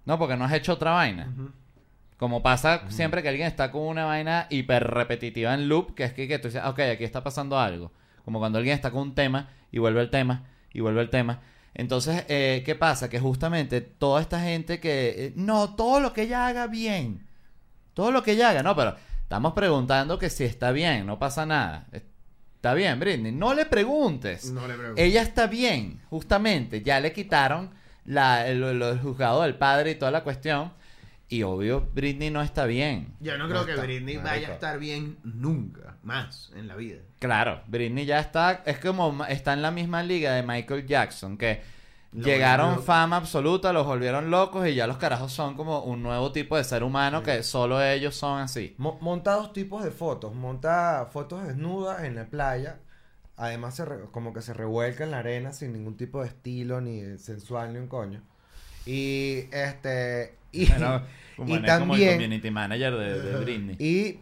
No, 0.05 0.18
porque 0.18 0.37
no 0.37 0.44
has 0.44 0.53
hecho 0.53 0.74
otra 0.74 0.90
vaina. 0.92 1.33
Como 2.18 2.42
pasa 2.42 2.83
siempre 2.88 3.22
que 3.22 3.29
alguien 3.29 3.46
está 3.48 3.70
con 3.70 3.83
una 3.83 4.05
vaina 4.05 4.46
hiper 4.50 4.85
repetitiva 4.85 5.55
en 5.55 5.68
loop, 5.68 5.94
que 5.94 6.05
es 6.05 6.12
que, 6.12 6.29
que 6.29 6.38
tú 6.38 6.48
dices, 6.48 6.62
"Ah, 6.64 6.70
ok, 6.70 6.79
aquí 6.81 7.05
está 7.05 7.22
pasando 7.24 7.59
algo. 7.59 7.90
Como 8.24 8.38
cuando 8.38 8.58
alguien 8.58 8.74
está 8.74 8.90
con 8.90 9.02
un 9.02 9.14
tema 9.14 9.50
y 9.70 9.78
vuelve 9.78 10.00
el 10.00 10.10
tema 10.10 10.44
y 10.72 10.80
vuelve 10.80 11.02
el 11.02 11.10
tema. 11.10 11.40
Entonces, 11.74 12.24
eh, 12.28 12.62
¿qué 12.64 12.74
pasa? 12.74 13.08
Que 13.10 13.18
justamente 13.20 13.80
toda 13.80 14.20
esta 14.20 14.40
gente 14.40 14.78
que, 14.80 15.26
eh, 15.26 15.32
no, 15.37 15.74
todo 15.74 16.00
lo 16.00 16.12
que 16.12 16.22
ella 16.22 16.46
haga 16.46 16.66
bien. 16.68 17.26
Todo 17.94 18.10
lo 18.12 18.22
que 18.22 18.32
ella 18.32 18.50
haga, 18.50 18.62
no, 18.62 18.74
pero 18.76 18.94
estamos 19.22 19.52
preguntando 19.54 20.18
que 20.18 20.30
si 20.30 20.44
está 20.44 20.70
bien, 20.72 21.06
no 21.06 21.18
pasa 21.18 21.46
nada. 21.46 21.87
Está 21.92 22.74
bien, 22.74 22.98
Britney. 22.98 23.32
No 23.32 23.54
le 23.54 23.66
preguntes. 23.66 24.50
No 24.50 24.66
le 24.66 24.74
pregunto. 24.74 25.00
Ella 25.02 25.22
está 25.22 25.46
bien, 25.48 26.00
justamente. 26.10 26.80
Ya 26.82 26.98
le 27.00 27.12
quitaron 27.12 27.70
la, 28.04 28.46
el, 28.48 28.62
el- 28.62 28.82
el 28.82 28.98
juzgado 29.00 29.42
del 29.42 29.56
padre 29.56 29.92
y 29.92 29.94
toda 29.96 30.10
la 30.10 30.22
cuestión. 30.24 30.72
Y 31.35 31.42
obvio, 31.42 31.88
Britney 31.94 32.31
no 32.31 32.42
está 32.42 32.64
bien. 32.66 33.14
Yo 33.20 33.37
no 33.38 33.47
creo 33.49 33.61
No 33.61 33.66
que 33.66 33.73
está, 33.73 33.83
Britney 33.83 34.16
marico. 34.16 34.31
vaya 34.35 34.49
a 34.49 34.53
estar 34.53 34.79
bien 34.79 35.18
nunca 35.25 35.97
más 36.03 36.53
en 36.55 36.68
la 36.68 36.77
vida. 36.77 37.01
Claro, 37.18 37.62
Britney 37.66 38.07
ya 38.07 38.20
está, 38.20 38.62
es 38.66 38.79
como 38.79 39.25
está 39.27 39.53
en 39.53 39.62
la 39.62 39.70
misma 39.70 40.03
liga 40.03 40.33
de 40.35 40.42
Michael 40.42 40.87
Jackson, 40.87 41.37
que 41.37 41.62
Lo 42.12 42.25
llegaron 42.25 42.83
fama 42.85 43.16
absoluta, 43.16 43.73
los 43.73 43.85
volvieron 43.87 44.31
locos 44.31 44.68
y 44.68 44.75
ya 44.75 44.87
los 44.87 44.99
carajos 44.99 45.33
son 45.33 45.57
como 45.57 45.81
un 45.83 46.03
nuevo 46.03 46.31
tipo 46.31 46.57
de 46.57 46.62
ser 46.62 46.85
humano 46.85 47.23
que 47.25 47.42
solo 47.42 47.83
ellos 47.83 48.14
son 48.14 48.40
así. 48.40 48.75
Mo- 48.79 48.99
monta 49.01 49.33
dos 49.35 49.53
tipos 49.53 49.83
de 49.83 49.90
fotos. 49.90 50.35
Monta 50.35 51.09
fotos 51.12 51.44
desnudas 51.47 52.05
en 52.05 52.14
la 52.14 52.27
playa. 52.27 52.79
Además, 53.37 53.75
se 53.75 53.85
re- 53.85 54.05
como 54.12 54.33
que 54.33 54.42
se 54.42 54.55
revuelca 54.55 55.03
en 55.03 55.11
la 55.11 55.18
arena 55.18 55.53
sin 55.53 55.73
ningún 55.73 55.97
tipo 55.97 56.23
de 56.23 56.29
estilo, 56.29 56.81
ni 56.81 57.18
sensual, 57.18 57.73
ni 57.73 57.81
un 57.81 57.88
coño. 57.88 58.23
Y 58.87 59.47
este. 59.51 60.37
Y, 60.55 60.67
Pero, 60.73 61.03
como 61.37 61.49
y 61.49 61.57
en 61.57 61.64
el- 61.64 61.71
como 61.81 61.95
el 61.95 62.01
también. 62.01 62.12
community 62.14 62.51
manager 62.51 62.95
de, 62.97 63.21
de 63.23 63.37
Britney. 63.45 63.77
Y, 63.79 64.21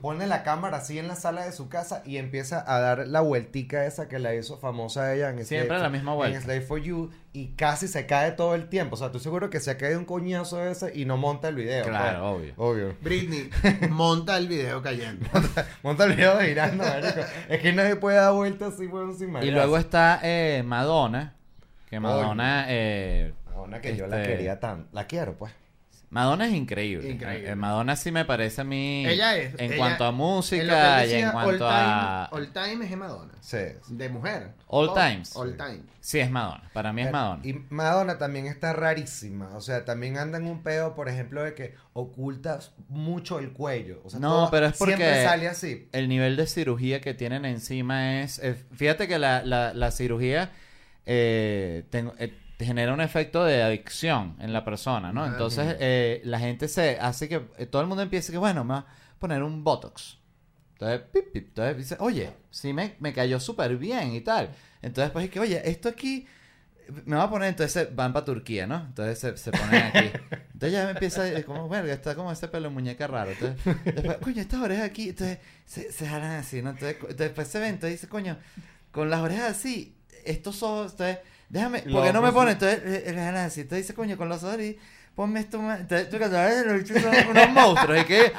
pone 0.00 0.26
la 0.26 0.42
cámara 0.42 0.76
así 0.78 0.98
en 0.98 1.08
la 1.08 1.16
sala 1.16 1.44
de 1.44 1.52
su 1.52 1.68
casa 1.68 2.02
y 2.04 2.18
empieza 2.18 2.62
a 2.66 2.78
dar 2.78 3.08
la 3.08 3.20
vueltica 3.20 3.84
esa 3.86 4.06
que 4.08 4.18
la 4.18 4.34
hizo 4.34 4.58
famosa 4.58 5.12
ella 5.14 5.30
en 5.30 5.44
Siempre 5.44 5.76
Slave- 5.76 5.82
la 5.82 5.88
misma 5.90 6.14
vuelta. 6.14 6.36
En 6.36 6.42
Slave 6.42 6.60
for 6.60 6.80
You 6.80 7.10
y 7.32 7.48
casi 7.56 7.88
se 7.88 8.06
cae 8.06 8.32
todo 8.32 8.54
el 8.54 8.68
tiempo. 8.68 8.94
O 8.94 8.98
sea, 8.98 9.10
tú 9.10 9.18
seguro 9.18 9.50
que 9.50 9.60
se 9.60 9.70
ha 9.72 9.76
caído 9.78 9.98
un 9.98 10.04
coñazo 10.04 10.62
ese 10.64 10.92
y 10.94 11.04
no 11.04 11.16
monta 11.16 11.48
el 11.48 11.56
video. 11.56 11.84
Claro, 11.84 12.36
pues. 12.38 12.52
obvio. 12.56 12.86
Obvio. 12.86 12.96
Britney, 13.00 13.50
monta 13.90 14.36
el 14.36 14.46
video 14.46 14.82
cayendo. 14.82 15.26
Monta 15.82 16.04
el 16.04 16.12
video 16.14 16.38
girando. 16.40 16.84
Es 17.48 17.60
que 17.60 17.72
nadie 17.72 17.96
puede 17.96 18.18
dar 18.18 18.32
vueltas 18.34 18.74
así, 18.74 18.86
weón, 18.86 19.16
sin 19.18 19.34
Y 19.42 19.50
luego 19.50 19.78
está 19.78 20.20
eh, 20.22 20.62
Madonna, 20.64 21.34
que 21.90 21.98
Madonna... 21.98 22.66
eh, 22.68 23.32
Una 23.62 23.80
que 23.80 23.96
yo 23.96 24.06
la 24.06 24.20
este- 24.22 24.34
quería 24.36 24.60
tan... 24.60 24.86
La 24.92 25.06
quiero, 25.06 25.34
pues. 25.36 25.52
Madonna 26.10 26.46
es 26.46 26.52
increíble. 26.54 27.10
Increíble. 27.10 27.50
Eh, 27.50 27.54
Madonna 27.56 27.96
sí 27.96 28.12
me 28.12 28.24
parece 28.24 28.60
a 28.60 28.64
mí... 28.64 29.04
Ella 29.04 29.36
es. 29.36 29.54
En 29.58 29.66
ella- 29.72 29.76
cuanto 29.78 30.04
a 30.04 30.12
música 30.12 31.04
y 31.06 31.12
en 31.14 31.30
cuanto 31.32 31.66
all 31.66 31.72
a... 31.74 32.28
time, 32.30 32.40
All 32.40 32.52
time 32.52 32.84
es 32.84 32.90
de 32.90 32.96
Madonna. 32.96 33.32
Sí. 33.40 33.58
De 33.88 34.08
mujer. 34.10 34.50
All 34.68 34.90
Oh, 34.90 34.94
times. 34.94 35.34
All 35.34 35.56
time. 35.56 35.80
Sí, 36.00 36.20
es 36.20 36.30
Madonna. 36.30 36.70
Para 36.72 36.92
mí 36.92 37.02
es 37.02 37.10
Madonna. 37.10 37.40
Y 37.44 37.54
Madonna 37.68 38.16
también 38.16 38.46
está 38.46 38.72
rarísima. 38.72 39.56
O 39.56 39.60
sea, 39.60 39.84
también 39.84 40.16
anda 40.16 40.38
en 40.38 40.46
un 40.46 40.62
pedo, 40.62 40.94
por 40.94 41.08
ejemplo, 41.08 41.42
de 41.42 41.54
que 41.54 41.74
oculta 41.94 42.60
mucho 42.88 43.40
el 43.40 43.52
cuello. 43.52 44.00
O 44.04 44.10
sea, 44.10 44.20
No, 44.20 44.28
todo- 44.30 44.50
pero 44.52 44.66
es 44.66 44.76
porque- 44.78 44.94
Siempre 44.96 45.24
sale 45.24 45.48
así. 45.48 45.88
El 45.90 46.08
nivel 46.08 46.36
de 46.36 46.46
cirugía 46.46 47.00
que 47.00 47.14
tienen 47.14 47.44
encima 47.44 48.20
es... 48.20 48.38
eh, 48.38 48.54
fíjate 48.76 49.08
que 49.08 49.18
la, 49.18 49.42
la, 49.42 49.74
la 49.74 49.90
cirugía 49.90 50.52
eh, 51.06 51.84
tengo- 51.90 52.14
eh, 52.18 52.28
te 52.28 52.43
genera 52.64 52.92
un 52.92 53.00
efecto 53.00 53.44
de 53.44 53.62
adicción 53.62 54.36
en 54.40 54.52
la 54.52 54.64
persona, 54.64 55.12
¿no? 55.12 55.24
Ah, 55.24 55.28
Entonces 55.28 55.76
eh, 55.80 56.20
la 56.24 56.38
gente 56.38 56.68
se 56.68 56.98
hace 57.00 57.28
que... 57.28 57.42
eh, 57.58 57.66
todo 57.66 57.82
el 57.82 57.88
mundo 57.88 58.02
empieza 58.02 58.32
que, 58.32 58.38
bueno, 58.38 58.64
me 58.64 58.74
va 58.74 58.78
a 58.80 58.86
poner 59.18 59.42
un 59.42 59.62
Botox. 59.64 60.18
Entonces, 60.72 61.00
pip, 61.12 61.32
pip, 61.32 61.46
entonces 61.48 61.76
dice, 61.76 61.96
oye, 62.00 62.30
sí 62.50 62.72
me, 62.72 62.96
me 62.98 63.12
cayó 63.12 63.38
súper 63.40 63.76
bien 63.76 64.12
y 64.14 64.20
tal. 64.20 64.50
Entonces, 64.82 65.12
pues 65.12 65.26
es 65.26 65.30
que, 65.30 65.40
oye, 65.40 65.62
esto 65.68 65.88
aquí 65.88 66.26
me 67.06 67.16
va 67.16 67.22
a 67.22 67.30
poner, 67.30 67.48
entonces 67.48 67.94
van 67.94 68.12
para 68.12 68.26
Turquía, 68.26 68.66
¿no? 68.66 68.76
Entonces 68.76 69.18
se, 69.18 69.36
se 69.36 69.50
ponen 69.52 69.82
aquí. 69.84 70.10
Entonces 70.52 70.72
ya 70.72 70.84
me 70.84 70.90
empieza, 70.90 71.26
es 71.28 71.44
como, 71.44 71.68
bueno, 71.68 71.86
está 71.88 72.14
como 72.14 72.30
ese 72.30 72.48
pelo 72.48 72.68
de 72.68 72.74
muñeca 72.74 73.06
raro. 73.06 73.30
Entonces, 73.30 73.74
después, 73.84 74.18
coño, 74.18 74.40
estas 74.42 74.60
orejas 74.60 74.84
aquí, 74.84 75.10
entonces 75.10 75.38
se, 75.64 75.90
se 75.92 76.06
jalan 76.06 76.32
así, 76.32 76.60
¿no? 76.60 76.70
Entonces, 76.70 76.98
después 77.16 77.48
se 77.48 77.58
ven, 77.60 77.74
entonces 77.74 78.00
dice, 78.00 78.08
coño, 78.08 78.36
con 78.90 79.08
las 79.08 79.20
orejas 79.20 79.50
así, 79.52 79.96
estos 80.26 80.62
ojos, 80.62 80.92
entonces, 80.92 81.18
déjame, 81.54 81.82
porque 81.82 82.12
no 82.12 82.20
me 82.20 82.32
pone, 82.32 82.52
entonces, 82.52 82.80
eh, 82.84 83.12
le 83.12 83.20
jalan 83.20 83.46
así. 83.46 83.60
Entonces 83.60 83.86
dice, 83.86 83.94
coño, 83.94 84.16
con 84.16 84.28
los 84.28 84.42
y 84.60 84.76
ponme 85.14 85.38
esto 85.38 85.62
más. 85.62 85.80
Entonces, 85.80 86.10
tú 86.10 86.18
ves 86.18 86.66
los 86.66 86.78
bichos 86.82 87.00
son 87.00 87.28
unos 87.30 87.48
monstruos, 87.50 88.00
y 88.00 88.04
que. 88.04 88.32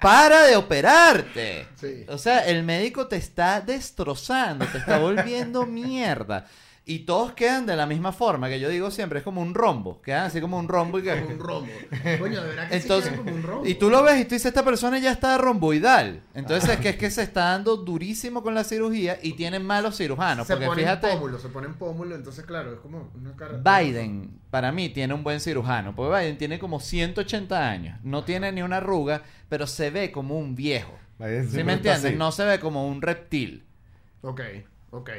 ¡Para 0.00 0.44
de 0.46 0.56
operarte! 0.56 1.68
Sí. 1.76 2.06
O 2.08 2.18
sea, 2.18 2.40
el 2.46 2.64
médico 2.64 3.06
te 3.06 3.16
está 3.16 3.60
destrozando, 3.60 4.66
te 4.66 4.78
está 4.78 4.98
volviendo 4.98 5.66
mierda. 5.66 6.46
Y 6.86 7.00
todos 7.00 7.32
quedan 7.32 7.66
de 7.66 7.76
la 7.76 7.86
misma 7.86 8.10
forma, 8.10 8.48
que 8.48 8.58
yo 8.58 8.68
digo 8.68 8.90
siempre, 8.90 9.18
es 9.18 9.24
como 9.24 9.40
un 9.42 9.54
rombo. 9.54 10.00
Quedan 10.00 10.24
así 10.24 10.40
como 10.40 10.58
un 10.58 10.66
rombo 10.66 10.98
y 10.98 11.02
que... 11.02 11.20
Como 11.20 11.34
un 11.34 11.38
rombo. 11.38 11.72
Coño, 12.18 12.40
de 12.40 12.48
verdad 12.48 12.68
que 12.68 12.76
Entonces, 12.76 13.12
sí 13.12 13.18
como 13.18 13.32
un 13.32 13.42
rombo. 13.42 13.66
y 13.66 13.74
tú 13.74 13.90
lo 13.90 14.02
ves 14.02 14.20
y 14.20 14.24
tú 14.24 14.34
dices, 14.34 14.46
esta 14.46 14.64
persona 14.64 14.98
ya 14.98 15.12
está 15.12 15.38
romboidal. 15.38 16.22
Entonces 16.34 16.70
es 16.70 16.76
que 16.78 16.88
es 16.90 16.96
que 16.96 17.10
se 17.10 17.22
está 17.22 17.50
dando 17.50 17.76
durísimo 17.76 18.42
con 18.42 18.54
la 18.54 18.64
cirugía 18.64 19.18
y 19.22 19.34
tienen 19.34 19.64
malos 19.64 19.98
cirujanos. 19.98 20.46
se 20.46 20.54
porque 20.54 20.66
pone 20.66 20.82
fíjate, 20.82 21.12
en 21.12 21.18
pómulo, 21.18 21.38
se 21.38 21.48
pone 21.50 21.66
en 21.68 21.74
pómulo, 21.74 22.14
entonces 22.16 22.44
claro, 22.44 22.72
es 22.72 22.80
como 22.80 23.10
una 23.14 23.36
cara. 23.36 23.58
Biden, 23.58 24.40
para 24.50 24.72
mí, 24.72 24.88
tiene 24.88 25.14
un 25.14 25.22
buen 25.22 25.38
cirujano. 25.38 25.94
Porque 25.94 26.18
Biden 26.18 26.38
tiene 26.38 26.58
como 26.58 26.80
180 26.80 27.70
años. 27.70 27.98
No 28.02 28.24
tiene 28.24 28.50
ni 28.52 28.62
una 28.62 28.78
arruga, 28.78 29.22
pero 29.48 29.66
se 29.66 29.90
ve 29.90 30.10
como 30.10 30.38
un 30.38 30.56
viejo. 30.56 30.92
Biden 31.18 31.44
¿Sí 31.44 31.50
siempre 31.50 31.64
me 31.64 31.72
entiendes? 31.74 32.04
así. 32.06 32.16
No 32.16 32.32
se 32.32 32.44
ve 32.44 32.58
como 32.58 32.88
un 32.88 33.00
reptil. 33.02 33.64
Ok, 34.22 34.40
ok. 34.90 35.10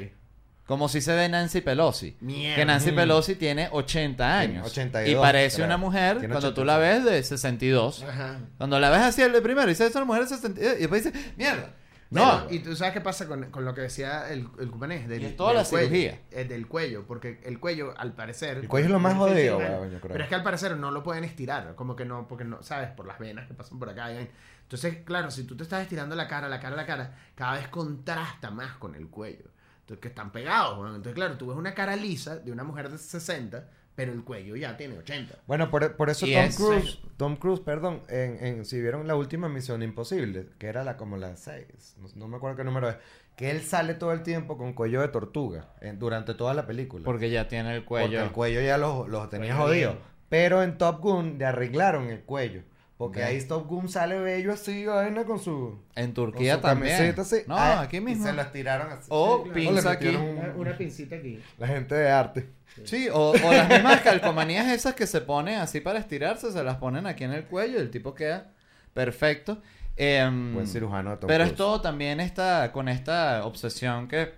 Como 0.71 0.87
si 0.87 1.01
se 1.01 1.13
ve 1.13 1.27
Nancy 1.27 1.59
Pelosi. 1.59 2.15
Mierda. 2.21 2.55
Que 2.55 2.65
Nancy 2.65 2.91
Pelosi 2.93 3.35
tiene 3.35 3.67
80 3.69 4.39
años. 4.39 4.65
82, 4.67 5.09
y 5.11 5.15
parece 5.21 5.55
creo. 5.57 5.65
una 5.65 5.75
mujer 5.75 6.19
Tiene 6.19 6.33
cuando 6.33 6.47
82. 6.47 6.53
tú 6.55 6.63
la 6.65 6.77
ves 6.77 7.03
de 7.03 7.21
62. 7.23 8.03
Ajá. 8.03 8.39
Cuando 8.57 8.79
la 8.79 8.89
ves 8.89 8.99
así 9.01 9.21
el 9.21 9.33
de 9.33 9.41
primero, 9.41 9.67
dice, 9.67 9.85
es 9.85 9.93
una 9.95 10.05
mujer 10.05 10.23
de 10.23 10.29
62. 10.29 10.75
Y 10.77 10.79
después 10.79 11.03
dice, 11.03 11.33
mierda. 11.35 11.73
No. 12.09 12.43
Pero, 12.47 12.53
y 12.55 12.59
tú 12.59 12.75
sabes 12.75 12.93
qué 12.93 13.01
pasa 13.01 13.27
con, 13.27 13.51
con 13.51 13.65
lo 13.65 13.73
que 13.73 13.81
decía 13.81 14.29
el, 14.31 14.47
el 14.59 14.69
cubanés 14.71 15.07
del, 15.09 15.23
es 15.25 15.35
toda 15.35 15.49
del 15.53 15.63
la 15.63 15.69
cuello, 15.69 15.87
cirugía. 15.89 16.19
eh, 16.31 16.45
del 16.45 16.67
cuello, 16.67 17.05
porque 17.05 17.41
el 17.43 17.59
cuello, 17.59 17.93
al 17.97 18.13
parecer. 18.13 18.57
El 18.57 18.67
cuello 18.69 18.85
es 18.87 18.91
lo 18.93 18.99
más 18.99 19.15
jodido, 19.15 19.57
weón, 19.57 19.91
yo 19.91 19.99
creo. 19.99 20.11
Pero 20.13 20.23
es 20.23 20.29
que 20.29 20.35
al 20.35 20.43
parecer 20.43 20.75
no 20.77 20.91
lo 20.91 21.03
pueden 21.03 21.23
estirar, 21.25 21.75
como 21.75 21.95
que 21.95 22.05
no, 22.05 22.27
porque 22.27 22.43
no, 22.45 22.63
¿sabes? 22.63 22.89
Por 22.91 23.05
las 23.07 23.19
venas 23.19 23.47
que 23.47 23.53
pasan 23.53 23.77
por 23.79 23.89
acá. 23.89 24.11
y- 24.13 24.29
Entonces, 24.63 24.97
claro, 25.05 25.31
si 25.31 25.43
tú 25.43 25.55
te 25.55 25.63
estás 25.63 25.81
estirando 25.83 26.15
la 26.15 26.27
cara, 26.27 26.49
la 26.49 26.59
cara, 26.59 26.75
la 26.75 26.85
cara, 26.85 27.13
cada 27.35 27.53
vez 27.57 27.67
contrasta 27.69 28.51
más 28.51 28.73
con 28.77 28.95
el 28.95 29.07
cuello. 29.07 29.45
Entonces, 29.81 30.01
que 30.01 30.07
están 30.07 30.31
pegados, 30.31 30.77
weón. 30.77 30.95
Entonces, 30.95 31.13
claro, 31.15 31.37
tú 31.37 31.47
ves 31.47 31.57
una 31.57 31.73
cara 31.73 31.95
lisa 31.95 32.37
de 32.37 32.51
una 32.51 32.63
mujer 32.63 32.89
de 32.89 32.97
60, 32.97 33.67
pero 33.95 34.13
el 34.13 34.23
cuello 34.23 34.55
ya 34.55 34.77
tiene 34.77 34.97
80. 34.97 35.35
Bueno, 35.47 35.69
por, 35.69 35.95
por 35.97 36.09
eso 36.09 36.25
Tom 36.25 36.35
es- 36.35 36.55
Cruise, 36.55 36.99
Tom 37.17 37.35
Cruise, 37.35 37.59
perdón, 37.59 38.01
en, 38.07 38.45
en- 38.45 38.65
si 38.65 38.79
vieron 38.81 39.05
la 39.07 39.15
última 39.15 39.49
Misión 39.49 39.83
Imposible, 39.83 40.47
que 40.59 40.67
era 40.67 40.83
la 40.83 40.95
como 40.97 41.17
la 41.17 41.35
6, 41.35 41.97
no, 41.99 42.07
no 42.15 42.27
me 42.27 42.37
acuerdo 42.37 42.57
qué 42.57 42.63
número 42.63 42.89
es, 42.89 42.95
que 43.35 43.49
él 43.51 43.61
sale 43.61 43.93
todo 43.95 44.13
el 44.13 44.23
tiempo 44.23 44.57
con 44.57 44.73
cuello 44.73 45.01
de 45.01 45.07
tortuga 45.09 45.67
durante 45.97 46.33
toda 46.35 46.53
la 46.53 46.65
película. 46.67 47.03
Porque 47.05 47.29
ya 47.29 47.47
tiene 47.47 47.75
el 47.75 47.83
Porque 47.83 48.05
cuello. 48.05 48.23
el 48.23 48.31
cuello 48.31 48.61
ya 48.61 48.77
lo, 48.77 49.07
lo 49.07 49.27
tenía 49.29 49.55
jodido. 49.55 49.97
Pero 50.29 50.63
en 50.63 50.77
Top 50.77 51.01
Gun 51.01 51.37
le 51.37 51.45
arreglaron 51.45 52.09
el 52.09 52.21
cuello. 52.21 52.61
Porque 53.01 53.23
ahí 53.23 53.43
Top 53.47 53.65
Gun 53.67 53.89
sale 53.89 54.19
bello 54.19 54.53
así, 54.53 54.85
vaina 54.85 55.23
con 55.25 55.39
su, 55.39 55.79
En 55.95 56.05
con 56.07 56.13
Turquía 56.13 56.55
su 56.55 56.61
también. 56.61 56.95
camiseta 56.97 57.21
así. 57.23 57.37
No, 57.47 57.57
Ah, 57.57 57.81
aquí 57.81 57.97
y 57.97 58.01
mismo. 58.01 58.25
se 58.27 58.33
lo 58.33 58.41
estiraron 58.43 58.91
así. 58.91 59.07
O 59.09 59.37
Sí, 59.37 59.49
claro. 59.49 59.53
pinza 59.55 59.91
aquí. 59.91 60.05
metieron 60.05 60.55
un- 60.59 60.77
pincita 60.77 61.15
aquí. 61.15 61.41
La 61.57 61.65
gente 61.67 61.95
de 61.95 62.11
arte. 62.11 62.49
Sí, 62.83 63.09
o, 63.11 63.31
o 63.31 63.51
las 63.51 63.67
mismas 63.67 64.01
calcomanías 64.01 64.67
esas 64.67 64.93
que 64.93 65.07
se 65.07 65.19
ponen 65.21 65.57
así 65.59 65.81
para 65.81 65.97
estirarse, 65.97 66.51
se 66.51 66.63
las 66.63 66.77
ponen 66.77 67.07
aquí 67.07 67.23
en 67.23 67.31
el 67.33 67.43
cuello 67.45 67.77
y 67.79 67.81
el 67.81 67.89
tipo 67.89 68.13
queda 68.13 68.51
perfecto. 68.93 69.61
Em, 69.97 70.53
Buen 70.53 70.67
cirujano 70.67 71.17
Tom 71.17 71.27
pero 71.27 71.43
es 71.43 71.49
Cruise. 71.49 71.57
todo 71.57 71.81
también 71.81 72.19
esta, 72.19 72.71
con 72.71 72.87
esta 72.87 73.45
obsesión 73.45 74.07
que 74.07 74.31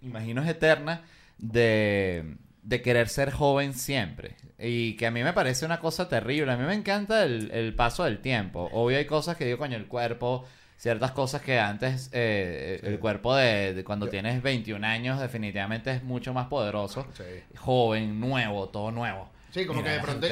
imagino 0.00 0.42
es 0.42 0.48
eterna 0.48 1.02
de, 1.38 2.36
de 2.66 2.82
querer 2.82 3.08
ser 3.08 3.30
joven 3.30 3.74
siempre. 3.74 4.34
Y 4.58 4.96
que 4.96 5.06
a 5.06 5.12
mí 5.12 5.22
me 5.22 5.32
parece 5.32 5.64
una 5.64 5.78
cosa 5.78 6.08
terrible. 6.08 6.50
A 6.50 6.56
mí 6.56 6.64
me 6.64 6.74
encanta 6.74 7.22
el, 7.22 7.50
el 7.52 7.74
paso 7.74 8.02
del 8.02 8.18
tiempo. 8.18 8.68
Obvio 8.72 8.98
hay 8.98 9.04
cosas 9.04 9.36
que 9.36 9.44
digo, 9.44 9.58
coño, 9.58 9.76
el 9.76 9.86
cuerpo, 9.86 10.44
ciertas 10.76 11.12
cosas 11.12 11.42
que 11.42 11.60
antes, 11.60 12.10
eh, 12.12 12.80
el 12.82 12.98
cuerpo 12.98 13.36
de, 13.36 13.72
de 13.72 13.84
cuando 13.84 14.06
Yo- 14.06 14.10
tienes 14.10 14.42
21 14.42 14.84
años 14.84 15.20
definitivamente 15.20 15.92
es 15.92 16.02
mucho 16.02 16.34
más 16.34 16.48
poderoso. 16.48 17.06
Sí. 17.16 17.22
Joven, 17.56 18.18
nuevo, 18.18 18.68
todo 18.68 18.90
nuevo. 18.90 19.30
Sí, 19.52 19.64
como 19.64 19.80
Mira, 19.80 19.92
que 19.92 19.96
de 19.98 20.02
pronto. 20.02 20.26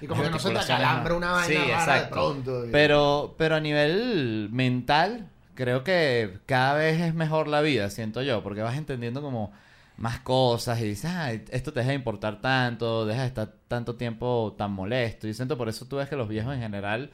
Y, 0.00 0.06
como 0.08 0.22
que 0.24 0.30
no 0.30 0.38
se 0.40 0.50
te 0.50 0.58
acalambra 0.58 1.14
una 1.14 1.30
vaina 1.30 1.46
Sí, 1.46 1.54
de 1.68 1.72
exacto. 1.72 2.10
pronto. 2.10 2.66
y- 2.66 2.70
Pero, 2.72 3.36
pero 3.38 3.54
a 3.54 3.60
nivel 3.60 4.48
mental, 4.50 5.28
creo 5.54 5.84
que 5.84 6.38
cada 6.46 6.74
vez 6.74 7.00
es 7.00 7.14
mejor 7.14 7.46
la 7.46 7.60
vida, 7.60 7.88
siento 7.88 8.20
yo, 8.22 8.42
porque 8.42 8.62
vas 8.62 8.76
entendiendo 8.76 9.22
como 9.22 9.52
más 9.98 10.20
cosas 10.20 10.80
y 10.80 10.84
dices, 10.84 11.10
ah, 11.12 11.32
esto 11.32 11.72
te 11.72 11.80
deja 11.80 11.90
de 11.90 11.96
importar 11.96 12.40
tanto, 12.40 13.04
deja 13.04 13.22
de 13.22 13.26
estar 13.28 13.52
tanto 13.68 13.96
tiempo 13.96 14.54
tan 14.56 14.72
molesto. 14.72 15.26
Y 15.28 15.34
siento 15.34 15.58
por 15.58 15.68
eso 15.68 15.86
tú 15.86 15.96
ves 15.96 16.08
que 16.08 16.16
los 16.16 16.28
viejos 16.28 16.54
en 16.54 16.60
general 16.60 17.10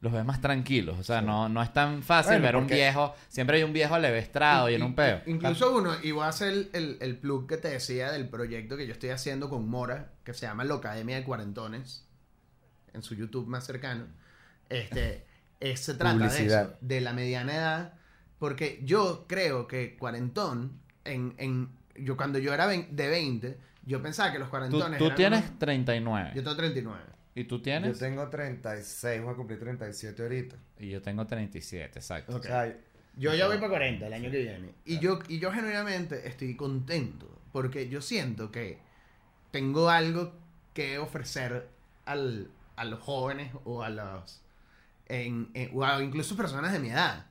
los 0.00 0.12
ves 0.12 0.24
más 0.24 0.40
tranquilos. 0.40 0.98
O 0.98 1.02
sea, 1.02 1.22
no, 1.22 1.48
no 1.48 1.62
es 1.62 1.72
tan 1.72 2.02
fácil 2.02 2.32
Bueno, 2.32 2.42
ver 2.44 2.56
un 2.56 2.62
porque- 2.64 2.74
viejo. 2.74 3.14
Siempre 3.28 3.56
hay 3.56 3.62
un 3.62 3.72
viejo 3.72 3.94
alevestrado 3.94 4.68
y 4.68 4.74
en 4.74 4.82
un 4.82 4.94
peo. 4.94 5.22
Incluso 5.26 5.74
uno, 5.74 5.94
y 6.02 6.10
voy 6.10 6.24
a 6.24 6.28
hacer 6.28 6.48
el, 6.52 6.70
el, 6.74 6.98
el 7.00 7.16
plug 7.16 7.46
que 7.48 7.56
te 7.56 7.68
decía 7.68 8.12
del 8.12 8.28
proyecto 8.28 8.76
que 8.76 8.86
yo 8.86 8.92
estoy 8.92 9.10
haciendo 9.10 9.48
con 9.48 9.66
Mora, 9.68 10.12
que 10.24 10.34
se 10.34 10.44
llama 10.46 10.64
La 10.64 10.74
Academia 10.74 11.16
de 11.16 11.24
Cuarentones, 11.24 12.06
en 12.92 13.02
su 13.02 13.14
YouTube 13.14 13.46
más 13.46 13.64
cercano. 13.64 14.06
Este, 14.68 15.24
es- 15.60 15.80
se 15.80 15.94
trata 15.94 16.28
de 16.28 16.46
eso, 16.46 16.72
de 16.80 17.00
la 17.00 17.12
mediana 17.12 17.54
edad, 17.54 17.94
porque 18.38 18.80
yo 18.84 19.24
creo 19.28 19.66
que 19.68 19.96
cuarentón, 19.96 20.80
en, 21.04 21.34
en, 21.38 21.70
yo 21.96 22.16
cuando 22.16 22.38
yo 22.38 22.52
era 22.54 22.66
de 22.68 23.08
20, 23.08 23.58
yo 23.86 24.02
pensaba 24.02 24.32
que 24.32 24.38
los 24.38 24.46
Tú, 24.48 24.50
cuarentones 24.50 24.98
tú 24.98 25.04
eran 25.06 25.16
tienes 25.16 25.40
unos- 25.44 25.58
39. 25.58 26.30
Yo 26.34 26.42
tengo 26.42 26.56
39. 26.56 27.02
¿Y 27.36 27.44
tú 27.44 27.56
Yo 27.56 27.62
tienes? 27.62 27.98
tengo 27.98 28.28
36, 28.28 29.22
voy 29.22 29.32
a 29.32 29.36
cumplir 29.36 29.58
37 29.58 30.22
ahorita. 30.22 30.56
Y 30.78 30.90
yo 30.90 31.02
tengo 31.02 31.26
37, 31.26 31.98
exacto. 31.98 32.32
Ok. 32.36 32.44
O 32.44 32.46
sea, 32.46 32.76
Yo 33.16 33.34
ya 33.34 33.46
voy 33.46 33.56
para 33.58 33.68
40 33.70 34.06
el 34.06 34.12
año 34.12 34.30
que 34.30 34.38
viene. 34.42 34.74
Y 34.84 34.98
yo, 34.98 35.18
y 35.28 35.38
yo 35.38 35.52
genuinamente 35.52 36.26
estoy 36.28 36.56
contento 36.56 37.28
porque 37.52 37.88
yo 37.88 38.00
siento 38.02 38.50
que 38.50 38.78
tengo 39.52 39.88
algo 39.90 40.32
que 40.74 40.98
ofrecer 40.98 41.68
al, 42.06 42.50
a 42.76 42.84
los 42.84 43.00
jóvenes 43.00 43.52
o 43.64 43.82
a 43.84 43.90
los... 43.90 44.40
En, 45.06 45.50
en- 45.54 45.70
o 45.74 45.84
a 45.84 46.02
incluso 46.02 46.36
personas 46.36 46.72
de 46.72 46.78
mi 46.80 46.88
edad. 46.90 47.26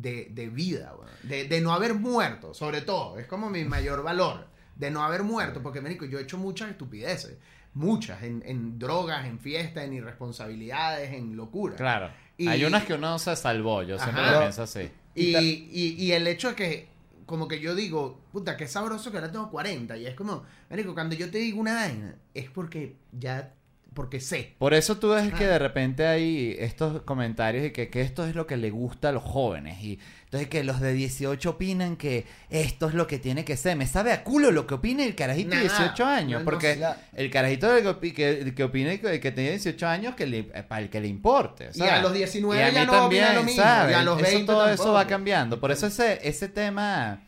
De, 0.00 0.28
de 0.30 0.48
vida, 0.48 0.94
weón. 0.96 1.10
de, 1.24 1.48
de 1.48 1.60
no 1.60 1.72
haber 1.72 1.94
muerto, 1.94 2.54
sobre 2.54 2.82
todo. 2.82 3.18
Es 3.18 3.26
como 3.26 3.50
mi 3.50 3.64
mayor 3.64 4.02
valor. 4.02 4.46
De 4.76 4.90
no 4.90 5.02
haber 5.02 5.22
muerto. 5.24 5.60
Porque, 5.62 5.80
Mérico, 5.80 6.04
yo 6.04 6.18
he 6.18 6.22
hecho 6.22 6.38
muchas 6.38 6.70
estupideces. 6.70 7.36
Muchas. 7.74 8.22
En, 8.22 8.42
en 8.46 8.78
drogas, 8.78 9.26
en 9.26 9.38
fiestas, 9.40 9.84
en 9.84 9.94
irresponsabilidades, 9.94 11.12
en 11.12 11.36
locura. 11.36 11.76
Claro. 11.76 12.10
Y- 12.36 12.46
Hay 12.48 12.64
unas 12.64 12.84
que 12.84 12.94
uno 12.94 13.18
se 13.18 13.34
salvó, 13.36 13.82
yo 13.82 13.98
siempre 13.98 14.24
lo 14.30 14.38
pienso 14.40 14.62
así. 14.62 14.90
Y, 15.14 15.34
y, 15.36 15.96
y 15.98 16.12
el 16.12 16.26
hecho 16.28 16.50
de 16.50 16.54
que, 16.54 16.88
como 17.26 17.48
que 17.48 17.58
yo 17.58 17.74
digo, 17.74 18.20
puta, 18.32 18.56
qué 18.56 18.68
sabroso 18.68 19.10
que 19.10 19.18
ahora 19.18 19.32
tengo 19.32 19.50
40. 19.50 19.96
Y 19.96 20.06
es 20.06 20.14
como, 20.14 20.44
marico, 20.70 20.94
cuando 20.94 21.16
yo 21.16 21.28
te 21.30 21.38
digo 21.38 21.60
una 21.60 21.74
vaina, 21.74 22.14
es 22.34 22.48
porque 22.50 22.94
ya, 23.12 23.52
porque 23.98 24.20
sé. 24.20 24.54
Por 24.58 24.74
eso 24.74 24.96
tú 24.98 25.08
ves 25.10 25.32
que 25.34 25.44
de 25.44 25.58
repente 25.58 26.06
hay 26.06 26.54
estos 26.60 27.02
comentarios 27.02 27.66
y 27.66 27.70
que, 27.72 27.88
que 27.90 28.00
esto 28.02 28.24
es 28.24 28.36
lo 28.36 28.46
que 28.46 28.56
le 28.56 28.70
gusta 28.70 29.08
a 29.08 29.12
los 29.12 29.24
jóvenes. 29.24 29.82
Y 29.82 29.98
entonces 30.26 30.48
que 30.48 30.62
los 30.62 30.78
de 30.80 30.92
18 30.92 31.50
opinan 31.50 31.96
que 31.96 32.24
esto 32.48 32.86
es 32.86 32.94
lo 32.94 33.08
que 33.08 33.18
tiene 33.18 33.44
que 33.44 33.56
ser. 33.56 33.76
Me 33.76 33.88
sabe 33.88 34.12
a 34.12 34.22
culo 34.22 34.52
lo 34.52 34.68
que 34.68 34.74
opina 34.74 35.02
el 35.04 35.16
carajito 35.16 35.50
de 35.50 35.56
Nah, 35.56 35.62
18 35.62 36.04
años. 36.06 36.40
no, 36.40 36.44
porque 36.44 36.76
la- 36.76 36.96
el 37.14 37.28
carajito 37.30 37.72
de 37.72 37.82
que, 37.82 38.14
que, 38.14 38.54
que 38.54 38.62
opina 38.62 38.96
que, 38.98 39.18
tiene 39.32 39.50
18 39.50 39.86
años, 39.88 40.14
que 40.14 40.26
le, 40.26 40.44
para 40.44 40.80
el 40.82 40.90
que 40.90 41.00
le 41.00 41.08
importe. 41.08 41.70
Y 41.74 41.82
a 41.82 42.00
los 42.00 42.12
19 42.14 42.60
Y 42.60 42.64
a 42.64 42.70
ya 42.70 42.80
mí 42.80 42.86
no 42.86 42.92
también, 42.92 43.24
opina 43.24 43.34
lo 43.40 43.42
mismo, 43.44 43.62
¿sabes? 43.62 43.96
y 43.96 43.98
a 43.98 44.02
los 44.04 44.22
Eso, 44.22 44.30
20 44.30 44.46
todo 44.46 44.68
eso 44.68 44.92
va 44.92 45.06
cambiando. 45.08 45.58
Por 45.58 45.72
eso 45.72 45.88
ese, 45.88 46.20
ese 46.22 46.48
tema... 46.48 47.22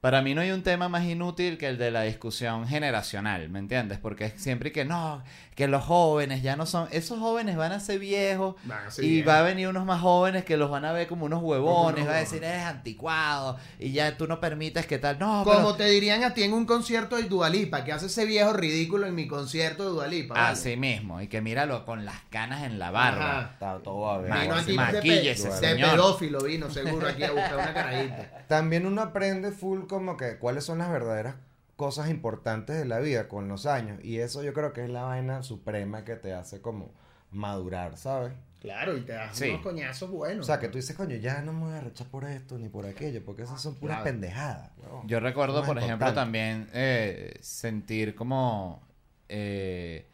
Para 0.00 0.22
mí 0.22 0.34
no 0.34 0.40
hay 0.42 0.52
un 0.52 0.62
tema 0.62 0.88
más 0.88 1.04
inútil 1.04 1.58
que 1.58 1.66
el 1.66 1.78
de 1.78 1.90
la 1.90 2.02
discusión 2.02 2.68
generacional, 2.68 3.48
¿me 3.48 3.58
entiendes? 3.58 3.98
Porque 3.98 4.26
es 4.26 4.34
siempre 4.36 4.70
que 4.70 4.84
no, 4.84 5.24
que 5.56 5.66
los 5.66 5.82
jóvenes 5.84 6.42
ya 6.42 6.54
no 6.54 6.66
son, 6.66 6.86
esos 6.92 7.18
jóvenes 7.18 7.56
van 7.56 7.72
a 7.72 7.80
ser 7.80 7.98
viejos 7.98 8.54
Van 8.64 8.86
a 8.86 8.90
ser 8.90 9.04
y 9.04 9.08
viejos. 9.10 9.32
va 9.32 9.38
a 9.38 9.42
venir 9.42 9.66
unos 9.68 9.84
más 9.86 10.00
jóvenes 10.02 10.44
que 10.44 10.56
los 10.58 10.70
van 10.70 10.84
a 10.84 10.92
ver 10.92 11.08
como 11.08 11.24
unos 11.24 11.42
huevones, 11.42 12.06
va 12.06 12.12
a 12.12 12.18
decir 12.18 12.44
eres 12.44 12.62
anticuado 12.62 13.56
y 13.78 13.90
ya 13.92 14.16
tú 14.18 14.26
no 14.28 14.38
permites 14.38 14.86
que 14.86 14.98
tal, 14.98 15.18
no, 15.18 15.42
Como 15.44 15.56
pero 15.56 15.74
te 15.74 15.84
dirían 15.86 16.22
a 16.24 16.34
ti 16.34 16.42
en 16.42 16.52
un 16.52 16.66
concierto 16.66 17.16
de 17.16 17.22
Dualipa, 17.22 17.84
que 17.84 17.92
hace 17.92 18.06
ese 18.06 18.26
viejo 18.26 18.52
ridículo 18.52 19.06
en 19.06 19.14
mi 19.14 19.26
concierto 19.26 19.84
de 19.84 19.90
Dualipa. 19.90 20.34
¿vale? 20.34 20.46
así 20.52 20.76
mismo 20.76 21.20
y 21.22 21.28
que 21.28 21.40
míralo 21.40 21.84
con 21.86 22.04
las 22.04 22.20
canas 22.30 22.62
en 22.64 22.78
la 22.78 22.90
barba. 22.90 23.38
Ajá. 23.38 23.50
Está 23.54 23.78
todo 23.82 24.10
a 24.10 24.18
ver. 24.18 24.32
Vino 24.32 24.54
aquí 24.54 24.70
de, 24.72 24.76
maquíllese, 24.76 25.48
pe- 25.48 25.54
de 25.54 25.60
señor. 25.72 25.90
pedófilo, 25.92 26.40
vino 26.42 26.70
seguro 26.70 27.08
aquí 27.08 27.22
a 27.24 27.30
buscar 27.32 27.54
una 27.56 27.72
carajita. 27.72 28.44
También 28.46 28.84
uno 28.84 29.00
aprende 29.00 29.50
full 29.52 29.86
como 29.88 30.18
que 30.18 30.36
cuáles 30.36 30.64
son 30.64 30.76
las 30.78 30.90
verdaderas 30.90 31.36
cosas 31.76 32.08
importantes 32.10 32.76
de 32.76 32.84
la 32.86 32.98
vida 33.00 33.28
con 33.28 33.48
los 33.48 33.66
años. 33.66 33.98
Y 34.02 34.18
eso 34.18 34.42
yo 34.42 34.52
creo 34.54 34.72
que 34.72 34.84
es 34.84 34.90
la 34.90 35.02
vaina 35.02 35.42
suprema 35.42 36.04
que 36.04 36.16
te 36.16 36.32
hace 36.32 36.60
como 36.60 36.92
madurar, 37.30 37.96
¿sabes? 37.98 38.32
Claro, 38.60 38.96
y 38.96 39.02
te 39.02 39.12
das 39.12 39.36
Sí. 39.36 39.50
unos 39.50 39.60
coñazos 39.60 40.10
buenos. 40.10 40.44
O 40.44 40.46
sea, 40.46 40.58
que 40.58 40.68
tú 40.68 40.78
dices, 40.78 40.96
coño, 40.96 41.16
ya 41.16 41.42
no 41.42 41.52
me 41.52 41.66
voy 41.66 41.74
a 41.74 41.80
rechazar 41.82 42.08
por 42.10 42.24
esto 42.24 42.58
ni 42.58 42.68
por 42.68 42.86
aquello, 42.86 43.22
porque 43.24 43.42
esas 43.42 43.60
son 43.60 43.74
puras 43.74 43.98
Claro. 43.98 44.04
pendejadas. 44.10 44.70
Yo 45.04 45.20
recuerdo, 45.20 45.62
por 45.64 45.78
ejemplo, 45.78 46.12
también 46.14 46.68
eh, 46.72 47.36
sentir 47.42 48.14
como 48.14 48.82
eh, 49.28 50.08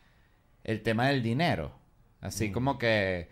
el 0.65 0.83
tema 0.83 1.09
del 1.09 1.23
dinero. 1.23 1.73
Así 2.21 2.49
Mm. 2.49 2.53
como 2.53 2.79
que 2.79 3.29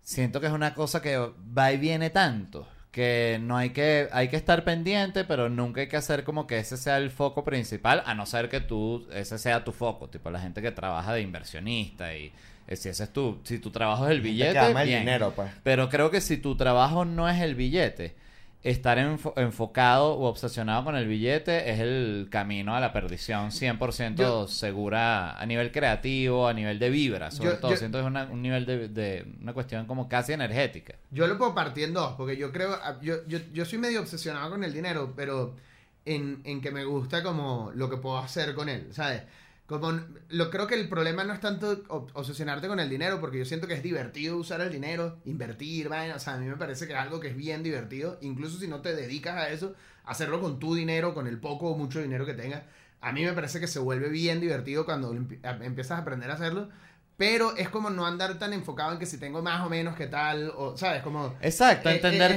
siento 0.00 0.40
que 0.40 0.46
es 0.46 0.52
una 0.52 0.74
cosa 0.74 1.00
que 1.02 1.16
va 1.16 1.70
y 1.72 1.76
viene 1.76 2.10
tanto. 2.10 2.66
Que 2.98 3.38
no 3.40 3.56
hay 3.56 3.70
que, 3.70 4.08
hay 4.10 4.26
que 4.26 4.34
estar 4.34 4.64
pendiente, 4.64 5.22
pero 5.22 5.48
nunca 5.48 5.82
hay 5.82 5.86
que 5.86 5.96
hacer 5.96 6.24
como 6.24 6.48
que 6.48 6.58
ese 6.58 6.76
sea 6.76 6.96
el 6.96 7.12
foco 7.12 7.44
principal, 7.44 8.02
a 8.04 8.12
no 8.16 8.26
ser 8.26 8.48
que 8.48 8.58
tú, 8.58 9.06
ese 9.12 9.38
sea 9.38 9.62
tu 9.62 9.70
foco, 9.70 10.08
tipo 10.08 10.32
la 10.32 10.40
gente 10.40 10.60
que 10.60 10.72
trabaja 10.72 11.12
de 11.12 11.20
inversionista 11.20 12.12
y 12.16 12.32
eh, 12.66 12.74
si 12.74 12.88
ese 12.88 13.04
es 13.04 13.12
tu, 13.12 13.38
si 13.44 13.60
tu 13.60 13.70
trabajo 13.70 14.04
es 14.06 14.10
el 14.10 14.16
Te 14.20 14.28
billete, 14.28 14.58
el 14.58 14.88
dinero, 14.88 15.32
pues. 15.36 15.48
Pero 15.62 15.88
creo 15.88 16.10
que 16.10 16.20
si 16.20 16.38
tu 16.38 16.56
trabajo 16.56 17.04
no 17.04 17.28
es 17.28 17.40
el 17.40 17.54
billete, 17.54 18.16
estar 18.64 18.98
enfo- 18.98 19.32
enfocado 19.36 20.14
o 20.14 20.26
obsesionado 20.26 20.84
con 20.84 20.96
el 20.96 21.06
billete 21.06 21.70
es 21.70 21.78
el 21.80 22.26
camino 22.30 22.74
a 22.74 22.80
la 22.80 22.92
perdición 22.92 23.50
100% 23.52 24.16
Yo- 24.16 24.48
segura 24.48 25.38
a 25.40 25.46
nivel 25.46 25.70
creativo, 25.70 26.48
a 26.48 26.52
nivel 26.52 26.78
de 26.78 26.90
vibra, 26.90 27.30
sobre 27.30 27.50
Yo- 27.50 27.58
todo. 27.58 27.70
yo- 27.70 27.76
Siento 27.76 27.98
que 27.98 28.02
es 28.02 28.06
una- 28.08 28.24
un 28.24 28.42
nivel 28.42 28.66
de, 28.66 28.88
de- 28.88 29.24
una 29.40 29.52
cuestión 29.52 29.86
como 29.86 30.08
casi 30.08 30.32
energética. 30.32 30.94
Yo 31.12 31.26
lo 31.28 31.38
puedo 31.38 31.54
partir 31.54 31.84
en 31.84 31.94
dos, 31.94 32.14
porque 32.16 32.36
yo 32.36 32.50
creo, 32.52 32.72
ah, 32.82 32.98
yo, 33.00 33.24
yo, 33.28 33.38
yo 33.52 33.64
soy 33.64 33.78
medio 33.78 34.00
obsesionado 34.00 34.50
con 34.50 34.64
el 34.64 34.72
dinero, 34.72 35.12
pero 35.14 35.54
en, 36.04 36.40
en 36.44 36.60
que 36.60 36.70
me 36.72 36.84
gusta 36.84 37.22
como 37.22 37.70
lo 37.74 37.88
que 37.88 37.98
puedo 37.98 38.18
hacer 38.18 38.54
con 38.54 38.68
él, 38.68 38.88
¿sabes? 38.92 39.22
Como, 39.68 39.92
lo 40.30 40.50
creo 40.50 40.66
que 40.66 40.74
el 40.76 40.88
problema 40.88 41.24
no 41.24 41.34
es 41.34 41.40
tanto 41.40 41.84
ob- 41.88 42.10
obsesionarte 42.14 42.68
con 42.68 42.80
el 42.80 42.88
dinero, 42.88 43.20
porque 43.20 43.38
yo 43.38 43.44
siento 43.44 43.66
que 43.66 43.74
es 43.74 43.82
divertido 43.82 44.38
usar 44.38 44.62
el 44.62 44.72
dinero, 44.72 45.18
invertir, 45.26 45.90
vaina. 45.90 46.16
O 46.16 46.18
sea, 46.18 46.34
a 46.34 46.38
mí 46.38 46.46
me 46.46 46.56
parece 46.56 46.86
que 46.86 46.94
es 46.94 46.98
algo 46.98 47.20
que 47.20 47.28
es 47.28 47.36
bien 47.36 47.62
divertido, 47.62 48.16
incluso 48.22 48.58
si 48.58 48.66
no 48.66 48.80
te 48.80 48.96
dedicas 48.96 49.36
a 49.36 49.50
eso, 49.50 49.74
hacerlo 50.04 50.40
con 50.40 50.58
tu 50.58 50.74
dinero, 50.74 51.12
con 51.12 51.26
el 51.26 51.38
poco 51.38 51.68
o 51.70 51.76
mucho 51.76 52.00
dinero 52.00 52.24
que 52.24 52.32
tengas. 52.34 52.62
A 53.02 53.12
mí 53.12 53.22
me 53.24 53.34
parece 53.34 53.60
que 53.60 53.66
se 53.68 53.78
vuelve 53.78 54.08
bien 54.08 54.40
divertido 54.40 54.86
cuando 54.86 55.12
empiezas 55.14 55.92
a 55.92 55.98
aprender 55.98 56.30
a 56.30 56.34
hacerlo, 56.34 56.70
pero 57.18 57.54
es 57.56 57.68
como 57.68 57.90
no 57.90 58.06
andar 58.06 58.38
tan 58.38 58.54
enfocado 58.54 58.92
en 58.92 58.98
que 58.98 59.04
si 59.06 59.18
tengo 59.18 59.42
más 59.42 59.60
o 59.66 59.68
menos 59.68 59.96
qué 59.96 60.06
tal, 60.06 60.50
o, 60.56 60.76
¿sabes? 60.78 61.02
Como... 61.02 61.34
Exacto, 61.42 61.90
Eh, 61.90 61.96
entender 61.96 62.30
eh, 62.32 62.34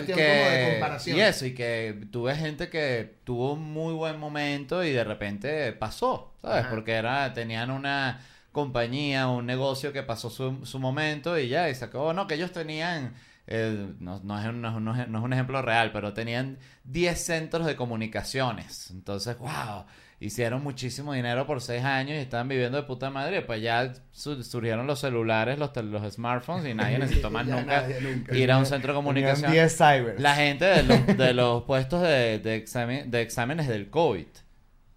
es 0.00 0.02
que, 0.02 0.12
que- 0.12 0.12
como 0.12 0.50
de 0.50 0.70
comparación. 0.72 1.16
y 1.16 1.20
eso, 1.22 1.46
y 1.46 1.54
que 1.54 2.06
tuve 2.10 2.34
gente 2.36 2.68
que 2.68 3.18
tuvo 3.24 3.54
un 3.54 3.62
muy 3.72 3.94
buen 3.94 4.18
momento 4.18 4.84
y 4.84 4.90
de 4.92 5.04
repente 5.04 5.72
pasó, 5.72 6.34
¿sabes? 6.42 6.62
Ajá. 6.62 6.70
Porque 6.70 6.92
era, 6.92 7.32
tenían 7.32 7.70
una 7.70 8.20
compañía, 8.52 9.28
un 9.28 9.46
negocio 9.46 9.92
que 9.92 10.02
pasó 10.02 10.30
su, 10.30 10.66
su 10.66 10.78
momento 10.80 11.38
y 11.38 11.48
ya, 11.48 11.68
y 11.70 11.74
se 11.76 11.84
acabó. 11.86 12.12
No, 12.12 12.26
que 12.26 12.34
ellos 12.34 12.52
tenían, 12.52 13.14
eh, 13.46 13.88
no, 14.00 14.20
no 14.24 14.40
es, 14.40 14.46
un- 14.46 14.60
no 14.62 14.80
no 14.80 14.92
es 14.94 15.08
un 15.24 15.32
ejemplo 15.32 15.62
real, 15.62 15.92
pero 15.92 16.12
tenían 16.12 16.58
10 16.84 17.20
centros 17.24 17.66
de 17.66 17.76
comunicaciones. 17.76 18.90
Entonces, 18.90 19.38
wow. 19.38 19.84
Hicieron 20.24 20.62
muchísimo 20.62 21.12
dinero 21.12 21.46
por 21.46 21.60
seis 21.60 21.82
años 21.84 22.16
y 22.16 22.20
estaban 22.20 22.48
viviendo 22.48 22.76
de 22.78 22.84
puta 22.84 23.10
madre. 23.10 23.42
Pues 23.42 23.60
ya 23.62 23.92
su- 24.12 24.42
surgieron 24.42 24.86
los 24.86 25.00
celulares, 25.00 25.58
los, 25.58 25.70
los 25.76 26.14
smartphones 26.14 26.66
y 26.66 26.74
nadie 26.74 26.98
necesitó 26.98 27.30
más 27.30 27.46
nunca 27.46 27.82
nadie 27.82 28.00
nunca. 28.00 28.34
ir 28.34 28.50
a 28.50 28.58
un 28.58 28.66
centro 28.66 28.92
de 28.92 28.96
comunicación. 28.96 29.52
10 29.52 29.76
cybers. 29.76 30.20
La 30.20 30.34
gente 30.36 30.64
de 30.64 30.82
los, 30.82 31.06
de 31.18 31.34
los 31.34 31.62
puestos 31.64 32.00
de, 32.02 32.38
de, 32.38 32.56
examen- 32.64 33.10
de 33.10 33.20
exámenes 33.22 33.68
del 33.68 33.90
COVID. 33.90 34.26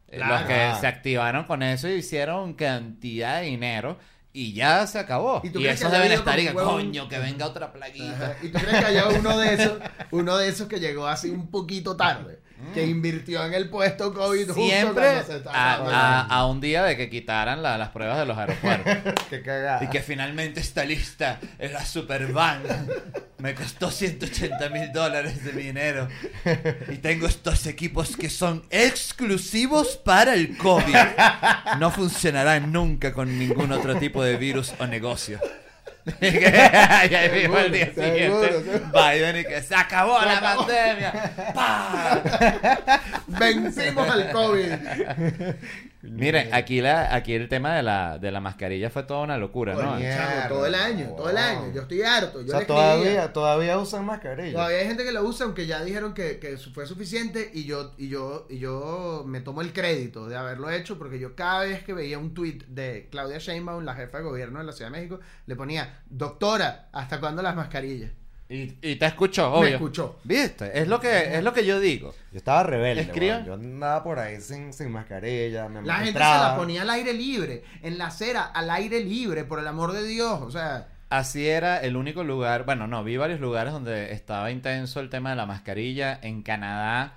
eh, 0.09 0.15
Claro. 0.17 0.34
Los 0.34 0.43
que 0.43 0.80
se 0.80 0.88
activaron 0.88 1.43
con 1.45 1.61
eso 1.63 1.89
y 1.89 1.95
hicieron 1.95 2.53
cantidad 2.53 3.41
de 3.41 3.47
dinero 3.47 3.97
y 4.39 4.53
ya 4.53 4.85
se 4.88 4.99
acabó. 4.99 5.41
¿Y 5.43 5.47
Y, 5.47 5.49
tú 5.51 5.59
crees 5.59 5.79
esos 5.79 5.91
que 5.91 5.97
deben 5.97 6.11
estar 6.11 6.39
y 6.39 6.47
que, 6.47 6.53
coño, 6.53 7.07
que 7.09 7.17
venga 7.19 7.45
otra 7.47 7.71
plaguita. 7.73 8.13
Ajá. 8.13 8.35
¿Y 8.43 8.49
tú 8.49 8.59
crees 8.59 8.79
que 8.79 8.85
haya 8.85 9.07
uno 9.07 9.38
de 9.38 9.53
esos, 9.53 9.73
uno 10.11 10.38
de 10.38 10.47
esos 10.49 10.67
que 10.67 10.79
llegó 10.79 11.07
así 11.07 11.29
un 11.29 11.49
poquito 11.49 11.95
tarde? 11.97 12.39
Que 12.73 12.85
invirtió 12.88 13.45
en 13.45 13.53
el 13.53 13.69
puesto 13.69 14.11
COVID 14.13 14.49
Mm. 14.49 14.53
Siempre 14.53 15.23
se 15.23 15.41
a, 15.47 16.21
a- 16.27 16.45
un 16.47 16.59
día 16.59 16.83
de 16.83 16.97
que 16.97 17.07
quitaran 17.07 17.61
la- 17.61 17.77
las 17.77 17.89
pruebas 17.89 18.17
de 18.17 18.25
los 18.25 18.35
aeropuertos. 18.38 19.13
Qué 19.29 19.43
cagada. 19.43 19.83
Y 19.83 19.89
que 19.89 20.01
finalmente 20.01 20.59
está 20.59 20.83
lista 20.83 21.39
en 21.59 21.73
la 21.73 21.85
Superban. 21.85 22.63
Me 23.39 23.53
costó 23.53 23.91
180 23.91 24.69
mil 24.69 24.91
dólares 24.91 25.43
de 25.43 25.53
mi 25.53 25.63
dinero. 25.63 26.07
Y 26.89 26.97
tengo 26.97 27.27
estos 27.27 27.67
equipos 27.67 28.17
que 28.17 28.29
son 28.31 28.63
exclusivos 28.71 29.97
para 29.97 30.33
el 30.33 30.57
COVID. 30.57 30.95
No 31.79 31.91
funcionarán 31.91 32.71
nunca 32.71 33.13
con 33.13 33.38
ningún 33.38 33.71
otro 33.71 33.97
tipo 33.99 34.23
de 34.23 34.38
virus 34.38 34.73
o 34.79 34.88
negocio. 34.88 35.39
y 36.21 36.25
ahí 36.25 37.29
mismo 37.41 37.57
al 37.57 37.69
día 37.71 37.91
Seguro, 37.93 38.07
siguiente, 38.47 38.53
seguro. 38.63 38.91
Biden 38.93 39.38
y 39.38 39.43
que 39.43 39.61
se 39.61 39.75
acabó 39.75 40.19
Se 40.21 40.25
la 40.25 40.38
acabó. 40.38 40.65
pandemia. 40.65 41.33
¡Pam! 41.53 42.19
Vencimos 43.39 44.09
al 44.09 44.31
COVID. 44.31 44.71
Miren, 46.10 46.53
aquí, 46.53 46.82
la, 46.82 47.14
aquí 47.14 47.34
el 47.34 47.49
tema 47.49 47.76
de 47.76 47.84
la, 47.84 48.18
de 48.18 48.32
la 48.32 48.39
mascarilla 48.39 48.89
fue 48.89 49.03
toda 49.03 49.22
una 49.22 49.38
locura, 49.38 49.74
¿no? 49.74 49.97
Todo 50.47 50.66
el 50.66 50.76
año, 50.76 51.14
todo 51.16 51.30
el 51.30 51.38
año. 51.38 51.74
Yo 51.74 51.82
estoy 51.82 52.01
harto. 52.01 52.41
Yo 52.41 52.55
o 52.55 52.58
sea, 52.58 52.68
todavía, 52.68 53.34
todavía 53.34 53.78
usan 53.78 54.05
mascarilla. 54.05 54.53
Todavía 54.53 54.78
hay 54.80 54.88
gente 54.88 55.03
que 55.03 55.12
lo 55.12 55.24
usa, 55.24 55.45
aunque 55.45 55.68
ya 55.68 55.84
dijeron 55.84 56.14
que, 56.14 56.39
que 56.39 56.58
fue 56.58 56.86
suficiente 56.86 57.51
y 57.53 57.66
yo, 57.66 57.93
y 57.97 58.10
yo, 58.10 58.47
y 58.49 58.60
yo 58.60 59.24
me 59.26 59.41
tomo 59.41 59.62
el 59.62 59.74
crédito 59.74 60.28
de 60.28 60.36
haberlo 60.36 60.70
hecho 60.70 60.97
porque 60.97 61.20
yo 61.20 61.36
cada 61.36 61.62
vez 61.62 61.84
que 61.84 61.93
veía 61.93 62.18
un 62.18 62.34
tweet 62.34 62.60
de 62.68 63.08
Claudia 63.12 63.38
Sheinbaum, 63.38 63.84
la 63.84 63.95
jefa 63.95 64.20
de 64.20 64.24
gobierno 64.24 64.60
de 64.60 64.66
la 64.66 64.72
Ciudad 64.72 64.91
de 64.91 64.97
México, 64.97 65.20
le 65.45 65.55
ponía, 65.55 66.01
doctora, 66.10 66.89
¿hasta 66.91 67.20
cuándo 67.20 67.41
las 67.41 67.55
mascarillas? 67.55 68.12
Y, 68.49 68.75
y 68.81 68.95
te 68.95 69.05
escuchó, 69.05 69.51
Me 69.51 69.57
obvio. 69.57 69.75
escuchó. 69.75 70.19
¿Viste? 70.23 70.79
Es 70.79 70.87
lo 70.87 70.99
que, 70.99 71.35
es 71.37 71.43
lo 71.43 71.51
que 71.53 71.65
yo 71.65 71.79
digo. 71.79 72.13
Yo 72.31 72.37
estaba 72.37 72.63
rebelde. 72.63 73.01
Escriba. 73.01 73.35
weón. 73.35 73.45
Yo 73.45 73.53
andaba 73.55 74.03
por 74.03 74.19
ahí 74.19 74.39
sin, 74.39 74.71
sin 74.71 74.89
mascarilla. 74.91 75.67
Me 75.67 75.81
La 75.81 75.95
gente 75.95 76.13
se 76.13 76.19
la 76.19 76.55
ponía 76.55 76.83
al 76.83 76.89
aire 76.89 77.13
libre, 77.13 77.63
en 77.83 77.97
la 77.97 78.07
acera, 78.07 78.43
al 78.43 78.69
aire 78.69 79.01
libre, 79.01 79.43
por 79.43 79.59
el 79.59 79.67
amor 79.67 79.91
de 79.91 80.03
Dios. 80.07 80.39
O 80.41 80.51
sea, 80.51 80.87
Así 81.09 81.47
era 81.47 81.81
el 81.81 81.95
único 81.95 82.23
lugar, 82.25 82.65
bueno, 82.65 82.85
no, 82.85 83.01
vi 83.03 83.15
varios 83.15 83.39
lugares 83.39 83.71
donde 83.71 84.11
estaba 84.11 84.51
intenso 84.51 84.99
el 84.99 85.09
tema 85.09 85.29
de 85.29 85.37
la 85.37 85.45
mascarilla. 85.45 86.19
En 86.21 86.41
Canadá 86.43 87.13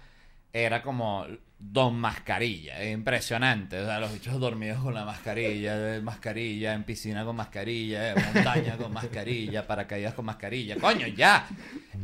era 0.52 0.82
como 0.82 1.26
don 1.60 1.94
mascarilla, 1.94 2.82
es 2.82 2.92
impresionante. 2.92 3.80
O 3.80 3.84
sea, 3.84 4.00
los 4.00 4.12
bichos 4.12 4.40
dormidos 4.40 4.82
con 4.82 4.94
la 4.94 5.04
mascarilla, 5.04 6.00
mascarilla, 6.02 6.72
en 6.72 6.84
piscina 6.84 7.24
con 7.24 7.36
mascarilla, 7.36 8.10
eh, 8.10 8.14
montaña 8.34 8.76
con 8.76 8.92
mascarilla, 8.92 9.66
paracaídas 9.66 10.14
con 10.14 10.24
mascarilla. 10.24 10.76
Coño, 10.76 11.06
ya. 11.06 11.46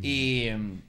Y, 0.03 0.49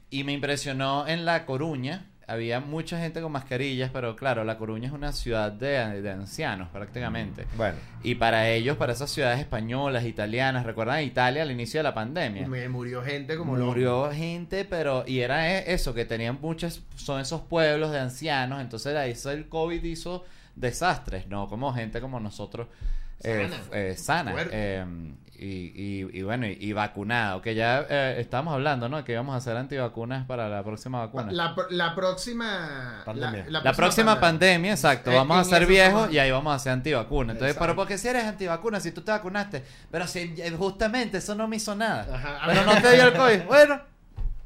y 0.09 0.23
me 0.23 0.33
impresionó 0.33 1.07
en 1.07 1.25
La 1.25 1.45
Coruña. 1.45 2.05
Había 2.29 2.59
mucha 2.59 2.99
gente 2.99 3.21
con 3.21 3.31
mascarillas, 3.31 3.89
pero 3.93 4.17
claro, 4.17 4.43
La 4.43 4.57
Coruña 4.57 4.87
es 4.87 4.93
una 4.93 5.13
ciudad 5.13 5.49
de, 5.49 6.01
de 6.01 6.11
ancianos 6.11 6.67
prácticamente. 6.69 7.45
Bueno, 7.55 7.77
Y 8.03 8.15
para 8.15 8.49
ellos, 8.49 8.75
para 8.75 8.91
esas 8.91 9.09
ciudades 9.09 9.39
españolas, 9.39 10.03
italianas, 10.03 10.65
recuerdan 10.65 11.01
Italia 11.03 11.43
al 11.43 11.51
inicio 11.51 11.79
de 11.79 11.83
la 11.85 11.93
pandemia. 11.93 12.45
me 12.45 12.67
murió 12.67 13.01
gente 13.01 13.37
como 13.37 13.55
loco. 13.55 13.67
Murió 13.71 14.11
gente, 14.11 14.65
pero. 14.65 15.05
Y 15.07 15.21
era 15.21 15.49
e- 15.57 15.73
eso, 15.73 15.93
que 15.93 16.03
tenían 16.03 16.37
muchas. 16.41 16.81
Son 16.97 17.21
esos 17.21 17.41
pueblos 17.41 17.91
de 17.91 17.99
ancianos. 17.99 18.59
Entonces 18.59 18.93
ahí 18.97 19.15
el 19.33 19.47
COVID 19.47 19.81
hizo 19.85 20.25
desastres, 20.55 21.27
¿no? 21.27 21.47
Como 21.47 21.73
gente 21.73 22.01
como 22.01 22.19
nosotros. 22.19 22.67
Eh, 23.23 23.49
Sana. 23.49 23.63
eh, 23.71 23.95
sana. 23.97 24.33
Eh, 24.51 24.85
y, 25.39 25.45
y, 25.45 26.09
y 26.19 26.21
bueno, 26.23 26.47
y, 26.47 26.57
y 26.59 26.73
vacunado. 26.73 27.43
Que 27.43 27.53
ya 27.53 27.85
eh, 27.87 28.15
estábamos 28.19 28.55
hablando, 28.55 28.89
¿no? 28.89 29.03
Que 29.03 29.11
íbamos 29.11 29.35
a 29.35 29.37
hacer 29.37 29.55
antivacunas 29.55 30.25
para 30.25 30.49
la 30.49 30.63
próxima 30.63 30.99
vacuna. 31.05 31.31
La, 31.31 31.49
La, 31.49 31.55
pr- 31.55 31.69
la 31.69 31.93
próxima... 31.95 33.03
Pandemia. 33.05 33.45
próxima 33.75 34.19
pandemia, 34.19 34.71
exacto. 34.71 35.11
Eh, 35.11 35.15
Vamos 35.15 35.37
a 35.37 35.43
ser 35.43 35.67
viejos 35.67 36.01
somos- 36.05 36.13
y 36.13 36.17
ahí 36.19 36.31
vamos 36.31 36.51
a 36.53 36.55
hacer 36.55 36.71
antivacunas. 36.73 37.35
Entonces, 37.35 37.51
Exacto. 37.55 37.65
pero 37.67 37.75
porque 37.75 37.97
si 37.99 38.07
eres 38.07 38.23
antivacuna, 38.25 38.79
si 38.79 38.91
tú 38.91 39.01
te 39.01 39.11
vacunaste, 39.11 39.63
pero 39.91 40.07
si 40.07 40.33
eh, 40.37 40.51
justamente 40.57 41.19
eso 41.19 41.35
no 41.35 41.47
me 41.47 41.57
hizo 41.57 41.75
nada. 41.75 42.15
Ajá. 42.15 42.39
Pero 42.47 42.63
no 42.65 42.81
te 42.81 42.91
dio 42.93 43.03
el 43.07 43.13
COVID. 43.13 43.41
Bueno, 43.47 43.79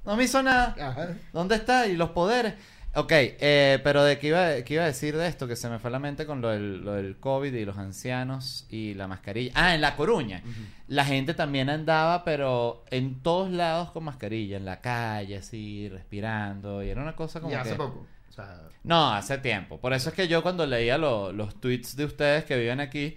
no 0.03 0.15
me 0.17 0.23
hizo 0.25 0.43
nada. 0.43 0.75
Ajá. 0.77 1.07
¿Dónde 1.31 1.55
está? 1.55 1.87
¿Y 1.87 1.95
los 1.95 2.09
poderes? 2.09 2.55
Ok, 2.93 3.11
eh, 3.13 3.79
pero 3.85 4.03
de 4.03 4.17
qué 4.19 4.27
iba, 4.27 4.61
qué 4.63 4.73
iba 4.73 4.83
a 4.83 4.87
decir 4.87 5.15
de 5.15 5.25
esto, 5.27 5.47
que 5.47 5.55
se 5.55 5.69
me 5.69 5.79
fue 5.79 5.87
a 5.89 5.91
la 5.91 5.99
mente 5.99 6.25
con 6.25 6.41
lo 6.41 6.49
del, 6.49 6.83
lo 6.83 6.93
del 6.93 7.15
COVID 7.17 7.53
y 7.53 7.63
los 7.63 7.77
ancianos 7.77 8.65
y 8.69 8.95
la 8.95 9.07
mascarilla. 9.07 9.53
Ah, 9.55 9.73
en 9.75 9.79
La 9.81 9.95
Coruña. 9.95 10.41
La 10.89 11.05
gente 11.05 11.33
también 11.33 11.69
andaba, 11.69 12.25
pero 12.25 12.83
en 12.91 13.21
todos 13.21 13.49
lados 13.49 13.91
con 13.91 14.03
mascarilla, 14.03 14.57
en 14.57 14.65
la 14.65 14.81
calle, 14.81 15.37
así, 15.37 15.87
respirando. 15.87 16.83
Y 16.83 16.89
era 16.89 17.01
una 17.01 17.15
cosa 17.15 17.39
como 17.39 17.53
Y 17.53 17.55
hace 17.55 17.71
que... 17.71 17.75
poco. 17.77 18.05
O 18.29 18.33
sea, 18.33 18.61
No, 18.83 19.11
hace 19.13 19.37
tiempo. 19.37 19.77
Por 19.79 19.93
eso 19.93 20.09
es 20.09 20.15
que 20.15 20.27
yo 20.27 20.41
cuando 20.41 20.65
leía 20.65 20.97
lo- 20.97 21.31
los 21.33 21.59
tweets 21.59 21.95
de 21.97 22.05
ustedes 22.05 22.45
que 22.45 22.57
viven 22.57 22.79
aquí, 22.79 23.13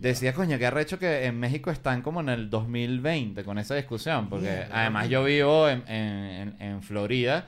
decía, 0.00 0.34
coño, 0.34 0.58
qué 0.58 0.66
arrecho 0.66 0.98
que 0.98 1.24
en 1.24 1.38
México 1.38 1.70
están 1.70 2.02
como 2.02 2.20
en 2.20 2.28
el 2.28 2.50
2020 2.50 3.42
con 3.44 3.58
esa 3.58 3.74
discusión. 3.76 4.28
Porque 4.28 4.66
además 4.72 5.08
yo 5.08 5.22
vivo 5.24 5.68
en, 5.68 5.82
en- 5.88 6.54
en- 6.58 6.62
en 6.62 6.82
Florida, 6.82 7.46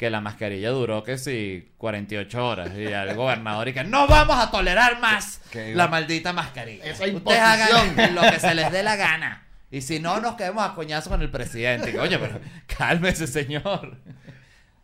que 0.00 0.08
la 0.08 0.22
mascarilla 0.22 0.70
duró 0.70 1.04
que 1.04 1.18
sí 1.18 1.72
48 1.76 2.46
horas. 2.46 2.70
Y 2.74 2.86
el 2.86 3.14
gobernador 3.14 3.68
y 3.68 3.74
que 3.74 3.84
no 3.84 4.08
vamos 4.08 4.38
a 4.38 4.50
tolerar 4.50 4.98
más 4.98 5.42
la 5.74 5.88
maldita 5.88 6.32
mascarilla. 6.32 6.86
Esa 6.86 7.04
Ustedes 7.04 7.38
hagan 7.38 8.14
lo 8.14 8.22
que 8.22 8.40
se 8.40 8.54
les 8.54 8.72
dé 8.72 8.82
la 8.82 8.96
gana. 8.96 9.46
Y 9.70 9.82
si 9.82 10.00
no, 10.00 10.18
nos 10.18 10.36
quedemos 10.36 10.64
a 10.64 10.74
coñazo 10.74 11.10
con 11.10 11.20
el 11.20 11.30
presidente. 11.30 12.00
Oye, 12.00 12.18
pero 12.18 12.40
cálmese, 12.78 13.26
señor. 13.26 13.98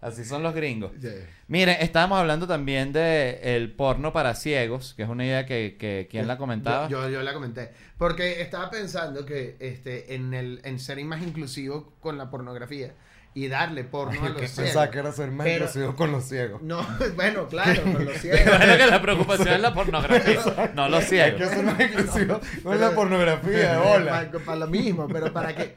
Así 0.03 0.23
son 0.23 0.43
los 0.43 0.55
gringos. 0.55 0.93
Sí. 1.01 1.09
Miren, 1.49 1.79
estábamos 1.81 2.19
hablando 2.19 2.47
también 2.47 2.93
de 2.93 3.41
el 3.57 3.73
porno 3.73 4.13
para 4.13 4.35
ciegos, 4.35 4.93
que 4.93 5.05
es 5.05 5.09
una 5.09 5.25
idea 5.25 5.47
que, 5.47 5.79
que 5.81 6.09
¿quién 6.11 6.29
la 6.29 6.37
comentaba? 6.37 6.91
Yo, 6.91 7.05
yo, 7.05 7.09
yo 7.09 7.23
la 7.23 7.33
comenté. 7.33 7.71
Porque 7.97 8.43
estaba 8.43 8.69
pensando 8.69 9.25
que 9.25 9.57
este, 9.61 10.15
en, 10.15 10.35
el, 10.35 10.61
en 10.63 10.79
ser 10.79 11.03
más 11.07 11.23
inclusivo 11.23 11.95
con 12.01 12.19
la 12.19 12.29
pornografía 12.29 12.93
y 13.37 13.49
darle 13.49 13.85
porno 13.85 14.19
a 14.19 14.23
que 14.23 14.29
los 14.31 14.41
pensaba 14.41 14.67
ciegos. 14.67 14.89
que 14.89 14.99
era 14.99 15.13
ser 15.13 15.31
más 15.31 15.45
Pero- 15.45 15.65
inclusivo 15.67 15.95
con 15.95 16.11
los 16.11 16.25
ciegos. 16.25 16.63
No, 16.63 16.81
bueno, 17.17 17.47
claro, 17.49 17.83
con 17.83 18.05
los 18.07 18.17
ciegos. 18.17 18.41
Bueno, 18.59 18.77
que 18.79 18.87
la 18.87 19.03
preocupación 19.03 19.49
es 19.49 19.61
la 19.61 19.75
pornografía, 19.75 20.73
no 20.75 20.89
los 20.89 21.01
Hay 21.01 21.05
que 21.05 21.37
ciegos. 21.37 21.49
ser 21.51 21.65
más 21.65 21.81
inclusivo 21.81 22.41
con 22.63 22.81
la 22.81 22.87
Pero- 22.87 22.95
pornografía 22.97 23.73
de 23.73 23.79
bola. 23.79 24.11
Para, 24.33 24.45
para 24.45 24.59
lo 24.59 24.67
mismo, 24.69 25.07
pero 25.07 25.33
para 25.33 25.55
qué. 25.55 25.77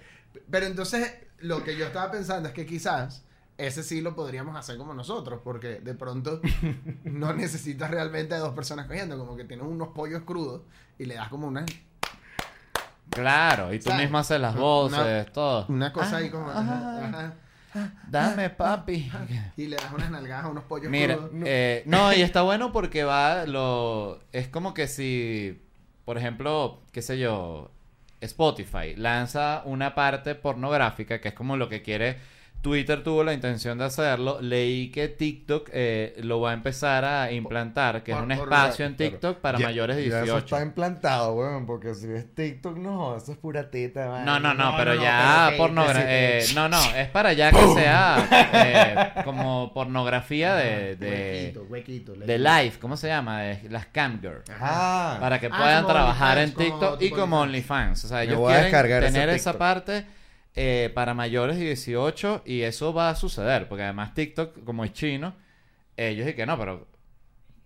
Pero 0.50 0.66
entonces, 0.68 1.14
lo 1.40 1.62
que 1.64 1.76
yo 1.76 1.86
estaba 1.86 2.10
pensando 2.12 2.48
es 2.48 2.54
que 2.56 2.66
quizás 2.66 3.24
ese 3.58 3.84
sí 3.84 4.00
lo 4.00 4.16
podríamos 4.16 4.56
hacer 4.56 4.78
como 4.78 4.94
nosotros, 4.94 5.42
porque 5.44 5.82
de 5.82 5.94
pronto 5.96 6.40
no 7.04 7.34
necesitas 7.34 7.92
realmente 7.92 8.36
a 8.36 8.40
dos 8.40 8.54
personas 8.56 8.88
cogiendo, 8.88 9.18
como 9.18 9.36
que 9.36 9.44
tienes 9.44 9.66
unos 9.68 9.90
pollos 9.90 10.22
crudos 10.24 10.62
y 10.98 11.04
le 11.06 11.16
das 11.16 11.28
como 11.28 11.48
una, 11.48 11.66
Claro, 13.10 13.74
y 13.74 13.80
tú 13.80 13.90
¿Sabes? 13.90 14.02
mismo 14.06 14.20
haces 14.20 14.40
las 14.40 14.54
Una- 14.54 14.62
voces, 14.64 15.32
todo. 15.34 15.66
una 15.68 15.92
cosa 15.92 16.18
ahí 16.18 16.28
Ah, 16.28 16.32
como... 16.32 16.50
ah, 16.50 16.60
ajá, 16.60 17.06
ajá. 17.08 17.34
Dame, 18.08 18.50
papi. 18.50 19.12
Y 19.58 19.68
le 19.68 19.76
das 19.76 19.92
unas 19.94 20.10
nalgadas 20.12 20.46
a 20.46 20.48
unos 20.50 20.64
pollos 20.64 20.90
Mira, 20.90 21.16
crudos. 21.16 21.32
eh, 21.46 21.84
no, 21.86 22.14
y 22.14 22.22
está 22.22 22.42
bueno 22.42 22.72
porque 22.72 23.04
va 23.04 23.46
lo... 23.46 24.20
Es 24.32 24.48
como 24.48 24.74
que 24.74 24.88
si, 24.88 25.62
por 26.06 26.18
ejemplo, 26.18 26.82
qué 26.92 27.02
sé 27.02 27.20
yo, 27.20 27.72
Spotify 28.22 28.96
lanza 28.96 29.62
una 29.66 29.94
parte 29.96 30.36
pornográfica, 30.36 31.22
que 31.22 31.30
es 31.30 31.34
como 31.34 31.58
lo 31.58 31.70
que 31.70 31.82
quiere... 31.82 32.18
Twitter 32.62 33.02
tuvo 33.04 33.24
la 33.24 33.32
intención 33.34 33.78
de 33.78 33.86
hacerlo. 33.86 34.40
Leí 34.42 34.92
que 34.92 35.08
TikTok 35.08 35.70
eh, 35.72 36.20
lo 36.24 36.42
va 36.42 36.52
a 36.52 36.54
empezar 36.54 37.06
a 37.06 37.32
implantar, 37.32 38.04
que 38.04 38.12
es 38.12 38.18
un 38.18 38.32
espacio 38.34 38.86
en 38.86 38.96
claro. 38.96 39.12
TikTok 39.12 39.38
para 39.38 39.60
Ya- 39.60 39.66
mayores 39.68 39.96
de 39.96 40.10
ya 40.10 40.22
18. 40.24 40.26
eso 40.26 40.38
está 40.46 40.62
implantado, 40.62 41.34
weón, 41.36 41.66
porque 41.66 41.94
si 41.96 42.08
ves 42.08 42.36
TikTok, 42.36 42.78
no, 42.78 43.16
eso 43.16 43.32
es 43.32 43.38
pura 43.38 43.70
teta, 43.72 44.10
man. 44.10 44.26
No, 44.26 44.40
no, 44.42 44.54
no, 44.54 44.72
No, 44.72 44.78
pero 44.78 44.96
no, 44.96 45.02
ya 45.02 45.46
pero 45.52 45.52
que- 45.52 45.64
pornogra- 45.74 46.06
que 46.06 46.42
sí, 46.42 46.52
eh, 46.52 46.56
no, 46.56 46.68
no, 46.68 46.82
es 46.96 47.08
para 47.10 47.32
ya 47.34 47.52
que 47.52 47.66
sea 47.76 48.28
eh, 49.18 49.22
como 49.24 49.74
pornografía 49.74 50.56
de, 50.56 50.96
de, 50.98 51.54
Huequito, 51.56 51.64
huequito. 51.70 52.14
de 52.14 52.38
live, 52.40 52.74
¿cómo 52.82 52.98
se 52.98 53.08
llama? 53.08 53.42
De 53.42 53.70
las 53.70 53.86
camgirl. 53.86 54.44
Ah, 54.60 55.18
Para 55.22 55.40
que 55.40 55.48
Ah, 55.48 55.58
puedan 55.58 55.88
trabajar 55.88 56.38
en 56.40 56.54
TikTok 56.54 57.02
y 57.02 57.10
como 57.12 57.40
OnlyFans. 57.40 58.04
O 58.06 58.08
sea, 58.10 58.24
ellos 58.24 58.38
voy 58.38 58.54
a 58.54 58.70
quieren 58.70 59.02
tener 59.02 59.30
esa 59.30 59.52
TikTok. 59.52 59.58
parte 59.58 60.06
eh, 60.62 60.90
para 60.94 61.14
mayores 61.14 61.58
de 61.58 61.64
18 61.68 62.42
y 62.46 62.64
eso 62.64 62.94
va 62.94 63.10
a 63.10 63.16
suceder, 63.16 63.70
porque 63.70 63.84
además 63.84 64.14
TikTok, 64.14 64.66
como 64.66 64.84
es 64.84 64.92
chino, 64.92 65.34
ellos 65.96 66.26
dicen 66.26 66.36
que 66.36 66.46
no, 66.46 66.58
pero 66.60 66.86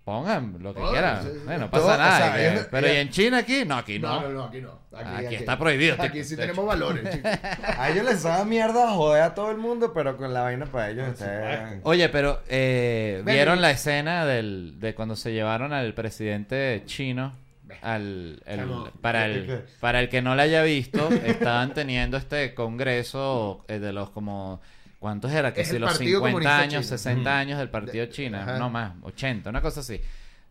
pongan 0.03 0.57
lo 0.61 0.73
que 0.75 0.81
quieran. 0.91 1.23
sí, 1.23 1.29
sí. 1.33 1.39
Eh, 1.49 1.57
no 1.57 1.69
Todo, 1.69 1.87
pasa 1.87 1.95
o 1.95 1.97
nada. 1.97 2.17
sea, 2.17 2.29
y 2.29 2.33
que- 2.33 2.51
ellos- 2.51 2.67
pero 2.69 2.87
¿y 2.87 2.95
en 2.97 3.09
China 3.09 3.37
aquí? 3.37 3.63
No, 3.65 3.77
aquí 3.77 3.99
no. 3.99 4.09
No, 4.21 4.21
no, 4.27 4.29
no, 4.33 4.43
aquí 4.43 4.61
no. 4.61 4.79
Aquí 4.95 5.35
está 5.35 5.57
prohibido, 5.57 5.95
Aquí 5.99 6.23
sí 6.23 6.35
tenemos 6.35 6.65
valores, 6.65 7.09
chicos. 7.09 7.31
a 7.79 7.89
ellos 7.89 8.05
les 8.05 8.21
da 8.23 8.43
mierda 8.45 8.91
joder 8.91 9.23
a 9.23 9.33
todo 9.33 9.49
el 9.49 9.57
mundo, 9.57 9.91
pero 9.93 10.15
con 10.17 10.33
la 10.33 10.41
vaina 10.41 10.65
para 10.67 10.89
ellos 10.91 11.07
está... 11.07 11.79
Oye, 11.83 12.09
pero 12.09 12.41
eh, 12.47 13.23
¿vieron 13.25 13.59
la 13.61 13.71
escena 13.71 14.25
del, 14.25 14.79
de 14.79 14.93
cuando 14.93 15.15
se 15.15 15.31
llevaron 15.33 15.73
al 15.73 15.93
presidente 15.95 16.83
chino? 16.85 17.33
Al, 17.81 18.41
el- 18.45 18.59
Chamo, 18.59 18.89
para, 19.01 19.25
¿qué- 19.25 19.33
el, 19.33 19.63
para 19.79 19.99
el 19.99 20.09
que 20.09 20.21
no 20.21 20.35
la 20.35 20.43
haya 20.43 20.63
visto, 20.63 21.09
estaban 21.25 21.73
teniendo 21.73 22.17
este 22.17 22.53
congreso 22.53 23.63
eh, 23.67 23.79
de 23.79 23.93
los 23.93 24.09
como... 24.09 24.61
¿Cuántos 24.99 25.31
era? 25.33 25.53
Que 25.53 25.65
si 25.65 25.77
los 25.79 25.89
Partido 25.91 26.19
50 26.19 26.31
Comunista 26.31 26.57
años, 26.59 26.85
Chino. 26.85 26.97
60 26.97 27.37
años 27.39 27.59
del 27.59 27.69
Partido 27.69 28.05
De- 28.05 28.09
Chino, 28.09 28.37
ajá. 28.39 28.57
no 28.57 28.69
más, 28.69 28.93
80, 29.01 29.49
una 29.49 29.61
cosa 29.61 29.81
así. 29.81 29.99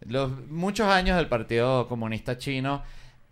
Los 0.07 0.31
muchos 0.51 0.87
años 0.89 1.17
del 1.17 1.27
Partido 1.29 1.89
Comunista 1.89 2.37
Chino, 2.37 2.83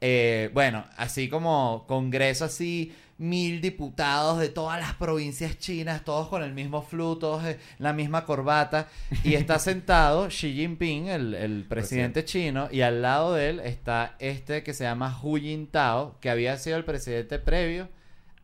eh, 0.01 0.49
bueno, 0.55 0.87
así 0.97 1.29
como 1.29 1.85
congreso 1.87 2.47
así, 2.47 2.95
mil 3.21 3.61
diputados 3.61 4.39
de 4.39 4.49
todas 4.49 4.81
las 4.81 4.95
provincias 4.95 5.59
chinas, 5.59 6.05
todos 6.05 6.29
con 6.29 6.43
el 6.43 6.55
mismo 6.55 6.81
flu, 6.81 7.19
todos 7.19 7.45
eh, 7.45 7.59
la 7.79 7.93
misma 7.93 8.25
corbata, 8.25 8.89
y 9.23 9.35
está 9.35 9.59
sentado 9.59 10.29
Xi 10.29 10.55
Jinping, 10.55 11.09
el, 11.09 11.35
el 11.35 11.65
presidente 11.65 12.25
chino, 12.25 12.69
y 12.73 12.81
al 12.81 13.03
lado 13.03 13.35
de 13.35 13.51
él 13.51 13.61
está 13.61 14.17
este 14.21 14.63
que 14.63 14.73
se 14.73 14.85
llama 14.85 15.21
Hu 15.23 15.37
Jintao, 15.37 16.19
que 16.19 16.31
había 16.31 16.57
sido 16.57 16.79
el 16.79 16.87
presidente 16.87 17.39
previo 17.39 17.91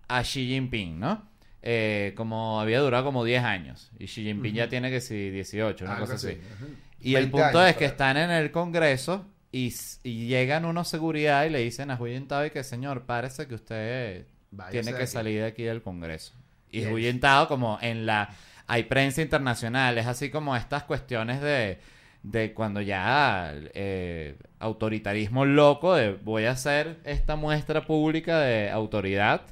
a 0.08 0.22
Xi 0.22 0.46
Jinping, 0.46 1.00
¿no? 1.00 1.26
Eh, 1.62 2.12
como 2.14 2.60
había 2.60 2.80
durado 2.80 3.02
como 3.02 3.24
10 3.24 3.44
años, 3.44 3.90
y 3.98 4.04
Xi 4.08 4.24
Jinping 4.24 4.54
ya 4.54 4.68
tiene 4.68 4.90
que 4.90 5.00
si 5.00 5.30
18, 5.30 5.86
una 5.86 5.98
cosa 5.98 6.14
así. 6.14 6.32
Ajá. 6.32 6.66
Y 7.00 7.14
el 7.14 7.30
20 7.30 7.30
punto 7.30 7.58
años, 7.60 7.70
es 7.70 7.76
que 7.78 7.84
están 7.86 8.18
en 8.18 8.30
el 8.30 8.50
Congreso 8.50 9.24
y, 9.50 9.72
y 10.02 10.26
llegan 10.26 10.66
unos 10.66 10.86
seguridad 10.88 11.46
y 11.46 11.50
le 11.50 11.60
dicen 11.60 11.90
a 11.90 11.94
Hu 11.98 12.08
Jintao 12.08 12.44
y 12.44 12.50
que 12.50 12.62
señor, 12.62 13.06
parece 13.06 13.46
que 13.46 13.54
usted 13.54 14.26
Váyase 14.50 14.80
tiene 14.82 14.96
que 14.96 15.04
aquí". 15.04 15.12
salir 15.12 15.40
de 15.40 15.46
aquí 15.46 15.62
del 15.64 15.82
Congreso. 15.82 16.34
Y 16.70 16.82
él- 16.82 16.96
Jintao 16.98 17.48
como 17.48 17.78
en 17.80 18.06
la... 18.06 18.30
Hay 18.68 18.82
prensa 18.84 19.22
internacional, 19.22 19.96
es 19.96 20.06
así 20.06 20.28
como 20.30 20.56
estas 20.56 20.82
cuestiones 20.82 21.40
de, 21.40 21.78
de 22.24 22.52
cuando 22.52 22.80
ya 22.80 23.52
eh, 23.74 24.34
autoritarismo 24.58 25.44
loco 25.44 25.94
de 25.94 26.14
voy 26.14 26.46
a 26.46 26.50
hacer 26.50 26.98
esta 27.04 27.36
muestra 27.36 27.86
pública 27.86 28.40
de 28.40 28.68
autoridad 28.70 29.42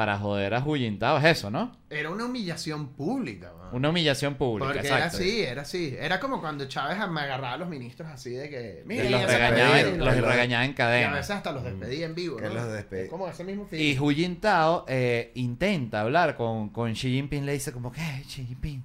para 0.00 0.16
joder 0.18 0.54
a 0.54 0.60
Hu 0.64 0.76
Jintao. 0.76 1.18
Es 1.18 1.24
eso, 1.26 1.50
¿no? 1.50 1.76
Era 1.90 2.08
una 2.08 2.24
humillación 2.24 2.88
pública, 2.94 3.52
man. 3.58 3.68
Una 3.74 3.90
humillación 3.90 4.34
pública, 4.36 4.72
Porque 4.72 4.86
era 4.86 4.96
exacto. 4.96 5.18
así, 5.18 5.42
era 5.42 5.60
así. 5.62 5.94
Era 6.00 6.18
como 6.18 6.40
cuando 6.40 6.66
Chávez 6.66 6.96
me 7.10 7.20
agarraba 7.20 7.52
a 7.52 7.56
los 7.58 7.68
ministros 7.68 8.08
así 8.08 8.30
de 8.30 8.48
que... 8.48 8.80
Y 8.82 8.88
"Mira, 8.88 9.10
los 9.10 9.26
regañaba, 9.30 9.70
puede", 9.72 9.80
en- 9.90 9.94
y 9.94 9.98
los 9.98 10.16
los- 10.16 10.24
regañaba 10.24 10.64
en 10.64 10.70
Y 10.70 10.72
a 10.72 10.76
cadena. 10.76 11.12
veces 11.12 11.30
hasta 11.32 11.52
los 11.52 11.64
despedía 11.64 12.06
en 12.06 12.14
vivo, 12.14 12.38
Que 12.38 12.44
¿no? 12.48 12.54
los 12.54 12.72
despedí. 12.72 13.02
Es 13.02 13.10
Como 13.10 13.28
ese 13.28 13.44
mismo 13.44 13.68
Y. 13.72 13.98
Hu 13.98 14.10
Jintao 14.10 14.86
eh, 14.88 15.32
intenta 15.34 16.00
hablar 16.00 16.34
con, 16.34 16.70
con 16.70 16.90
Xi 16.94 17.10
Jinping, 17.12 17.44
le 17.44 17.52
dice 17.52 17.72
como 17.72 17.92
que, 17.92 18.00
"Hey, 18.00 18.22
Xi 18.26 18.46
Jinping, 18.46 18.82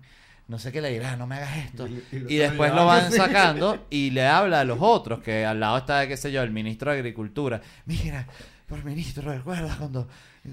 no 0.50 0.60
sé 0.60 0.74
qué 0.74 0.82
le 0.82 0.90
dirá, 0.92 1.16
no 1.16 1.28
me 1.28 1.36
hagas 1.36 1.56
esto. 1.60 1.88
Y- 1.88 2.04
y 2.12 2.20
lo 2.20 2.30
Y 2.30 2.36
después 2.36 2.74
lo 2.74 2.86
van 2.86 3.10
sacando 3.14 3.86
y 3.90 4.10
le 4.12 4.28
habla 4.28 4.60
a 4.60 4.64
los 4.66 4.80
otros, 4.82 5.20
que 5.22 5.46
al 5.46 5.62
lado 5.62 5.78
está, 5.78 6.06
qué 6.10 6.18
sé 6.18 6.30
yo, 6.34 6.42
el 6.44 6.52
ministro 6.52 6.92
de 6.92 6.98
Agricultura. 6.98 7.62
Mira, 7.86 8.28
por 8.68 8.84
ministro, 8.84 9.32
¿recuerdas 9.32 9.78
cuando 9.78 10.08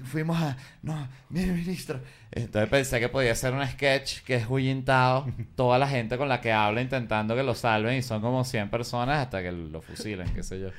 fuimos 0.05 0.41
a... 0.41 0.57
No, 0.81 1.07
mire, 1.29 1.51
ministro. 1.51 1.99
Entonces 2.31 2.69
pensé 2.69 2.99
que 2.99 3.09
podía 3.09 3.35
ser 3.35 3.53
un 3.53 3.65
sketch 3.67 4.21
que 4.21 4.35
es 4.35 4.45
Hu 4.49 4.57
Jintao, 4.57 5.27
toda 5.55 5.77
la 5.77 5.87
gente 5.87 6.17
con 6.17 6.27
la 6.29 6.41
que 6.41 6.51
habla 6.51 6.81
intentando 6.81 7.35
que 7.35 7.43
lo 7.43 7.53
salven 7.55 7.97
y 7.97 8.01
son 8.01 8.21
como 8.21 8.43
100 8.43 8.69
personas 8.69 9.19
hasta 9.19 9.41
que 9.43 9.51
lo 9.51 9.81
fusilen, 9.81 10.33
qué 10.33 10.41
sé 10.43 10.59
yo. 10.59 10.69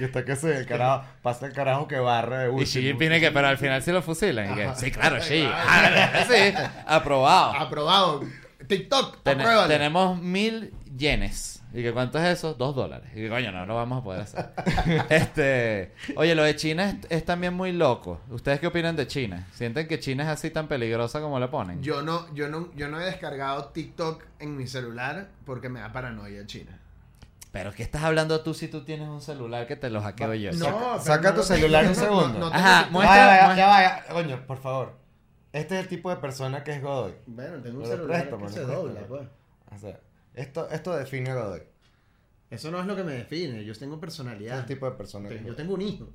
Y 0.00 0.04
hasta 0.04 0.24
que 0.24 0.36
se 0.36 0.56
el 0.56 0.66
carajo, 0.66 1.04
pasa 1.20 1.46
el 1.46 1.52
carajo 1.52 1.88
que 1.88 1.98
barre 1.98 2.38
de 2.38 2.44
Y 2.44 2.48
último. 2.50 2.64
Xi 2.64 2.82
Jinping 2.82 3.12
y 3.14 3.20
que, 3.20 3.32
pero 3.32 3.48
al 3.48 3.58
final 3.58 3.82
sí 3.82 3.90
lo 3.90 4.00
fusilan. 4.00 4.52
Y 4.52 4.54
que, 4.54 4.70
sí, 4.76 4.90
claro, 4.92 5.18
Xi. 5.20 5.40
Claro. 5.42 5.96
Ah, 6.14 6.24
sí, 6.28 6.54
aprobado. 6.86 7.52
Aprobado. 7.54 8.24
TikTok, 8.68 9.22
Ten- 9.24 9.40
apruébalo. 9.40 9.68
tenemos 9.68 10.20
mil 10.22 10.72
yenes. 10.96 11.55
¿Y 11.78 11.82
que 11.82 11.92
cuánto 11.92 12.18
es 12.18 12.24
eso? 12.38 12.54
Dos 12.54 12.74
dólares. 12.74 13.10
Y 13.12 13.16
que 13.16 13.28
coño, 13.28 13.52
no 13.52 13.66
lo 13.66 13.74
vamos 13.74 14.00
a 14.00 14.02
poder 14.04 14.22
hacer. 14.22 14.48
este, 15.10 15.92
oye, 16.16 16.34
lo 16.34 16.42
de 16.42 16.56
China 16.56 16.88
es, 16.88 16.96
es 17.10 17.24
también 17.24 17.52
muy 17.52 17.72
loco. 17.72 18.20
¿Ustedes 18.30 18.60
qué 18.60 18.66
opinan 18.66 18.96
de 18.96 19.06
China? 19.06 19.46
¿Sienten 19.52 19.86
que 19.86 19.98
China 20.00 20.22
es 20.24 20.30
así 20.30 20.50
tan 20.50 20.68
peligrosa 20.68 21.20
como 21.20 21.38
le 21.38 21.48
ponen? 21.48 21.82
Yo 21.82 22.00
no, 22.02 22.32
yo 22.34 22.48
no, 22.48 22.72
yo 22.74 22.88
no 22.88 22.98
he 23.00 23.04
descargado 23.04 23.66
TikTok 23.66 24.22
en 24.38 24.56
mi 24.56 24.66
celular 24.66 25.28
porque 25.44 25.68
me 25.68 25.80
da 25.80 25.92
paranoia 25.92 26.46
China. 26.46 26.78
Pero 27.52 27.72
¿qué 27.72 27.82
estás 27.82 28.02
hablando 28.04 28.40
tú 28.42 28.54
si 28.54 28.68
tú 28.68 28.84
tienes 28.84 29.08
un 29.08 29.20
celular 29.20 29.66
que 29.66 29.76
te 29.76 29.90
lo 29.90 30.00
hackeo 30.00 30.34
yo? 30.34 30.52
No, 30.52 30.64
Saca- 30.66 31.00
saca 31.00 31.30
no 31.30 31.36
tu 31.36 31.42
celular 31.42 31.84
tengo- 31.84 31.94
un 31.94 31.94
segundo. 32.06 32.32
tengo 32.50 32.54
Ajá, 32.54 32.88
muestra- 32.90 33.26
Vaya, 33.26 33.44
muestra- 33.44 33.56
ya 33.56 33.66
vaya. 33.66 34.04
Coño, 34.12 34.46
por 34.46 34.58
favor. 34.58 34.92
Este 35.52 35.74
es 35.76 35.80
el 35.82 35.88
tipo 35.88 36.10
de 36.10 36.16
persona 36.16 36.64
que 36.64 36.72
es 36.72 36.82
Godoy. 36.82 37.12
Bueno, 37.26 37.62
tengo 37.62 37.80
un 37.80 37.86
celular 37.86 38.28
presto, 38.28 38.38
que 38.46 38.48
se 38.52 38.60
dobla, 38.60 39.00
pues. 39.08 39.22
O 39.74 39.78
sea, 39.78 39.98
esto, 40.36 40.68
esto 40.70 40.94
define 40.96 41.30
a 41.30 41.34
Godoy. 41.34 41.62
Eso 42.50 42.70
no 42.70 42.78
es 42.80 42.86
lo 42.86 42.94
que 42.94 43.02
me 43.02 43.12
define. 43.12 43.64
Yo 43.64 43.74
tengo 43.74 43.94
Este 43.94 44.06
es 44.06 44.16
personalidad. 44.16 44.58
el 44.60 44.66
tipo 44.66 44.88
de 44.88 44.96
persona 44.96 45.28
que 45.28 45.36
es 45.36 45.44
Yo 45.44 45.56
tengo 45.56 45.74
un 45.74 45.82
hijo. 45.82 46.08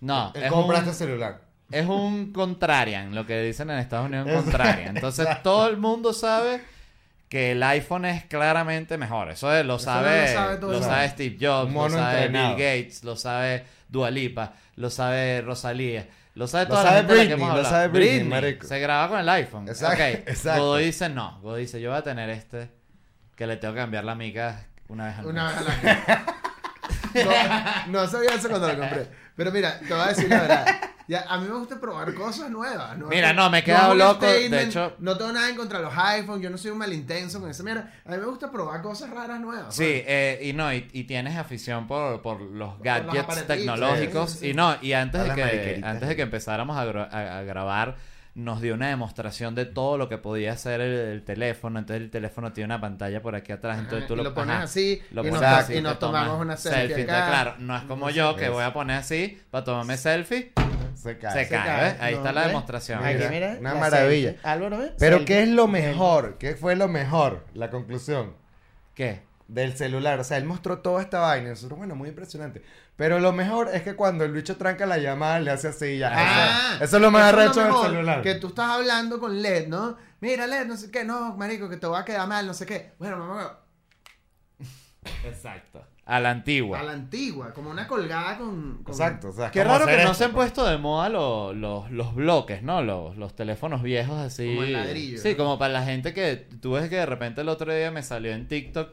No, 0.00 0.32
Él 0.34 0.42
es 0.44 0.50
compraste 0.52 0.88
un, 0.90 0.94
celular. 0.94 1.40
es 1.70 1.86
un 1.86 2.32
contrarian, 2.32 3.14
lo 3.14 3.24
que 3.24 3.40
dicen 3.42 3.70
en 3.70 3.78
Estados 3.78 4.06
Unidos, 4.06 4.26
un 4.26 4.34
contrarian. 4.42 4.96
Entonces 4.96 5.26
todo 5.42 5.68
el 5.68 5.76
mundo 5.76 6.12
sabe 6.12 6.60
que 7.28 7.52
el 7.52 7.62
iPhone 7.62 8.04
es 8.04 8.24
claramente 8.24 8.98
mejor. 8.98 9.30
Eso 9.30 9.54
es- 9.54 9.64
lo 9.64 9.76
Eso 9.76 9.84
sabe, 9.84 10.22
lo 10.22 10.32
sabe 10.32 10.56
todo 10.58 10.72
lo. 10.72 11.08
Steve 11.08 11.36
Jobs, 11.40 11.72
lo 11.72 11.90
sabe 11.90 12.24
entrenado. 12.24 12.56
Bill 12.56 12.64
Gates, 12.66 13.04
lo 13.04 13.16
sabe 13.16 13.64
Dua 13.88 14.10
Lipa, 14.10 14.54
lo 14.76 14.90
sabe 14.90 15.40
Rosalía. 15.42 16.08
Lo 16.34 16.46
sabe 16.46 16.64
Lo 16.64 16.70
toda 16.70 16.82
sabe 16.82 16.92
la 16.94 16.98
gente 16.98 17.12
de 17.14 17.18
la 17.18 17.22
que 17.24 17.34
Britney, 17.34 17.46
hemos 17.48 17.62
lo 17.62 17.64
sabe 17.70 17.88
Britney, 17.88 18.58
se 18.62 18.78
graba 18.80 19.08
con 19.08 19.18
el 19.20 19.28
iPhone. 19.30 19.68
Exacto, 19.68 20.02
Ok, 20.02 20.28
exacto. 20.28 20.62
Godoy 20.62 20.84
dice 20.84 21.08
no. 21.08 21.40
Godoy 21.40 21.62
dice 21.62 21.80
yo 21.80 21.90
voy 21.90 21.98
a 21.98 22.02
tener 22.02 22.28
este 22.28 22.75
que 23.36 23.46
le 23.46 23.56
tengo 23.56 23.74
que 23.74 23.80
cambiar 23.80 24.04
la 24.04 24.14
mica 24.14 24.64
una 24.88 25.06
vez 25.06 25.18
al 25.18 25.26
Una 25.26 25.44
mes. 25.50 25.54
vez 25.66 25.68
a 25.68 26.24
la 26.24 26.24
no, 27.86 28.00
no 28.00 28.06
sabía 28.08 28.30
eso 28.34 28.48
cuando 28.48 28.68
lo 28.72 28.78
compré. 28.78 29.06
Pero 29.36 29.52
mira, 29.52 29.78
te 29.80 29.92
voy 29.92 30.02
a 30.02 30.06
decir 30.08 30.28
la 30.28 30.40
verdad. 30.42 30.66
Ya, 31.08 31.24
a 31.28 31.38
mí 31.38 31.46
me 31.48 31.54
gusta 31.54 31.80
probar 31.80 32.12
cosas 32.14 32.50
nuevas. 32.50 32.98
No 32.98 33.06
Mira, 33.06 33.32
no, 33.32 33.48
me 33.48 33.58
he 33.58 33.64
quedado 33.64 33.92
un 33.92 33.98
loco, 33.98 34.26
de 34.26 34.62
hecho- 34.62 34.96
No 34.98 35.16
tengo 35.16 35.30
nada 35.32 35.48
en 35.48 35.54
contra 35.54 35.78
de 35.78 35.84
los 35.84 35.94
iPhones. 35.96 36.42
Yo 36.42 36.50
no 36.50 36.58
soy 36.58 36.72
un 36.72 36.78
malintenso 36.78 37.40
con 37.40 37.48
esa 37.48 37.62
mierda. 37.62 37.92
A 38.04 38.10
mí 38.10 38.16
me 38.18 38.24
gusta 38.24 38.50
probar 38.50 38.82
cosas 38.82 39.10
raras 39.10 39.38
nuevas. 39.40 39.72
Sí, 39.74 39.84
eh, 40.04 40.40
y 40.42 40.52
no, 40.52 40.72
y, 40.74 40.88
y 40.92 41.04
tienes 41.04 41.36
afición 41.36 41.86
por, 41.86 42.22
por 42.22 42.40
los 42.40 42.80
gadgets 42.80 43.46
tecnológicos. 43.46 44.30
sí, 44.32 44.38
sí, 44.38 44.40
sí. 44.46 44.50
Y 44.50 44.54
no, 44.54 44.76
y 44.82 44.94
antes 44.94 45.22
de 45.22 45.34
que 45.34 45.80
antes 45.84 46.08
de 46.08 46.16
que 46.16 46.22
empezáramos 46.22 46.76
a, 46.76 46.84
gro- 46.86 47.08
a- 47.10 47.38
a 47.38 47.42
grabar, 47.42 47.94
nos 48.36 48.60
dio 48.60 48.74
una 48.74 48.88
demostración 48.88 49.54
de 49.54 49.64
todo 49.64 49.96
lo 49.96 50.08
que 50.10 50.18
podía 50.18 50.52
hacer 50.52 50.80
el, 50.82 50.92
el 50.92 51.22
teléfono. 51.24 51.78
Entonces 51.78 52.02
el 52.04 52.10
teléfono 52.10 52.52
tiene 52.52 52.66
una 52.66 52.80
pantalla 52.80 53.22
por 53.22 53.34
aquí 53.34 53.50
atrás. 53.50 53.78
Entonces 53.78 54.00
Ajá, 54.00 54.08
tú 54.08 54.16
lo, 54.16 54.24
lo 54.24 54.34
pones 54.34 54.54
ajá, 54.54 54.64
así 54.64 55.02
lo 55.10 55.22
y 55.22 55.30
pones 55.30 55.40
nos, 55.42 55.50
así, 55.58 55.74
y 55.74 55.80
nos 55.80 55.98
tomamos 55.98 56.40
una 56.40 56.56
selfie. 56.56 56.82
Entonces, 56.82 57.08
acá. 57.08 57.26
claro, 57.28 57.54
no 57.58 57.76
es 57.76 57.82
como 57.84 58.10
yo 58.10 58.36
que 58.36 58.48
voy 58.50 58.62
a 58.62 58.72
poner 58.72 58.98
así 58.98 59.40
para 59.50 59.64
tomarme 59.64 59.96
selfie. 59.96 60.52
Se 60.94 61.18
cae. 61.18 61.32
Se 61.44 61.48
cae, 61.48 61.64
cae. 61.66 61.84
¿ves? 61.92 62.00
Ahí 62.00 62.12
No, 62.14 62.18
está 62.20 62.32
la 62.32 62.46
demostración. 62.46 62.98
Mira, 63.04 63.10
Aquí, 63.26 63.34
mira, 63.34 63.56
una 63.58 63.74
la 63.74 63.80
maravilla. 63.80 64.30
selfie. 64.32 64.48
Álvaro, 64.50 64.78
¿ves? 64.78 64.92
Pero 64.98 65.16
Selfie. 65.18 65.34
¿qué 65.34 65.42
es 65.42 65.48
lo 65.48 65.66
mejor? 65.66 66.36
¿Qué 66.38 66.54
fue 66.56 66.76
lo 66.76 66.88
mejor? 66.88 67.44
La 67.54 67.70
conclusión. 67.70 68.34
¿Qué? 68.94 69.22
Del 69.48 69.76
celular. 69.76 70.18
O 70.20 70.24
sea, 70.24 70.36
él 70.38 70.44
mostró 70.44 70.78
toda 70.78 71.02
esta 71.02 71.20
vaina. 71.20 71.50
Nosotros, 71.50 71.78
bueno, 71.78 71.94
muy 71.94 72.08
impresionante. 72.10 72.62
Pero 72.96 73.20
lo 73.20 73.32
mejor 73.32 73.68
es 73.72 73.82
que 73.82 73.94
cuando 73.94 74.24
el 74.24 74.32
bicho 74.32 74.56
tranca 74.56 74.86
la 74.86 74.98
llamada, 74.98 75.38
le 75.40 75.50
hace 75.50 75.68
así 75.68 75.98
ya. 75.98 76.10
Ah, 76.14 76.72
eso, 76.76 76.84
eso 76.84 76.96
es 76.96 77.02
lo 77.02 77.10
más 77.10 77.32
arrecho 77.32 77.60
del 77.62 77.74
celular. 77.90 78.22
Que 78.22 78.36
tú 78.36 78.48
estás 78.48 78.70
hablando 78.70 79.20
con 79.20 79.42
LED, 79.42 79.68
¿no? 79.68 79.96
Mira, 80.20 80.46
LED, 80.46 80.66
no 80.66 80.76
sé 80.76 80.90
qué, 80.90 81.04
no, 81.04 81.36
marico, 81.36 81.68
que 81.68 81.76
te 81.76 81.86
va 81.86 82.00
a 82.00 82.04
quedar 82.04 82.26
mal, 82.26 82.46
no 82.46 82.54
sé 82.54 82.64
qué. 82.64 82.92
Bueno, 82.98 83.18
mamá, 83.18 83.58
Exacto. 85.24 85.84
A 86.08 86.20
la 86.20 86.30
antigua. 86.30 86.78
a 86.78 86.84
la 86.84 86.92
antigua, 86.92 87.52
como 87.52 87.68
una 87.70 87.86
colgada 87.88 88.38
con... 88.38 88.82
con- 88.84 88.92
Exacto, 88.94 89.28
o 89.30 89.32
sea, 89.32 89.50
Qué 89.50 89.62
¿cómo 89.62 89.72
raro 89.74 89.86
que 89.86 90.04
no 90.04 90.14
se 90.14 90.24
han 90.24 90.30
pues? 90.32 90.52
puesto 90.52 90.64
de 90.64 90.78
moda 90.78 91.08
lo- 91.08 91.52
lo- 91.52 91.88
los 91.90 92.14
bloques, 92.14 92.62
¿no? 92.62 92.80
Los, 92.80 93.16
los 93.16 93.34
teléfonos 93.34 93.82
viejos 93.82 94.16
así. 94.20 94.46
Como 94.46 94.62
el 94.62 94.72
ladrillo, 94.72 95.18
Sí, 95.20 95.32
¿no? 95.32 95.36
como 95.36 95.58
para 95.58 95.72
la 95.72 95.82
gente 95.84 96.14
que 96.14 96.36
tú 96.60 96.72
ves 96.72 96.88
que 96.88 96.96
de 96.96 97.06
repente 97.06 97.40
el 97.40 97.48
otro 97.48 97.74
día 97.74 97.90
me 97.90 98.04
salió 98.04 98.32
en 98.32 98.46
TikTok. 98.46 98.90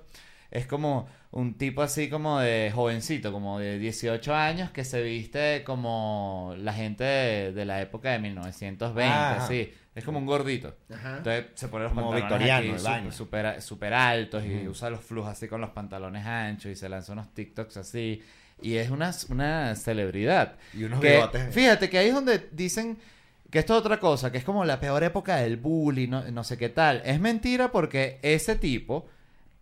Es 0.53 0.67
como 0.67 1.07
un 1.31 1.55
tipo 1.57 1.81
así 1.81 2.09
como 2.09 2.39
de 2.39 2.71
jovencito, 2.73 3.31
como 3.31 3.57
de 3.57 3.79
18 3.79 4.35
años, 4.35 4.69
que 4.69 4.83
se 4.83 5.01
viste 5.01 5.63
como 5.63 6.53
la 6.59 6.73
gente 6.73 7.03
de, 7.03 7.51
de 7.53 7.65
la 7.65 7.81
época 7.81 8.11
de 8.11 8.19
1920, 8.19 9.11
Ah. 9.11 9.43
así. 9.43 9.73
Es 9.95 10.03
como 10.03 10.19
un 10.19 10.25
gordito. 10.27 10.75
Ajá. 10.93 11.17
Entonces 11.17 11.45
se 11.55 11.67
pone 11.69 11.85
los 11.85 11.93
Como 11.93 12.11
victoriano, 12.13 13.11
super, 13.11 13.61
super 13.61 13.93
altos 13.93 14.43
y 14.45 14.67
usa 14.67 14.89
los 14.91 15.01
flujos 15.01 15.31
así 15.31 15.47
con 15.47 15.59
los 15.61 15.71
pantalones 15.71 16.25
anchos 16.25 16.71
y 16.71 16.75
se 16.75 16.87
lanza 16.89 17.13
unos 17.13 17.33
TikToks 17.33 17.77
así. 17.77 18.21
Y 18.61 18.75
es 18.75 18.89
una, 18.91 19.11
una 19.29 19.75
celebridad. 19.75 20.53
Y 20.73 20.83
unos 20.83 20.99
Que, 20.99 21.13
bigotes. 21.15 21.53
fíjate 21.53 21.89
que 21.89 21.97
ahí 21.97 22.07
es 22.09 22.13
donde 22.13 22.47
dicen 22.51 22.97
que 23.49 23.59
esto 23.59 23.73
es 23.73 23.79
otra 23.79 23.99
cosa, 23.99 24.31
que 24.31 24.37
es 24.39 24.43
como 24.43 24.65
la 24.65 24.79
peor 24.79 25.03
época 25.03 25.37
del 25.37 25.57
bullying, 25.57 26.09
no, 26.09 26.23
no 26.31 26.43
sé 26.43 26.57
qué 26.57 26.69
tal. 26.69 27.01
Es 27.05 27.19
mentira 27.19 27.71
porque 27.71 28.19
ese 28.23 28.55
tipo, 28.55 29.07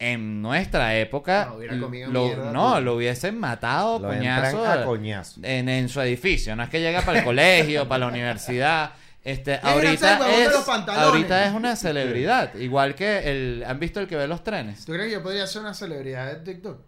en 0.01 0.41
nuestra 0.41 0.97
época, 0.97 1.45
No, 1.49 1.55
hubiera 1.57 1.79
comido 1.79 2.11
lo, 2.11 2.25
mierda, 2.25 2.51
no, 2.51 2.75
tú. 2.75 2.81
lo 2.81 2.95
hubiesen 2.95 3.39
matado, 3.39 3.99
Lo 3.99 4.07
coñazo, 4.09 4.65
a 4.65 4.83
coñazo. 4.83 5.39
en, 5.43 5.69
en 5.69 5.87
su 5.89 6.01
edificio. 6.01 6.55
No 6.55 6.63
es 6.63 6.69
que 6.69 6.79
llega 6.81 7.01
para 7.01 7.19
el 7.19 7.23
colegio, 7.25 7.87
para 7.87 7.99
la 7.99 8.07
universidad. 8.07 8.91
Este, 9.23 9.59
ahorita, 9.61 10.17
es, 10.31 10.49
ahorita 10.87 11.45
es 11.47 11.53
una 11.53 11.75
celebridad. 11.75 12.55
Igual 12.55 12.95
que 12.95 13.19
el... 13.31 13.63
¿Han 13.67 13.79
visto 13.79 13.99
el 13.99 14.07
que 14.07 14.15
ve 14.15 14.27
los 14.27 14.43
trenes? 14.43 14.83
¿Tú 14.85 14.93
crees 14.93 15.07
que 15.07 15.13
yo 15.13 15.21
podría 15.23 15.45
ser 15.45 15.61
una 15.61 15.73
celebridad 15.75 16.33
de 16.33 16.53
TikTok? 16.53 16.81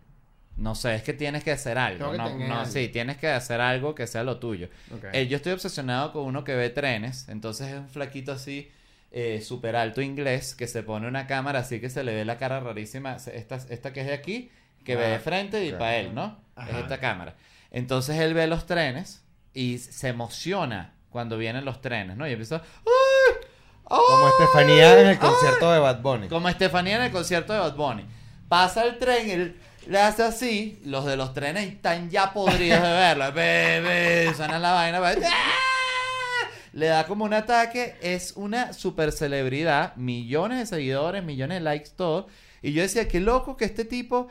No 0.56 0.76
sé, 0.76 0.96
es 0.96 1.04
que 1.04 1.14
tienes 1.14 1.44
que 1.44 1.52
hacer 1.52 1.78
algo. 1.78 2.12
Que 2.12 2.18
No, 2.18 2.28
tener 2.32 2.48
no, 2.50 2.60
algo. 2.62 2.72
sí, 2.72 2.88
tienes 2.90 3.18
que 3.18 3.28
hacer 3.28 3.60
algo 3.62 3.94
que 3.96 4.06
sea 4.08 4.24
lo 4.24 4.38
tuyo. 4.40 4.70
Eh, 5.12 5.28
yo 5.28 5.38
estoy 5.38 5.54
obsesionado 5.54 6.12
con 6.14 6.24
uno 6.26 6.44
que 6.44 6.56
ve 6.56 6.70
trenes, 6.70 7.28
entonces 7.30 7.68
es 7.70 7.76
un 7.80 7.90
flaquito 7.90 8.32
así, 8.32 8.72
eh, 9.14 9.42
súper 9.42 9.76
alto 9.76 10.02
inglés, 10.02 10.56
que 10.56 10.68
se 10.68 10.84
pone 10.84 11.08
una 11.08 11.28
cámara 11.28 11.60
así 11.60 11.80
que 11.80 11.90
se 11.90 12.04
le 12.04 12.14
ve 12.16 12.26
la 12.26 12.38
cara 12.38 12.60
rarísima, 12.60 13.16
esta, 13.16 13.56
esta 13.70 13.94
que 13.94 14.02
es 14.02 14.08
de 14.08 14.14
aquí, 14.14 14.52
que 14.84 14.96
ve 14.96 15.08
de 15.08 15.16
Ah, 15.16 15.20
frente 15.20 15.64
y 15.64 15.72
ok. 15.72 15.78
para 15.78 15.96
él, 15.98 16.14
¿no? 16.16 16.40
Es 16.58 16.64
Ajá. 16.70 16.80
esta 16.80 17.00
cámara. 17.00 17.36
Entonces 17.72 18.18
él 18.20 18.34
ve 18.34 18.48
los 18.48 18.66
trenes 18.66 19.24
y 19.54 19.78
se 19.78 20.10
emociona 20.10 20.94
cuando 21.10 21.38
vienen 21.38 21.64
los 21.64 21.80
trenes, 21.80 22.18
¿no? 22.18 22.28
Y 22.28 22.32
empieza, 22.32 22.56
¡ay! 22.58 23.36
¡ay! 23.90 24.00
Como 24.10 24.28
Estefanía 24.30 25.00
en 25.00 25.08
el 25.08 25.20
concierto 25.20 25.72
de 25.72 25.80
Bad 25.80 26.02
Bunny. 26.02 26.28
Como 26.28 26.50
Estefanía 26.50 26.96
en 26.98 27.04
el 27.04 27.12
concierto 27.12 27.54
de 27.54 27.60
Bad 27.60 27.76
Bunny. 27.76 28.06
Pasa 28.50 28.84
el 28.84 28.98
tren, 28.98 29.30
él 29.30 29.56
le 29.88 30.00
hace 30.00 30.24
así, 30.24 30.82
los 30.86 31.06
de 31.06 31.18
los 31.18 31.34
trenes 31.34 31.66
están 31.68 32.10
ya 32.10 32.34
podridos 32.34 32.82
de 32.82 32.90
verlo. 32.90 33.32
Ve, 33.32 33.80
ve, 33.82 34.34
suena 34.36 34.58
la 34.60 34.72
vaina, 34.74 35.00
va, 35.00 35.10
¡ah! 35.10 35.14
Le 36.74 36.88
da 36.88 37.06
como 37.06 37.24
un 37.24 37.34
ataque, 37.34 37.96
es 38.02 38.34
una 38.36 38.74
super 38.74 39.12
celebridad, 39.12 39.96
millones 39.96 40.60
de 40.60 40.66
seguidores, 40.66 41.24
millones 41.24 41.60
de 41.60 41.64
likes, 41.64 41.92
todo. 41.96 42.28
Y 42.62 42.74
yo 42.74 42.82
decía, 42.82 43.08
qué 43.08 43.20
loco 43.20 43.56
que 43.56 43.66
este 43.66 43.86
tipo 43.86 44.28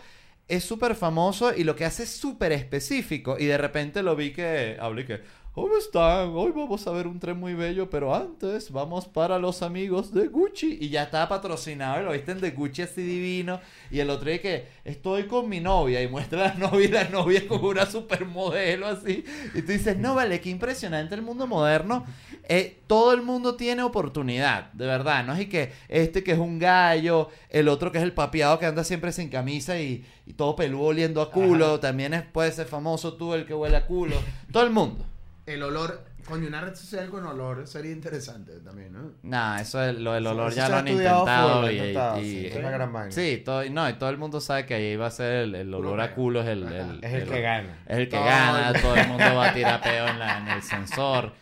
es 0.49 0.65
súper 0.65 0.97
famoso 0.97 1.55
y 1.55 1.65
lo 1.65 1.77
que 1.77 1.85
hace 1.85 2.03
es 2.03 2.11
súper 2.11 2.53
específico. 2.53 3.37
Y 3.39 3.47
de 3.47 3.59
repente 3.59 4.03
lo 4.03 4.17
vi 4.17 4.33
que 4.33 4.77
hablé 4.81 5.07
que, 5.07 5.21
¿cómo 5.55 5.77
están? 5.77 6.31
Hoy 6.35 6.51
vamos 6.53 6.87
a 6.87 6.91
ver 6.93 7.07
un 7.07 7.21
tren 7.21 7.39
muy 7.39 7.55
bello, 7.55 7.91
pero 7.91 8.15
antes 8.15 8.71
vamos 8.71 9.07
para 9.07 9.39
los 9.39 9.63
amigos 9.63 10.13
de 10.13 10.29
Gucci. 10.29 10.79
Y 10.81 10.89
ya 10.89 11.05
estaba 11.05 11.29
patrocinado 11.29 12.03
lo 12.03 12.13
visten 12.13 12.41
de 12.41 12.53
Gucci 12.53 12.83
así 12.83 13.03
divino. 13.03 13.61
Y 13.91 14.01
el 14.01 14.09
otro 14.09 14.31
día 14.31 14.41
que 14.41 14.67
estoy 14.85 15.27
con 15.27 15.49
mi 15.49 15.61
novia 15.61 16.03
y 16.03 16.09
muestra 16.09 16.45
a 16.45 16.49
la 16.49 16.55
novia 16.71 16.87
y 16.87 16.89
la 16.89 17.09
novia 17.09 17.39
es 17.41 17.45
como 17.45 17.69
una 17.69 17.87
supermodelo 17.87 18.87
así. 18.87 19.25
Y 19.55 19.63
tú 19.63 19.73
dices, 19.73 19.99
no, 19.99 20.15
vale, 20.15 20.41
qué 20.41 20.49
impresionante 20.49 21.15
el 21.15 21.23
mundo 21.23 21.47
moderno. 21.47 22.07
Eh, 22.49 22.79
todo 22.87 23.13
el 23.13 23.23
mundo 23.23 23.55
tiene 23.55 23.83
oportunidad, 23.83 24.73
de 24.73 24.87
verdad. 24.87 25.25
No 25.25 25.35
es 25.35 25.41
y 25.43 25.47
que 25.47 25.73
este 25.89 26.25
que 26.25 26.33
es 26.33 26.39
un 26.39 26.59
gallo, 26.59 27.29
el 27.51 27.69
otro 27.69 27.93
que 27.93 27.99
es 27.99 28.05
el 28.05 28.13
papiado 28.13 28.59
que 28.59 28.67
anda 28.67 28.85
siempre 28.85 29.13
sin 29.13 29.29
camisa 29.29 29.79
y, 29.79 30.05
y 30.27 30.33
todo 30.33 30.57
peludo 30.57 30.85
oliendo 30.85 31.21
a 31.21 31.31
culo. 31.31 31.79
También 31.79 32.15
es, 32.15 32.23
puede 32.23 32.53
ser 32.53 32.67
famoso 32.67 33.15
tú 33.15 33.35
el 33.35 33.45
que 33.45 33.55
huele 33.55 33.77
a 33.77 33.87
culo. 33.87 34.17
Todo 34.51 34.63
el 34.63 34.71
mundo. 34.71 35.05
El 35.45 35.61
olor, 35.65 36.05
coño, 36.29 36.47
una 36.47 36.61
red 36.61 36.75
social 36.77 37.09
con 37.11 37.27
olor 37.27 37.67
sería 37.67 37.91
interesante 37.91 38.53
también, 38.61 38.93
¿no? 38.93 39.11
Nah, 39.25 39.59
eso 39.61 39.83
es, 39.83 39.99
lo 39.99 40.13
del 40.13 40.25
olor 40.29 40.53
ya 40.53 40.69
lo 40.69 40.77
ha 40.77 40.79
han 40.79 40.89
intentado. 40.89 41.63
full, 41.63 41.71
y, 41.71 41.77
intentado, 41.79 42.21
y- 42.21 42.25
sí, 42.25 42.47
es 42.47 42.57
una 42.57 42.71
gran 42.71 42.93
vaina. 42.93 43.11
sí, 43.11 43.43
todo, 43.45 43.65
no, 43.71 43.89
y 43.91 43.93
todo 43.95 44.11
el 44.11 44.19
mundo 44.19 44.41
sabe 44.41 44.65
que 44.67 44.75
ahí 44.75 44.95
va 44.97 45.07
a 45.07 45.11
ser 45.11 45.33
el, 45.33 45.55
el 45.57 45.75
olor 45.75 46.01
a 46.01 46.15
culo, 46.15 46.43
es 46.43 46.47
el, 46.49 46.63
el- 46.73 47.01
Es 47.03 47.13
el 47.15 47.29
que 47.29 47.41
gana. 47.41 47.77
Es 47.87 47.99
el 47.99 48.05
que 48.09 48.17
Todo 48.17 48.25
gana, 48.25 48.69
el- 48.71 48.81
todo 48.83 48.95
el 48.95 49.09
mundo 49.09 49.35
va 49.35 49.49
a 49.49 49.53
tirar 49.55 49.81
peo 49.83 50.07
en, 50.09 50.19
la- 50.21 50.39
en 50.39 50.49
el 50.49 50.63
sensor. 50.63 51.33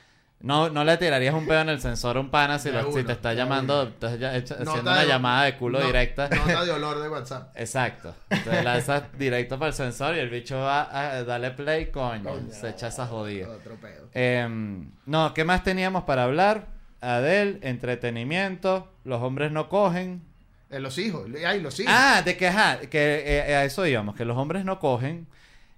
No, 0.42 0.70
no 0.70 0.84
le 0.84 0.96
tirarías 0.96 1.34
un 1.34 1.46
peo 1.46 1.60
en 1.60 1.68
el 1.68 1.80
sensor 1.82 2.16
a 2.16 2.20
un 2.20 2.30
pana 2.30 2.58
si, 2.58 2.70
lo- 2.70 2.88
te 2.88 3.12
está 3.12 3.34
llamando, 3.34 3.82
estás 3.82 4.18
ya 4.18 4.34
hecho- 4.34 4.54
haciendo 4.54 4.80
una 4.90 5.04
llamada 5.04 5.44
de 5.44 5.56
culo 5.58 5.78
no- 5.80 5.86
directa. 5.86 6.30
Nota 6.30 6.64
de 6.64 6.70
olor 6.72 7.02
de 7.02 7.08
WhatsApp. 7.10 7.52
Exacto. 7.56 8.14
Te 8.28 8.62
lanzas 8.62 9.02
directo 9.18 9.58
para 9.58 9.68
el 9.68 9.74
sensor 9.74 10.16
y 10.16 10.18
el 10.20 10.30
bicho 10.30 10.58
va 10.58 10.88
a 11.16 11.24
darle 11.24 11.50
play, 11.50 11.90
coño. 11.90 12.22
Coño. 12.24 12.52
Se 12.52 12.70
echa 12.70 12.88
esa 12.88 13.06
jodida. 13.06 13.48
Otro 13.50 13.74
pedo. 13.76 14.08
Em, 14.14 14.90
no, 15.04 15.34
¿qué 15.34 15.44
más 15.44 15.62
teníamos 15.62 16.04
para 16.04 16.24
hablar? 16.24 16.68
Adel, 17.02 17.58
entretenimiento, 17.62 18.88
los 19.04 19.20
hombres 19.22 19.52
no 19.52 19.68
cogen. 19.68 20.22
Eh, 20.70 20.80
los 20.80 20.96
hijos, 20.98 21.26
ay, 21.46 21.60
los 21.60 21.78
hijos. 21.80 21.92
Ah, 21.94 22.22
de 22.24 22.36
que, 22.36 22.46
ajá, 22.48 22.78
que 22.80 23.22
eh, 23.26 23.54
a 23.56 23.64
eso 23.64 23.86
íbamos, 23.86 24.14
que 24.16 24.24
los 24.24 24.36
hombres 24.36 24.64
no 24.64 24.78
cogen. 24.78 25.26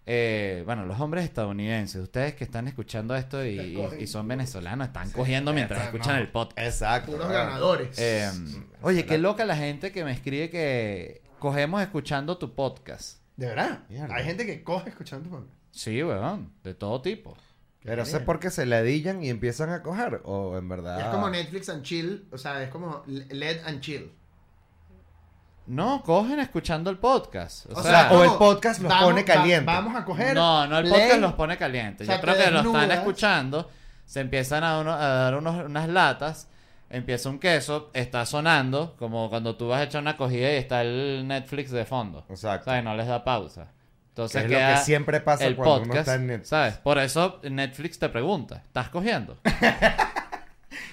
Eh, 0.07 0.63
bueno, 0.67 0.85
los 0.87 0.99
hombres 1.01 1.25
estadounidenses, 1.25 2.03
ustedes 2.03 2.35
que 2.35 2.45
están 2.45 2.67
escuchando 2.69 3.15
esto 3.15 3.45
y, 3.45 3.59
y- 3.61 4.03
y 4.03 4.07
son 4.07 4.27
venezolanos, 4.27 4.89
están 4.89 5.11
cogiendo 5.11 5.53
mientras 5.53 5.85
escuchan 5.85 6.17
no. 6.17 6.23
el 6.23 6.29
podcast. 6.29 6.59
Exacto. 6.67 7.19
Ah. 7.23 7.29
ganadores. 7.33 7.99
Em, 7.99 8.65
oye, 8.83 9.05
qué 9.07 9.19
loca 9.19 9.45
la 9.45 9.57
gente 9.57 9.93
que 9.93 10.05
me 10.05 10.13
escribe 10.13 10.51
que 10.51 11.23
cogemos 11.39 11.81
escuchando 11.83 12.37
tu 12.39 12.55
podcast. 12.55 13.19
de 13.37 13.47
verdad. 13.47 13.81
Mierda. 13.89 14.15
Hay 14.15 14.25
gente 14.25 14.45
que 14.47 14.63
coge 14.65 14.91
escuchando 14.91 15.25
tu 15.29 15.31
podcast. 15.37 15.57
Sí, 15.71 16.03
weón, 16.03 16.53
de 16.65 16.75
todo 16.75 17.01
tipo. 17.01 17.37
Pero 17.85 18.03
eso 18.03 18.19
es 18.19 18.23
porque 18.23 18.51
se 18.51 18.65
ladillan 18.67 19.25
y 19.25 19.29
empiezan 19.29 19.71
a 19.71 19.83
coger. 19.83 20.21
O 20.25 20.57
en 20.57 20.69
verdad. 20.69 21.01
Es 21.01 21.07
como 21.07 21.29
Netflix 21.31 21.69
and 21.69 21.83
chill, 21.83 22.29
o 22.31 22.39
sea, 22.39 22.63
es 22.63 22.69
como 22.69 23.03
LED 23.07 23.61
and 23.67 23.81
chill. 23.81 24.13
No, 25.67 26.03
cogen 26.03 26.41
escuchando 26.41 26.91
el 26.91 26.99
podcast. 26.99 27.67
O, 27.71 27.79
O 27.79 27.83
sea, 27.83 28.11
o 28.13 28.25
el 28.25 28.31
podcast 28.33 28.81
los 28.81 28.91
vamos- 28.91 29.11
pone 29.11 29.25
caliente. 29.25 29.65
va- 29.67 29.75
vamos 29.81 29.97
a 30.01 30.05
coger. 30.05 30.35
No, 30.35 30.67
no, 30.67 30.79
el 30.79 30.89
play, 30.89 31.01
podcast 31.01 31.21
los 31.21 31.33
pone 31.35 31.57
calientes. 31.57 32.07
o 32.07 32.11
sea, 32.11 32.17
Yo 32.17 32.23
creo 32.23 32.37
que 32.37 32.51
lo 32.51 32.61
están 32.61 32.91
escuchando, 32.91 33.71
se 34.05 34.21
empiezan 34.21 34.65
a, 34.65 34.81
uno- 34.81 34.93
a 34.93 35.07
dar 35.07 35.35
unos- 35.37 35.65
unas 35.65 35.89
latas, 35.89 36.49
empieza 36.91 37.29
un 37.29 37.39
queso, 37.39 37.91
está 37.95 38.27
sonando, 38.27 38.97
como 38.99 39.31
cuando 39.31 39.55
tú 39.57 39.69
vas 39.69 39.81
a 39.81 39.85
echar 39.85 40.03
una 40.03 40.17
cogida 40.17 40.53
y 40.53 40.57
está 40.57 40.83
el 40.83 41.25
Netflix 41.27 41.71
de 41.71 41.85
fondo. 41.85 42.25
Exacto. 42.29 42.65
¿Sabes? 42.67 42.83
No 42.85 42.95
les 42.97 43.07
da 43.07 43.23
pausa. 43.25 43.67
Que 43.67 44.21
Entonces 44.21 44.45
es 44.45 44.51
lo 44.51 44.59
que 44.59 44.77
siempre 44.79 45.21
pasa 45.21 45.47
el 45.47 45.57
cuando 45.57 45.75
uno 45.77 45.83
podcast, 45.87 46.09
está 46.09 46.15
en 46.17 46.27
Netflix. 46.27 46.49
¿sabes? 46.51 46.75
Por 46.79 46.99
eso 46.99 47.41
Netflix 47.45 47.99
te 47.99 48.09
pregunta, 48.11 48.63
¿estás 48.67 48.91
cogiendo? 48.91 49.39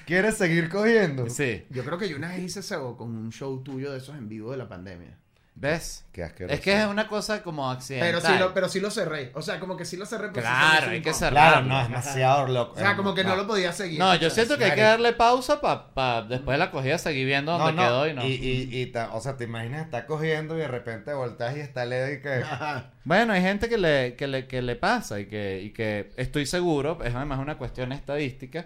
¿Quieres 0.09 0.37
seguir 0.37 0.69
cogiendo? 0.69 1.29
sí. 1.29 1.65
Yo 1.69 1.85
creo 1.85 1.99
que 1.99 2.09
yo 2.09 2.17
una 2.17 2.29
vez 2.29 2.39
hice 2.39 2.63
cebo 2.63 2.97
con 2.97 3.15
un 3.15 3.31
show 3.31 3.61
tuyo 3.63 3.91
de 3.91 3.99
esos 3.99 4.15
en 4.17 4.27
vivo 4.27 4.51
de 4.51 4.57
la 4.57 4.67
pandemia. 4.67 5.15
¿Ves? 5.53 6.05
Qué 6.13 6.23
asqueroso. 6.23 6.55
Es 6.55 6.61
que 6.61 6.79
es 6.79 6.87
una 6.87 7.07
cosa 7.07 7.43
como 7.43 7.69
accidental. 7.69 8.09
Pero 8.09 8.21
sí, 8.21 8.39
lo, 8.39 8.53
pero 8.53 8.69
sí 8.69 8.79
lo 8.79 8.89
cerré. 8.89 9.31
O 9.35 9.41
sea, 9.41 9.59
como 9.59 9.77
que 9.77 9.83
sí 9.85 9.97
lo 9.97 10.05
cerré. 10.05 10.31
Claro, 10.31 10.89
hay 10.89 11.01
que 11.01 11.13
cerrarlo. 11.13 11.67
Claro, 11.67 11.67
no, 11.67 11.81
es 11.81 11.89
demasiado 11.89 12.47
loco. 12.47 12.73
O 12.75 12.79
sea, 12.79 12.95
como 12.95 13.13
que 13.13 13.23
no 13.25 13.35
lo 13.35 13.45
podía 13.45 13.73
seguir. 13.73 13.99
No, 13.99 14.15
yo 14.15 14.29
siento 14.31 14.57
que 14.57 14.63
hay 14.63 14.71
que 14.71 14.81
darle 14.81 15.13
pausa 15.13 15.61
para 15.61 16.21
después 16.23 16.55
de 16.55 16.57
la 16.59 16.71
cogida 16.71 16.97
seguir 16.97 17.25
viendo 17.27 17.57
dónde 17.57 17.73
no. 17.73 17.81
quedó 17.81 18.07
y 18.07 18.13
no. 18.13 18.25
Y, 18.25 18.31
y, 18.35 18.81
y 18.81 18.85
ta- 18.87 19.13
o 19.13 19.19
sea, 19.21 19.35
te 19.37 19.43
imaginas, 19.43 19.83
está 19.83 20.05
cogiendo 20.07 20.55
y 20.55 20.59
de 20.61 20.67
repente 20.69 21.13
volteas 21.13 21.57
y 21.57 21.59
está 21.59 21.85
Led 21.85 22.13
y 22.13 22.21
que... 22.21 22.41
Bueno, 23.03 23.33
hay 23.33 23.41
gente 23.41 23.67
que 23.67 23.77
le, 23.77 24.15
que 24.15 24.27
le, 24.27 24.47
que 24.47 24.61
le 24.61 24.75
pasa 24.77 25.19
y 25.19 25.25
que, 25.25 25.61
y 25.61 25.71
que 25.71 26.09
estoy 26.15 26.45
seguro, 26.45 26.99
es 27.03 27.13
además 27.13 27.39
una 27.39 27.57
cuestión 27.57 27.91
estadística, 27.91 28.65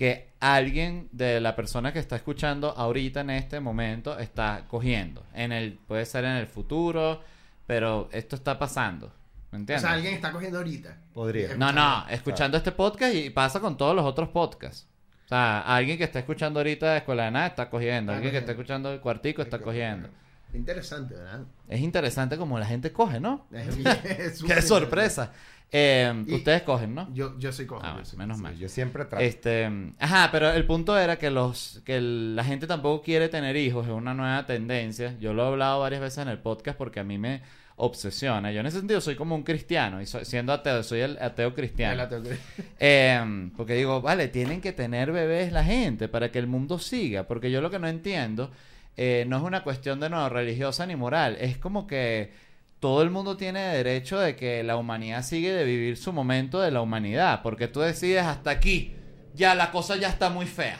que 0.00 0.30
alguien 0.40 1.10
de 1.12 1.42
la 1.42 1.54
persona 1.54 1.92
que 1.92 1.98
está 1.98 2.16
escuchando 2.16 2.70
ahorita 2.74 3.20
en 3.20 3.28
este 3.28 3.60
momento 3.60 4.18
está 4.18 4.64
cogiendo. 4.66 5.26
En 5.34 5.52
el, 5.52 5.74
puede 5.74 6.06
ser 6.06 6.24
en 6.24 6.36
el 6.36 6.46
futuro, 6.46 7.20
pero 7.66 8.08
esto 8.10 8.34
está 8.34 8.58
pasando. 8.58 9.12
¿Me 9.52 9.58
O 9.58 9.60
entiendes? 9.60 9.82
sea, 9.82 9.92
alguien 9.92 10.14
está 10.14 10.32
cogiendo 10.32 10.56
ahorita. 10.56 10.96
Podría. 11.12 11.54
No, 11.54 11.70
no, 11.70 12.06
escuchando 12.08 12.56
este 12.56 12.72
podcast 12.72 13.14
y 13.14 13.28
pasa 13.28 13.60
con 13.60 13.76
todos 13.76 13.94
los 13.94 14.06
otros 14.06 14.30
podcasts. 14.30 14.86
O 15.26 15.28
sea, 15.28 15.60
alguien 15.60 15.98
que 15.98 16.04
está 16.04 16.18
escuchando 16.20 16.60
ahorita 16.60 16.92
de 16.92 16.96
Escuela 17.00 17.24
de 17.26 17.32
Nada 17.32 17.46
está 17.48 17.68
cogiendo. 17.68 18.14
Alguien 18.14 18.32
que 18.32 18.38
está 18.38 18.52
escuchando 18.52 18.90
el 18.90 19.00
cuartico 19.00 19.42
está 19.42 19.58
cogiendo. 19.58 20.08
Interesante, 20.54 21.14
¿verdad? 21.14 21.42
Es 21.68 21.80
interesante 21.80 22.38
como 22.38 22.58
la 22.58 22.64
gente 22.64 22.90
coge, 22.90 23.20
¿no? 23.20 23.46
Es 23.52 23.76
bien- 23.76 23.86
es 24.18 24.38
súper 24.38 24.56
¡Qué 24.56 24.62
sorpresa! 24.62 25.32
Eh, 25.72 26.24
Y- 26.26 26.34
ustedes 26.34 26.62
cogen, 26.62 26.94
¿no? 26.94 27.08
Yo, 27.14 27.38
yo 27.38 27.52
soy 27.52 27.66
cojo. 27.66 27.80
Ah, 27.84 28.02
yo 28.02 28.18
menos 28.18 28.38
Sí, 28.38 28.42
mal. 28.42 28.56
yo 28.58 28.68
siempre 28.68 29.04
trato. 29.04 29.24
Este, 29.24 29.70
ajá, 29.98 30.28
pero 30.32 30.50
el 30.50 30.66
punto 30.66 30.98
era 30.98 31.16
que 31.18 31.30
los 31.30 31.80
que 31.84 31.96
el- 31.98 32.34
la 32.34 32.42
gente 32.44 32.66
tampoco 32.66 33.02
quiere 33.02 33.28
tener 33.28 33.56
hijos, 33.56 33.86
es 33.86 33.92
una 33.92 34.12
nueva 34.14 34.46
tendencia. 34.46 35.16
Yo 35.20 35.32
lo 35.32 35.44
he 35.44 35.46
hablado 35.48 35.80
varias 35.80 36.00
veces 36.00 36.18
en 36.18 36.28
el 36.28 36.38
podcast 36.38 36.76
porque 36.76 36.98
a 37.00 37.04
mí 37.04 37.18
me 37.18 37.42
obsesiona. 37.76 38.52
Yo 38.52 38.60
en 38.60 38.66
ese 38.66 38.78
sentido 38.78 39.00
soy 39.00 39.14
como 39.16 39.34
un 39.34 39.42
cristiano 39.42 40.02
y 40.02 40.06
soy- 40.06 40.24
siendo 40.24 40.52
ateo, 40.52 40.82
soy 40.82 41.00
el 41.00 41.18
ateo 41.20 41.54
cristiano. 41.54 41.96
La 41.96 42.08
tengo 42.08 42.24
que- 42.24 42.36
Eh, 42.78 43.50
porque 43.56 43.74
digo, 43.74 44.02
vale, 44.02 44.28
tienen 44.28 44.60
que 44.60 44.72
tener 44.72 45.12
bebés 45.12 45.52
la 45.52 45.64
gente 45.64 46.08
para 46.08 46.30
que 46.30 46.38
el 46.40 46.46
mundo 46.46 46.78
siga. 46.78 47.24
Porque 47.26 47.50
yo 47.50 47.60
lo 47.60 47.70
que 47.70 47.78
no 47.78 47.88
entiendo 47.88 48.50
eh, 48.96 49.24
no 49.28 49.36
es 49.38 49.42
una 49.44 49.62
cuestión 49.62 49.98
de 50.00 50.10
no 50.10 50.28
religiosa 50.28 50.84
ni 50.84 50.94
moral. 50.96 51.36
Es 51.40 51.56
como 51.56 51.86
que 51.86 52.32
todo 52.80 53.02
el 53.02 53.10
mundo 53.10 53.36
tiene 53.36 53.60
derecho 53.60 54.18
de 54.18 54.34
que 54.34 54.62
la 54.62 54.76
humanidad 54.76 55.22
sigue 55.22 55.52
de 55.52 55.64
vivir 55.64 55.98
su 55.98 56.12
momento 56.12 56.60
de 56.60 56.70
la 56.70 56.80
humanidad. 56.80 57.42
Porque 57.42 57.68
tú 57.68 57.80
decides 57.80 58.24
hasta 58.24 58.50
aquí, 58.50 58.94
ya 59.34 59.54
la 59.54 59.70
cosa 59.70 59.96
ya 59.96 60.08
está 60.08 60.30
muy 60.30 60.46
fea. 60.46 60.78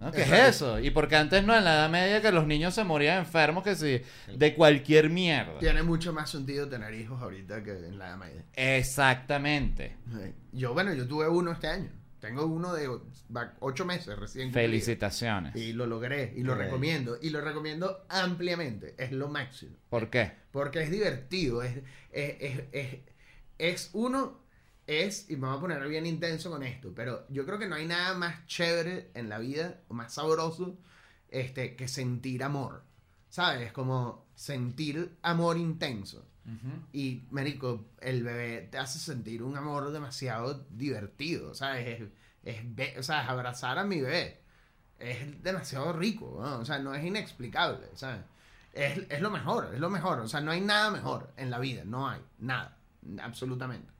¿no? 0.00 0.10
¿Qué 0.12 0.22
es 0.22 0.32
eso? 0.32 0.78
Y 0.78 0.90
porque 0.90 1.16
antes 1.16 1.44
no, 1.44 1.56
en 1.56 1.64
la 1.64 1.74
Edad 1.74 1.90
Media 1.90 2.22
que 2.22 2.32
los 2.32 2.46
niños 2.46 2.74
se 2.74 2.84
morían 2.84 3.18
enfermos 3.18 3.62
que 3.62 3.74
si 3.74 4.02
de 4.34 4.54
cualquier 4.54 5.10
mierda. 5.10 5.58
Tiene 5.58 5.82
mucho 5.82 6.12
más 6.12 6.30
sentido 6.30 6.68
tener 6.68 6.94
hijos 6.94 7.20
ahorita 7.20 7.62
que 7.62 7.70
en 7.70 7.98
la 7.98 8.08
edad 8.08 8.16
media. 8.16 8.44
Exactamente. 8.54 9.96
Yo, 10.52 10.72
bueno, 10.72 10.92
yo 10.94 11.06
tuve 11.06 11.28
uno 11.28 11.52
este 11.52 11.68
año. 11.68 11.90
Tengo 12.26 12.46
uno 12.46 12.74
de 12.74 12.90
ocho 13.60 13.84
meses 13.84 14.18
recién. 14.18 14.48
cumplido. 14.48 14.68
Felicitaciones. 14.68 15.54
Y 15.54 15.72
lo 15.72 15.86
logré 15.86 16.32
y 16.34 16.42
lo 16.42 16.56
recomiendo. 16.56 17.16
Y 17.22 17.30
lo 17.30 17.40
recomiendo 17.40 18.04
ampliamente. 18.08 18.96
Es 18.98 19.12
lo 19.12 19.28
máximo. 19.28 19.76
¿Por 19.88 20.10
qué? 20.10 20.32
Porque 20.50 20.82
es 20.82 20.90
divertido. 20.90 21.62
Es, 21.62 21.76
es, 22.10 22.36
es, 22.40 22.64
es, 22.72 23.00
es 23.58 23.90
uno, 23.92 24.40
es, 24.88 25.30
y 25.30 25.36
me 25.36 25.46
voy 25.46 25.56
a 25.56 25.60
poner 25.60 25.88
bien 25.88 26.04
intenso 26.04 26.50
con 26.50 26.64
esto, 26.64 26.92
pero 26.94 27.26
yo 27.28 27.46
creo 27.46 27.58
que 27.58 27.68
no 27.68 27.76
hay 27.76 27.86
nada 27.86 28.14
más 28.14 28.44
chévere 28.46 29.10
en 29.14 29.28
la 29.28 29.38
vida, 29.38 29.80
o 29.86 29.94
más 29.94 30.14
sabroso, 30.14 30.78
este, 31.28 31.76
que 31.76 31.86
sentir 31.86 32.42
amor. 32.42 32.82
¿Sabes? 33.28 33.72
Como 33.72 34.26
sentir 34.34 35.16
amor 35.22 35.58
intenso. 35.58 36.26
Y, 36.92 37.24
Marico, 37.30 37.86
el 38.00 38.22
bebé 38.22 38.68
te 38.70 38.78
hace 38.78 38.98
sentir 38.98 39.42
un 39.42 39.56
amor 39.56 39.90
demasiado 39.90 40.64
divertido, 40.70 41.54
¿sabes? 41.54 42.00
Es, 42.44 42.62
es, 42.76 42.98
o 42.98 43.02
sea, 43.02 43.24
es 43.24 43.28
abrazar 43.28 43.78
a 43.78 43.84
mi 43.84 44.00
bebé. 44.00 44.40
Es 44.98 45.42
demasiado 45.42 45.92
rico. 45.92 46.36
O 46.36 46.64
sea, 46.64 46.78
no 46.78 46.94
es 46.94 47.04
inexplicable, 47.04 47.88
¿sabes? 47.94 48.20
Es, 48.72 48.98
es 49.08 49.20
lo 49.20 49.30
mejor, 49.30 49.70
es 49.74 49.80
lo 49.80 49.90
mejor. 49.90 50.20
O 50.20 50.28
sea, 50.28 50.40
no 50.40 50.52
hay 50.52 50.60
nada 50.60 50.90
mejor 50.90 51.32
en 51.36 51.50
la 51.50 51.58
vida, 51.58 51.82
no 51.84 52.08
hay, 52.08 52.20
nada, 52.38 52.76
absolutamente. 53.20 53.95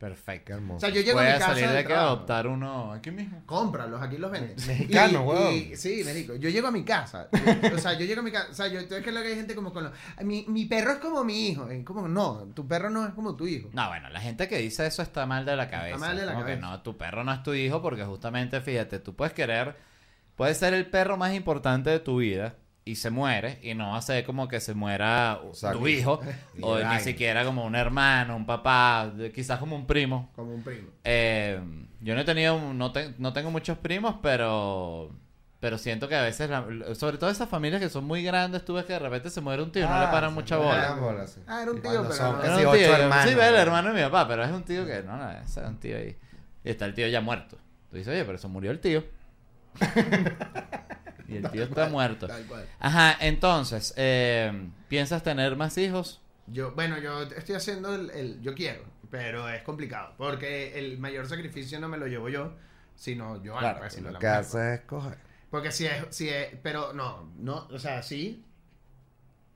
Perfecto. 0.00 0.46
Qué 0.46 0.52
hermoso. 0.54 0.76
O 0.78 0.80
sea, 0.80 0.88
yo 0.88 1.02
llego 1.02 1.18
a 1.18 1.24
mi 1.24 1.28
casa 1.32 1.46
salir 1.48 1.68
de 1.68 1.76
que 1.82 1.84
trabajo. 1.84 2.06
adoptar 2.08 2.46
uno 2.46 2.90
aquí 2.94 3.10
mismo. 3.10 3.42
Cómpralos, 3.44 4.00
aquí 4.00 4.16
los 4.16 4.30
venden. 4.30 4.56
Mexicano, 4.66 5.50
y- 5.52 5.76
Sí, 5.76 6.02
marico. 6.06 6.36
Yo 6.36 6.48
llego 6.48 6.68
a 6.68 6.70
mi 6.70 6.84
casa. 6.84 7.28
yo- 7.32 7.76
o 7.76 7.78
sea, 7.78 7.92
yo 7.92 8.06
llego 8.06 8.20
a 8.20 8.24
mi 8.24 8.32
casa. 8.32 8.48
O 8.50 8.54
sea, 8.54 8.68
yo 8.68 8.80
es 8.80 8.86
que 8.88 9.12
lo 9.12 9.20
que 9.20 9.28
hay 9.28 9.34
gente 9.34 9.54
como 9.54 9.74
con 9.74 9.84
los. 9.84 9.92
Mi, 10.22 10.46
mi 10.48 10.64
perro 10.64 10.92
es 10.92 10.98
como 11.00 11.22
mi 11.22 11.48
hijo. 11.50 11.68
Como, 11.84 12.08
no, 12.08 12.50
tu 12.54 12.66
perro 12.66 12.88
no 12.88 13.06
es 13.06 13.12
como 13.12 13.36
tu 13.36 13.46
hijo. 13.46 13.68
No, 13.74 13.88
bueno, 13.88 14.08
la 14.08 14.20
gente 14.22 14.48
que 14.48 14.56
dice 14.56 14.86
eso 14.86 15.02
está 15.02 15.26
mal 15.26 15.44
de 15.44 15.54
la 15.54 15.68
cabeza. 15.68 15.98
mal 15.98 16.16
de 16.16 16.24
la 16.24 16.32
Como 16.32 16.46
que 16.46 16.52
cabeza. 16.54 16.66
no, 16.70 16.82
tu 16.82 16.96
perro 16.96 17.22
no 17.22 17.34
es 17.34 17.42
tu 17.42 17.52
hijo 17.52 17.82
porque 17.82 18.02
justamente, 18.04 18.58
fíjate, 18.62 19.00
tú 19.00 19.14
puedes 19.14 19.34
querer, 19.34 19.76
puede 20.34 20.54
ser 20.54 20.72
el 20.72 20.86
perro 20.86 21.18
más 21.18 21.34
importante 21.34 21.90
de 21.90 22.00
tu 22.00 22.16
vida 22.16 22.54
y 22.90 22.96
se 22.96 23.10
muere 23.10 23.58
y 23.62 23.74
no 23.74 23.90
va 23.90 23.98
a 23.98 24.02
ser 24.02 24.24
como 24.24 24.48
que 24.48 24.60
se 24.60 24.74
muera 24.74 25.38
tu 25.72 25.86
hijo 25.86 26.20
o 26.62 26.78
ni 26.78 27.00
siquiera 27.00 27.44
como 27.44 27.64
un 27.64 27.74
hermano, 27.76 28.34
un 28.36 28.46
papá, 28.46 29.12
quizás 29.34 29.58
como 29.58 29.76
un 29.76 29.86
primo. 29.86 30.30
Como 30.34 30.54
un 30.54 30.62
primo. 30.62 30.88
Eh, 31.04 31.60
yo 32.00 32.14
no 32.14 32.20
he 32.20 32.24
tenido, 32.24 32.58
no, 32.74 32.92
te- 32.92 33.14
no 33.18 33.32
tengo 33.32 33.50
muchos 33.50 33.78
primos, 33.78 34.16
pero... 34.22 35.10
Pero 35.60 35.76
siento 35.76 36.08
que 36.08 36.16
a 36.16 36.22
veces, 36.22 36.48
la- 36.48 36.64
sobre 36.94 37.18
todo 37.18 37.28
esas 37.28 37.46
familias 37.48 37.82
que 37.82 37.90
son 37.90 38.04
muy 38.04 38.22
grandes, 38.24 38.64
tú 38.64 38.72
ves 38.74 38.86
que 38.86 38.94
de 38.94 38.98
repente 38.98 39.28
se 39.28 39.42
muere 39.42 39.62
un 39.62 39.70
tío 39.70 39.86
no 39.86 39.98
le 40.00 40.06
Ah, 40.06 40.10
paran 40.10 40.32
mucha 40.32 40.56
bola. 40.56 40.70
paran 40.80 41.00
bolas, 41.00 41.32
sí. 41.32 41.40
Ah, 41.46 41.60
era 41.62 41.70
un 41.70 41.82
tío, 41.82 42.00
pero 42.02 42.12
son 42.14 42.32
no. 42.32 42.38
casi 42.40 42.46
Era 42.46 42.56
un 42.56 42.66
ocho 42.66 42.76
tío, 42.78 42.96
hermanos. 42.96 43.28
Sí, 43.30 43.34
ve 43.36 43.48
el 43.48 43.54
hermano 43.56 43.88
de 43.92 43.94
mi 43.94 44.00
papá, 44.10 44.26
pero 44.26 44.42
es 44.44 44.50
un 44.50 44.62
tío 44.62 44.86
que 44.86 45.02
no, 45.02 45.18
no, 45.18 45.30
es 45.32 45.54
un 45.58 45.76
tío 45.78 45.98
ahí. 45.98 46.16
Y 46.64 46.70
está 46.70 46.86
el 46.86 46.94
tío 46.94 47.06
ya 47.08 47.20
muerto. 47.20 47.58
Tú 47.90 47.96
dices, 47.98 48.10
oye, 48.14 48.24
pero 48.24 48.36
eso 48.38 48.48
murió 48.48 48.70
el 48.70 48.80
tío. 48.80 49.04
y 51.30 51.36
el 51.36 51.50
tío 51.50 51.64
está 51.64 51.88
muerto. 51.88 52.26
Tal 52.26 52.44
cual. 52.46 52.66
Ajá, 52.78 53.16
entonces, 53.20 53.94
eh, 53.96 54.68
¿piensas 54.88 55.22
tener 55.22 55.56
más 55.56 55.76
hijos? 55.78 56.20
Yo, 56.46 56.72
bueno, 56.72 56.98
yo 56.98 57.22
estoy 57.22 57.54
haciendo 57.54 57.94
el, 57.94 58.10
el- 58.10 58.40
Yo 58.42 58.54
quiero, 58.54 58.82
pero 59.10 59.48
es 59.48 59.62
complicado. 59.62 60.14
Porque 60.18 60.78
el 60.78 60.98
mayor 60.98 61.28
sacrificio 61.28 61.78
no 61.80 61.88
me 61.88 61.96
lo 61.98 62.06
llevo 62.06 62.28
yo, 62.28 62.54
sino 62.96 63.42
yo, 63.42 63.56
Claro, 63.56 63.78
pues, 63.78 63.92
sino 63.94 64.08
Lo 64.08 64.12
la 64.14 64.18
que 64.18 64.26
mujer, 64.26 64.40
haces 64.40 64.80
es 64.80 64.86
coger. 64.86 65.18
Porque 65.50 65.72
si 65.72 65.86
es, 65.86 66.04
si 66.10 66.28
es, 66.28 66.48
pero 66.62 66.92
no, 66.92 67.32
no, 67.38 67.66
o 67.72 67.78
sea, 67.78 68.02
sí. 68.02 68.44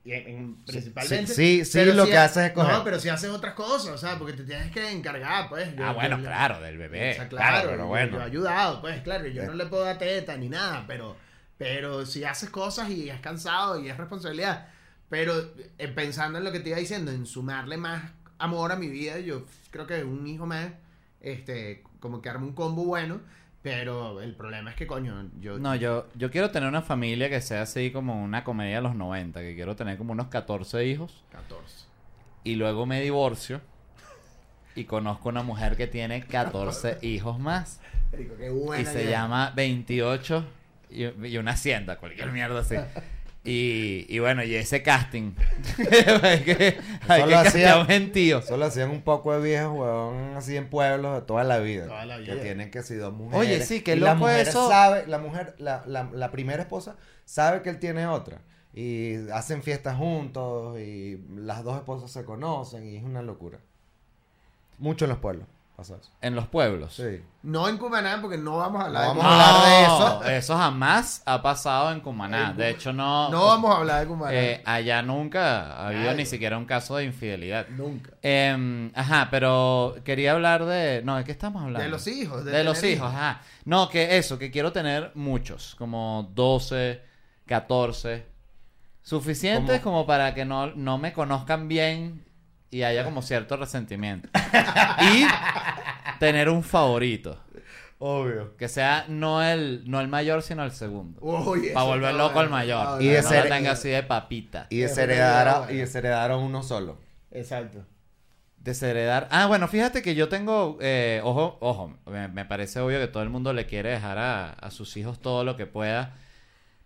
Y 0.07 0.13
en- 0.13 0.29
en- 0.29 0.65
principalmente. 0.67 1.33
sí, 1.33 1.65
sí, 1.65 1.71
pero 1.79 1.95
lo 1.95 2.05
si 2.05 2.11
que 2.11 2.17
ha- 2.19 2.25
haces 2.25 2.45
es 2.49 2.53
coger. 2.53 2.73
No, 2.75 2.85
pero 2.85 3.01
si 3.01 3.09
haces 3.09 3.31
otras 3.31 3.55
cosas, 3.55 3.89
o 3.95 3.97
sea, 3.99 4.19
porque 4.19 4.35
te 4.35 4.45
tienes 4.45 4.71
que 4.71 4.91
encargar, 4.91 5.49
pues. 5.49 5.75
yo- 5.75 5.85
ah, 5.87 5.93
bueno, 5.95 6.19
yo- 6.19 6.25
claro, 6.25 6.61
del 6.61 6.77
bebé. 6.77 7.13
O 7.13 7.15
sea, 7.15 7.29
claro, 7.29 7.53
claro, 7.53 7.71
pero 7.71 7.87
bueno. 7.87 8.13
Yo 8.19 8.23
he 8.23 8.27
ayudado, 8.27 8.81
pues, 8.83 9.01
claro, 9.03 9.27
yo 9.27 9.43
Eh. 9.43 9.47
no 9.47 9.55
le 9.55 9.67
puedo 9.67 9.85
dar 9.85 9.97
teta 9.99 10.37
ni 10.37 10.49
nada, 10.51 10.85
pero, 10.87 11.17
pero 11.59 12.05
si 12.07 12.25
haces 12.25 12.51
cosas 12.51 12.91
y 12.91 13.11
es 13.11 13.21
cansado 13.21 13.79
y 13.79 13.89
es 13.89 13.97
responsabilidad, 13.97 14.69
pero 15.09 15.35
eh, 15.79 15.89
pensando 15.89 16.39
en 16.39 16.45
lo 16.45 16.53
que 16.53 16.61
te 16.61 16.71
iba 16.71 16.79
diciendo, 16.79 17.11
en 17.11 17.27
sumarle 17.27 17.77
más 17.77 18.03
amor 18.39 18.73
a 18.73 18.77
mi 18.77 18.89
vida, 18.89 19.19
yo 19.21 19.45
creo 19.71 19.87
que 19.87 20.03
un 20.05 20.27
hijo 20.27 20.47
más, 20.47 20.69
este, 21.21 21.83
como 22.01 22.21
que 22.21 22.29
arma 22.29 22.47
un 22.47 22.53
combo 22.53 22.85
bueno, 22.85 23.21
pero 23.63 24.21
el 24.21 24.35
problema 24.35 24.71
es 24.71 24.77
que, 24.77 24.87
coño, 24.87 25.31
yo... 25.41 25.59
No, 25.59 25.75
yo, 25.75 26.07
yo 26.15 26.31
quiero 26.31 26.51
tener 26.51 26.69
una 26.69 26.83
familia 26.83 27.31
que 27.31 27.41
sea 27.41 27.63
así 27.63 27.91
como 27.91 28.23
una 28.23 28.45
comedia 28.45 28.77
de 28.77 28.83
los 28.83 28.95
90, 28.95 29.41
que 29.41 29.55
quiero 29.55 29.75
tener 29.75 29.97
como 29.97 30.13
unos 30.13 30.27
14 30.27 30.85
hijos 30.87 31.25
14. 31.31 31.87
y 32.45 32.57
luego 32.57 32.85
me 32.85 33.01
divorcio 33.01 33.63
y 34.75 34.85
conozco 34.85 35.29
una 35.29 35.43
mujer 35.43 35.77
que 35.77 35.87
tiene 35.87 36.27
14 36.27 36.99
hijos 37.03 37.39
más. 37.39 37.81
Rico, 38.13 38.35
qué 38.37 38.51
buena 38.51 38.83
y 38.83 38.87
se 38.87 39.09
llama 39.09 39.53
28 39.55 40.45
y, 40.91 41.05
y 41.27 41.37
una 41.39 41.53
hacienda, 41.53 41.97
cualquier 41.99 42.31
mierda 42.33 42.61
así. 42.61 42.77
Y, 43.47 44.07
y 44.09 44.21
bueno, 44.21 44.43
y 44.43 44.55
ese 44.55 44.83
casting. 44.83 45.33
hay 46.23 46.41
que, 46.45 46.79
hay 47.07 47.21
Solo 47.21 47.27
que 47.29 47.35
hacía- 47.35 47.43
castear 47.43 47.79
un 47.81 47.87
gentío. 47.87 48.41
Solo 48.41 48.65
hacían 48.65 48.89
un 48.89 49.03
poco 49.03 49.35
de 49.39 49.43
viejos, 49.47 49.79
huevón, 49.79 50.35
así 50.35 50.57
en 50.57 50.71
pueblos 50.71 51.17
de 51.21 51.27
toda 51.27 51.45
la 51.45 51.59
vida. 51.59 51.85
Toda 51.89 52.07
la 52.07 52.25
Que 52.25 52.37
tienen 52.37 52.71
que 52.71 52.83
ser 52.83 53.01
dos 53.01 53.13
mujeres. 53.13 53.39
Oye, 53.39 53.63
sí, 53.67 53.83
la 53.87 53.97
loco 54.15 54.17
mujer 54.21 54.49
eso. 54.49 54.67
sabe, 54.71 55.07
la 55.09 55.19
mujer, 55.19 55.55
la, 55.59 55.83
la, 55.87 56.09
la 56.15 56.31
primera 56.31 56.63
esposa 56.63 56.97
sabe 57.27 57.61
que 57.61 57.69
él 57.69 57.79
tiene 57.79 58.07
otra. 58.07 58.41
Y 58.73 59.29
hacen 59.29 59.63
fiestas 59.63 59.99
juntos 59.99 60.81
y 60.81 61.21
las 61.37 61.63
dos 61.65 61.77
esposas 61.77 62.11
se 62.11 62.25
conocen 62.25 62.87
y 62.87 62.97
es 62.97 63.05
una 63.05 63.21
locura. 63.21 63.59
Mucho 64.79 65.05
en 65.05 65.11
los 65.11 65.19
pueblos 65.19 65.47
pasa 65.77 65.97
eso. 66.01 66.11
En 66.21 66.35
los 66.35 66.47
pueblos. 66.49 66.95
Sí. 66.95 67.21
No 67.43 67.69
en 67.69 67.77
Cumaná, 67.79 68.19
porque 68.23 68.39
no 68.39 68.59
vamos 68.59 68.83
a 68.83 68.87
hablar 68.87 69.03
No 69.03 69.09
de 69.15 69.19
vamos 69.19 69.25
Cumaná. 69.25 69.45
a 69.45 69.49
hablar 69.49 69.67
de 69.83 69.87
No, 69.89 69.97
eso. 70.23 70.25
Eso 70.31 70.57
jamás 70.57 71.23
ha 71.27 71.43
pasado 71.43 71.93
en 71.93 72.01
Cumaná. 72.01 72.51
En 72.51 72.57
De 72.57 72.71
hecho, 72.71 72.93
no. 72.93 73.29
No 73.31 73.47
vamos 73.47 73.75
a 73.75 73.79
hablar 73.79 74.01
de 74.03 74.07
Cumaná. 74.07 74.35
eh, 74.35 74.63
allá 74.65 75.03
nunca 75.03 75.73
ha 75.73 75.87
habido 75.89 76.05
Nadie. 76.05 76.17
ni 76.17 76.27
siquiera 76.27 76.57
un 76.57 76.65
caso 76.65 76.97
de 76.97 77.05
infidelidad. 77.05 77.67
Nunca. 77.69 78.13
Em, 78.23 78.91
ajá, 78.95 79.29
pero 79.31 79.97
quería 80.05 80.33
hablar 80.33 80.65
de. 80.65 81.03
No, 81.05 81.17
¿de 81.17 81.25
qué 81.25 81.33
estamos 81.33 81.63
hablando? 81.63 81.83
De 81.85 81.91
los 81.91 82.07
hijos. 82.07 82.45
De, 82.45 82.51
tener 82.53 82.65
los 82.67 82.83
hijos, 82.85 83.09
ajá. 83.13 83.41
No, 83.65 83.89
que 83.89 84.17
eso, 84.17 84.39
que 84.39 84.51
quiero 84.51 84.73
tener 84.73 85.11
muchos, 85.15 85.75
como 85.77 86.31
12, 86.35 87.03
14. 87.47 88.27
Suficientes 89.03 89.81
como 89.83 90.07
para 90.07 90.33
que 90.35 90.45
no, 90.47 90.69
no 90.75 90.97
me 90.99 91.13
conozcan 91.13 91.69
bien 91.69 92.25
y 92.75 92.83
haya 92.83 93.05
como 93.05 93.23
cierto 93.23 93.57
resentimiento. 93.57 94.29
y 95.15 95.25
tener 96.19 96.49
un 96.49 96.63
favorito. 96.63 97.41
Obvio. 97.99 98.57
Que 98.57 98.69
sea 98.69 99.05
no 99.09 99.43
el, 99.43 99.85
no 99.89 100.01
el 100.01 100.09
mayor, 100.09 100.43
sino 100.43 100.65
el 100.65 100.73
segundo. 100.73 101.21
Uy, 101.23 101.71
Para 101.73 101.87
volver 101.87 102.15
loco 102.15 102.41
al 102.41 102.51
mayor. 102.51 102.85
Ah, 102.87 102.99
Y 103.01 103.07
de 103.09 103.23
no 103.23 103.29
ser- 103.29 103.45
lo 103.45 103.51
tenga 103.55 103.71
así 103.73 103.89
de 103.89 104.03
papita. 104.03 104.67
Y 104.71 104.79
desheredar, 104.81 105.49
a- 105.49 105.73
y 105.73 105.83
uno 106.39 106.63
solo. 106.63 106.99
Exacto. 107.31 107.85
Desheredar. 108.59 109.29
Ah, 109.31 109.47
bueno, 109.47 109.69
fíjate 109.69 110.03
que 110.03 110.15
yo 110.15 110.29
tengo. 110.29 110.79
eh, 110.81 111.21
ojo, 111.23 111.59
ojo. 111.61 111.97
Me, 112.07 112.29
me 112.29 112.45
parece 112.45 112.81
obvio 112.81 112.99
que 112.99 113.09
todo 113.09 113.23
el 113.23 113.29
mundo 113.31 113.53
le 113.53 113.67
quiere 113.67 113.91
dejar 113.91 114.19
a, 114.19 114.51
a 114.51 114.71
sus 114.71 114.97
hijos 114.97 115.21
todo 115.21 115.45
lo 115.45 115.57
que 115.57 115.67
pueda. 115.67 116.15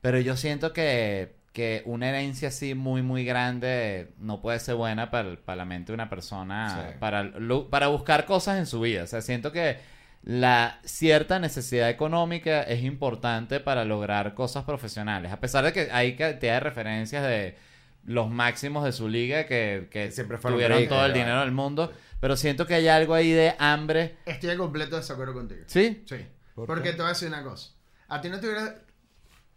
Pero 0.01 0.19
yo 0.21 0.37
siento 0.37 0.73
que, 0.73 1.37
que 1.53 1.83
una 1.87 2.09
herencia 2.09 2.49
así 2.49 2.75
muy, 2.75 3.03
muy 3.03 3.25
grande 3.25 4.13
no 4.19 4.41
puede 4.41 4.61
ser 4.61 4.77
buena 4.77 5.11
para, 5.11 5.37
la 5.57 5.65
mente 5.65 5.93
de 5.93 5.95
una 5.95 6.09
persona. 6.09 6.91
Sí. 6.91 6.97
Para, 7.01 7.33
para 7.71 7.89
buscar 7.89 8.27
cosas 8.27 8.59
en 8.59 8.67
su 8.67 8.81
vida. 8.81 9.05
O 9.05 9.07
sea, 9.07 9.21
siento 9.23 9.51
que 9.53 9.79
la 10.23 10.81
cierta 10.85 11.39
necesidad 11.39 11.89
económica 11.89 12.63
es 12.63 12.83
importante 12.85 13.61
para 13.61 13.85
lograr 13.85 14.35
cosas 14.35 14.65
profesionales. 14.65 15.33
A 15.33 15.41
pesar 15.41 15.65
de 15.65 15.73
que 15.73 15.89
hay 15.91 16.17
cantidad 16.17 16.55
de 16.55 16.61
referencias 16.61 17.23
de 17.23 17.57
los 18.05 18.31
máximos 18.31 18.85
de 18.85 18.93
su 18.93 19.09
liga 19.09 19.47
que, 19.47 19.89
que 19.91 20.11
Siempre 20.11 20.39
fueron 20.39 20.59
tuvieron 20.59 20.89
todo 20.89 21.05
el 21.07 21.13
dinero 21.13 21.41
del 21.41 21.53
mundo. 21.53 21.93
Pero 22.21 22.37
siento 22.37 22.67
que 22.67 22.75
hay 22.75 22.89
algo 22.89 23.15
ahí 23.15 23.31
de 23.31 23.55
hambre. 23.59 24.17
Estoy 24.27 24.51
en 24.51 24.59
completo 24.59 24.97
desacuerdo 24.97 25.35
contigo. 25.35 25.63
¿Sí? 25.67 26.03
Sí. 26.07 26.17
¿Por 26.55 26.67
Porque 26.67 26.91
qué? 26.91 26.97
te 26.97 26.99
voy 26.99 27.07
a 27.07 27.09
decir 27.11 27.29
una 27.29 27.45
cosa. 27.45 27.73
A 28.09 28.21
ti 28.21 28.29
no 28.29 28.41
te 28.41 28.47
hubiera... 28.47 28.75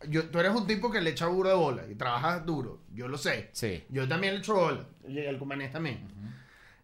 Yo, 0.09 0.25
tú 0.29 0.39
eres 0.39 0.51
un 0.51 0.65
tipo 0.67 0.89
que 0.91 1.01
le 1.01 1.11
echa 1.11 1.25
duro 1.25 1.49
de 1.49 1.55
bola 1.55 1.83
y 1.89 1.95
trabajas 1.95 2.45
duro. 2.45 2.81
Yo 2.93 3.07
lo 3.07 3.17
sé. 3.17 3.49
Sí. 3.53 3.83
Yo 3.89 4.07
también 4.07 4.33
le 4.35 4.39
echo 4.39 4.55
bola. 4.55 4.85
Y 5.07 5.19
el 5.19 5.37
cumanés 5.37 5.71
también. 5.71 6.07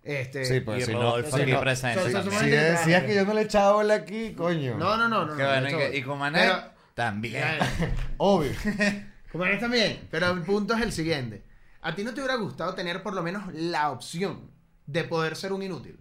Este... 0.03 0.45
Sí, 0.45 0.61
pues 0.61 0.85
si 0.85 0.93
no, 0.93 1.21
si 1.21 1.41
aquí 1.41 1.51
no- 1.51 1.59
presente 1.59 1.99
so- 2.01 2.07
so- 2.07 2.13
también. 2.13 2.33
so- 2.39 2.45
Si 2.45 2.49
decías 2.51 3.03
que 3.03 3.15
yo 3.15 3.25
no 3.25 3.33
le 3.33 3.41
echaba 3.41 3.73
bola 3.73 3.95
aquí, 3.95 4.33
coño. 4.33 4.77
No, 4.77 4.95
no, 4.97 5.09
no. 5.09 5.25
no 5.25 5.35
Qué 5.35 5.43
no, 5.43 5.49
bueno, 5.49 5.77
le 5.77 5.95
y, 5.95 5.99
y 5.99 6.03
Cumané 6.03 6.39
Pero- 6.39 6.63
también. 6.93 7.43
Obvio. 8.17 8.51
Cumanés 9.31 9.59
también. 9.59 10.07
Pero 10.09 10.31
el 10.31 10.41
punto 10.43 10.73
es 10.75 10.81
el 10.81 10.91
siguiente. 10.93 11.43
¿A 11.81 11.93
ti 11.95 12.03
no 12.03 12.13
te 12.13 12.21
hubiera 12.21 12.35
gustado 12.35 12.73
tener 12.73 13.03
por 13.03 13.13
lo 13.13 13.21
menos 13.23 13.53
la 13.53 13.91
opción 13.91 14.49
de 14.85 15.03
poder 15.03 15.35
ser 15.35 15.51
un 15.53 15.61
inútil? 15.63 15.99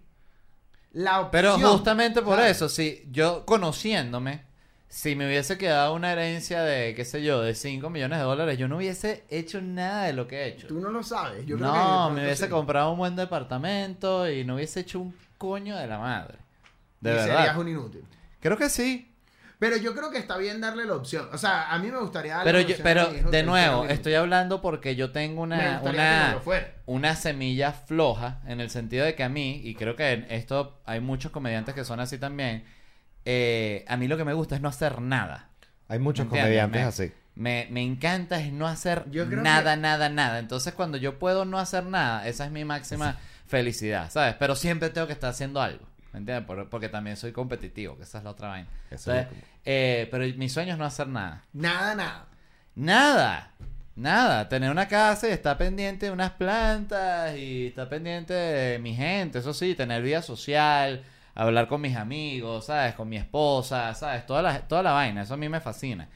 La 0.93 1.21
opción. 1.21 1.31
Pero 1.33 1.59
justamente 1.59 2.23
por 2.23 2.37
¿sabes? 2.39 2.53
eso, 2.57 2.69
si 2.69 3.07
yo 3.11 3.45
conociéndome, 3.45 4.45
si 4.97 5.15
me 5.15 5.27
hubiese 5.27 5.59
quedado 5.59 5.93
una 5.93 6.11
herencia 6.11 6.63
de, 6.63 6.95
qué 6.95 7.05
sé 7.05 7.23
yo, 7.23 7.43
de 7.43 7.55
5 7.55 7.91
millones 7.91 8.19
de 8.19 8.25
dólares, 8.25 8.57
yo 8.57 8.67
no 8.67 8.79
hubiese 8.79 9.25
hecho 9.29 9.61
nada 9.61 10.05
de 10.05 10.15
lo 10.15 10.27
que 10.27 10.37
he 10.37 10.49
hecho. 10.49 10.69
Tú 10.69 10.81
no 10.81 10.89
lo 10.89 11.03
sabes. 11.03 11.45
Yo 11.45 11.59
creo 11.59 11.71
que 11.71 11.79
no, 11.79 12.11
me 12.13 12.25
hubiese 12.25 12.47
sí. 12.47 12.51
comprado 12.51 12.93
un 12.93 12.97
buen 12.97 13.15
departamento 13.15 14.27
y 14.31 14.43
no 14.47 14.55
hubiese 14.55 14.81
hecho 14.81 15.01
un 15.01 15.15
coño 15.37 15.77
de 15.77 15.87
la 15.87 15.99
madre. 15.99 16.39
De 17.03 17.11
y 17.11 17.15
verdad. 17.15 17.37
serías 17.37 17.57
un 17.59 17.69
inútil. 17.69 18.05
Creo 18.41 18.57
que 18.57 18.71
sí. 18.71 19.13
Pero 19.59 19.77
yo 19.77 19.95
creo 19.95 20.11
que 20.11 20.17
está 20.17 20.39
bien 20.39 20.63
darle 20.63 20.87
la 20.87 20.95
opción. 20.95 21.29
O 21.31 21.37
sea, 21.37 21.71
a 21.71 21.79
mí 21.79 21.91
me 21.91 21.99
gustaría 21.99 22.37
darle 22.37 22.51
Pero, 22.51 22.63
la 22.63 22.67
yo, 22.67 22.77
pero 22.83 23.31
de 23.31 23.43
nuevo, 23.43 23.85
estoy 23.85 24.15
hablando 24.15 24.63
porque 24.63 24.97
yo 24.97 25.13
tengo 25.13 25.43
una, 25.43 25.81
no 25.81 25.91
una, 25.91 26.41
una 26.87 27.17
semilla 27.17 27.73
floja 27.73 28.41
en 28.47 28.63
el 28.63 28.71
sentido 28.71 29.05
de 29.05 29.15
que 29.15 29.25
a 29.25 29.29
mí, 29.29 29.61
y 29.63 29.75
creo 29.75 29.95
que 29.95 30.11
en 30.11 30.27
esto 30.31 30.81
hay 30.87 31.01
muchos 31.01 31.33
comediantes 31.33 31.75
que 31.75 31.85
son 31.85 32.01
así 32.01 32.17
también, 32.17 32.65
eh, 33.27 33.85
a 33.89 33.97
mí 33.99 34.09
lo 34.09 34.17
que 34.17 34.25
me 34.25 34.33
gusta 34.33 34.55
es 34.55 34.63
no 34.63 34.69
hacer 34.71 35.03
nada. 35.03 35.51
Hay 35.89 35.99
muchos 35.99 36.25
¿Entiendes? 36.25 36.45
comediantes 36.47 36.81
Me- 36.83 36.87
así. 36.89 37.13
Me, 37.35 37.69
me 37.71 37.83
encanta 37.83 38.41
es 38.41 38.51
no 38.53 38.67
hacer 38.67 39.05
Yo 39.11 39.27
creo 39.29 39.43
nada, 39.43 39.75
que- 39.75 39.81
nada, 39.83 40.09
nada. 40.09 40.39
Entonces 40.39 40.73
cuando 40.73 40.97
yo 40.97 41.19
puedo 41.19 41.45
no 41.45 41.59
hacer 41.59 41.85
nada, 41.85 42.27
esa 42.27 42.47
es 42.47 42.51
mi 42.51 42.65
máxima 42.65 43.19
felicidad, 43.47 44.11
¿sabes? 44.11 44.35
Pero 44.39 44.57
siempre 44.57 44.89
tengo 44.89 45.07
que 45.07 45.13
estar 45.13 45.31
haciendo 45.31 45.61
algo. 45.61 45.85
¿Me 46.15 46.21
entiendes? 46.21 46.47
Por- 46.47 46.71
porque 46.71 46.89
también 46.89 47.17
soy 47.19 47.33
competitivo, 47.33 47.97
que 47.99 48.05
esa 48.05 48.19
es 48.19 48.25
la 48.25 48.31
otra 48.31 48.49
vaina. 48.49 48.69
Eso 48.91 49.11
Entonces, 49.13 49.39
es 49.39 49.43
lo 49.43 49.47
eh, 49.67 50.09
pero 50.11 50.25
mi 50.39 50.49
sueño 50.49 50.73
es 50.73 50.79
no 50.79 50.87
hacer 50.87 51.09
nada. 51.09 51.43
Nada, 51.53 51.95
nada. 51.95 52.27
Nada. 52.75 53.51
Nada. 53.97 54.49
Tener 54.49 54.71
una 54.71 54.89
casa 54.89 55.29
y 55.29 55.33
estar 55.33 55.57
pendiente 55.59 56.07
de 56.07 56.13
unas 56.13 56.33
plantas 56.33 57.37
y 57.37 57.69
estar 57.69 57.89
pendiente 57.89 58.33
de 58.35 58.79
mi 58.79 58.95
gente. 58.95 59.39
Eso 59.39 59.53
sí, 59.55 59.75
tener 59.75 60.03
vida 60.03 60.23
social, 60.23 61.03
hablar 61.37 61.69
con 61.69 61.81
mis 61.81 61.97
amigos, 61.97 62.67
¿sabes? 62.67 62.95
Con 62.95 63.09
mi 63.09 63.17
esposa, 63.17 63.95
¿sabes? 63.95 64.27
Toda 64.27 64.43
la, 64.43 64.61
toda 64.67 64.83
la 64.83 64.93
vaina. 64.93 65.23
Eso 65.23 65.35
a 65.35 65.37
mí 65.37 65.49
me 65.49 65.61
fascina. 65.61 66.09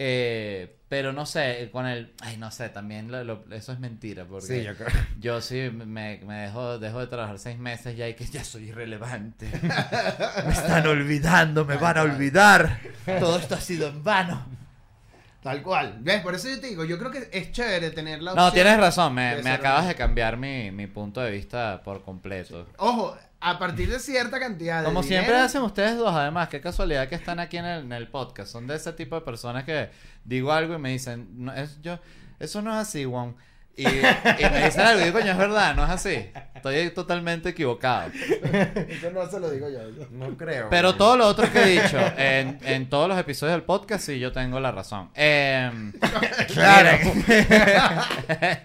Eh, 0.00 0.76
pero 0.88 1.12
no 1.12 1.26
sé, 1.26 1.68
con 1.72 1.84
el... 1.86 2.14
Ay, 2.20 2.36
no 2.36 2.50
sé, 2.52 2.68
también 2.68 3.10
lo- 3.10 3.24
lo- 3.24 3.44
eso 3.50 3.72
es 3.72 3.80
mentira. 3.80 4.24
Porque 4.24 4.46
Sí, 4.46 4.62
yo 4.62 4.74
creo. 4.76 4.88
yo 5.20 5.40
sí 5.40 5.70
me, 5.74 6.18
me 6.24 6.34
dejo, 6.42 6.78
dejo 6.78 7.00
de 7.00 7.08
trabajar 7.08 7.38
seis 7.40 7.58
meses 7.58 7.96
ya 7.96 8.08
y 8.08 8.14
que 8.14 8.24
ya 8.24 8.44
soy 8.44 8.68
irrelevante. 8.68 9.50
me 10.46 10.52
están 10.52 10.86
olvidando, 10.86 11.64
me 11.64 11.76
van 11.76 11.98
a 11.98 12.02
olvidar. 12.02 12.78
Todo 13.18 13.38
esto 13.38 13.56
ha 13.56 13.60
sido 13.60 13.88
en 13.88 14.02
vano. 14.04 14.46
Tal 15.42 15.62
cual. 15.62 15.96
¿Ves? 16.00 16.20
Por 16.22 16.34
eso 16.34 16.48
yo 16.48 16.60
te 16.60 16.68
digo, 16.68 16.84
yo 16.84 16.98
creo 16.98 17.10
que 17.10 17.28
es 17.32 17.52
chévere 17.52 17.90
tener 17.90 18.22
la 18.22 18.32
opción. 18.32 18.46
No, 18.46 18.52
tienes 18.52 18.76
razón, 18.78 19.14
me, 19.14 19.42
me 19.42 19.50
acabas 19.50 19.86
de 19.88 19.94
cambiar 19.94 20.36
mi, 20.36 20.70
mi 20.70 20.86
punto 20.86 21.20
de 21.20 21.30
vista 21.32 21.80
por 21.84 22.02
completo. 22.02 22.66
Ojo, 22.78 23.16
a 23.40 23.58
partir 23.58 23.88
de 23.90 23.98
cierta 24.00 24.40
cantidad 24.40 24.80
de 24.80 24.84
Como 24.86 25.02
dinero- 25.02 25.22
siempre 25.24 25.40
hacen 25.40 25.62
ustedes 25.62 25.96
dos, 25.96 26.12
además, 26.14 26.48
qué 26.48 26.60
casualidad 26.60 27.08
que 27.08 27.14
están 27.14 27.38
aquí 27.40 27.56
en 27.56 27.64
el, 27.64 27.82
en 27.84 27.92
el 27.92 28.08
podcast. 28.08 28.50
Son 28.50 28.66
de 28.66 28.74
ese 28.76 28.92
tipo 28.92 29.14
de 29.14 29.20
personas 29.22 29.64
que 29.64 29.90
digo 30.24 30.52
algo 30.52 30.74
y 30.74 30.78
me 30.78 30.90
dicen, 30.90 31.28
no, 31.44 31.52
es, 31.54 31.80
yo, 31.80 31.98
eso 32.40 32.62
no 32.62 32.70
es 32.72 32.76
así, 32.78 33.04
Juan. 33.04 33.36
Y, 33.78 33.86
y 33.86 34.50
me 34.50 34.64
dicen 34.64 34.80
algo 34.80 35.00
y 35.00 35.04
digo, 35.04 35.18
coño, 35.20 35.32
es 35.32 35.38
verdad, 35.38 35.74
no 35.76 35.84
es 35.84 35.90
así. 35.90 36.26
Estoy 36.54 36.90
totalmente 36.90 37.50
equivocado. 37.50 38.10
Eso 38.88 39.10
no 39.12 39.30
se 39.30 39.38
lo 39.38 39.48
digo 39.50 39.68
yo. 39.70 39.78
No 40.10 40.36
creo. 40.36 40.68
Pero 40.68 40.96
todo 40.96 41.16
lo 41.16 41.28
otro 41.28 41.50
que 41.52 41.62
he 41.62 41.80
dicho 41.82 41.96
en, 42.16 42.58
en 42.64 42.88
todos 42.88 43.08
los 43.08 43.16
episodios 43.16 43.54
del 43.54 43.62
podcast, 43.62 44.04
sí, 44.04 44.18
yo 44.18 44.32
tengo 44.32 44.58
la 44.58 44.72
razón. 44.72 45.08
Em, 45.14 45.92
miren. 46.56 47.24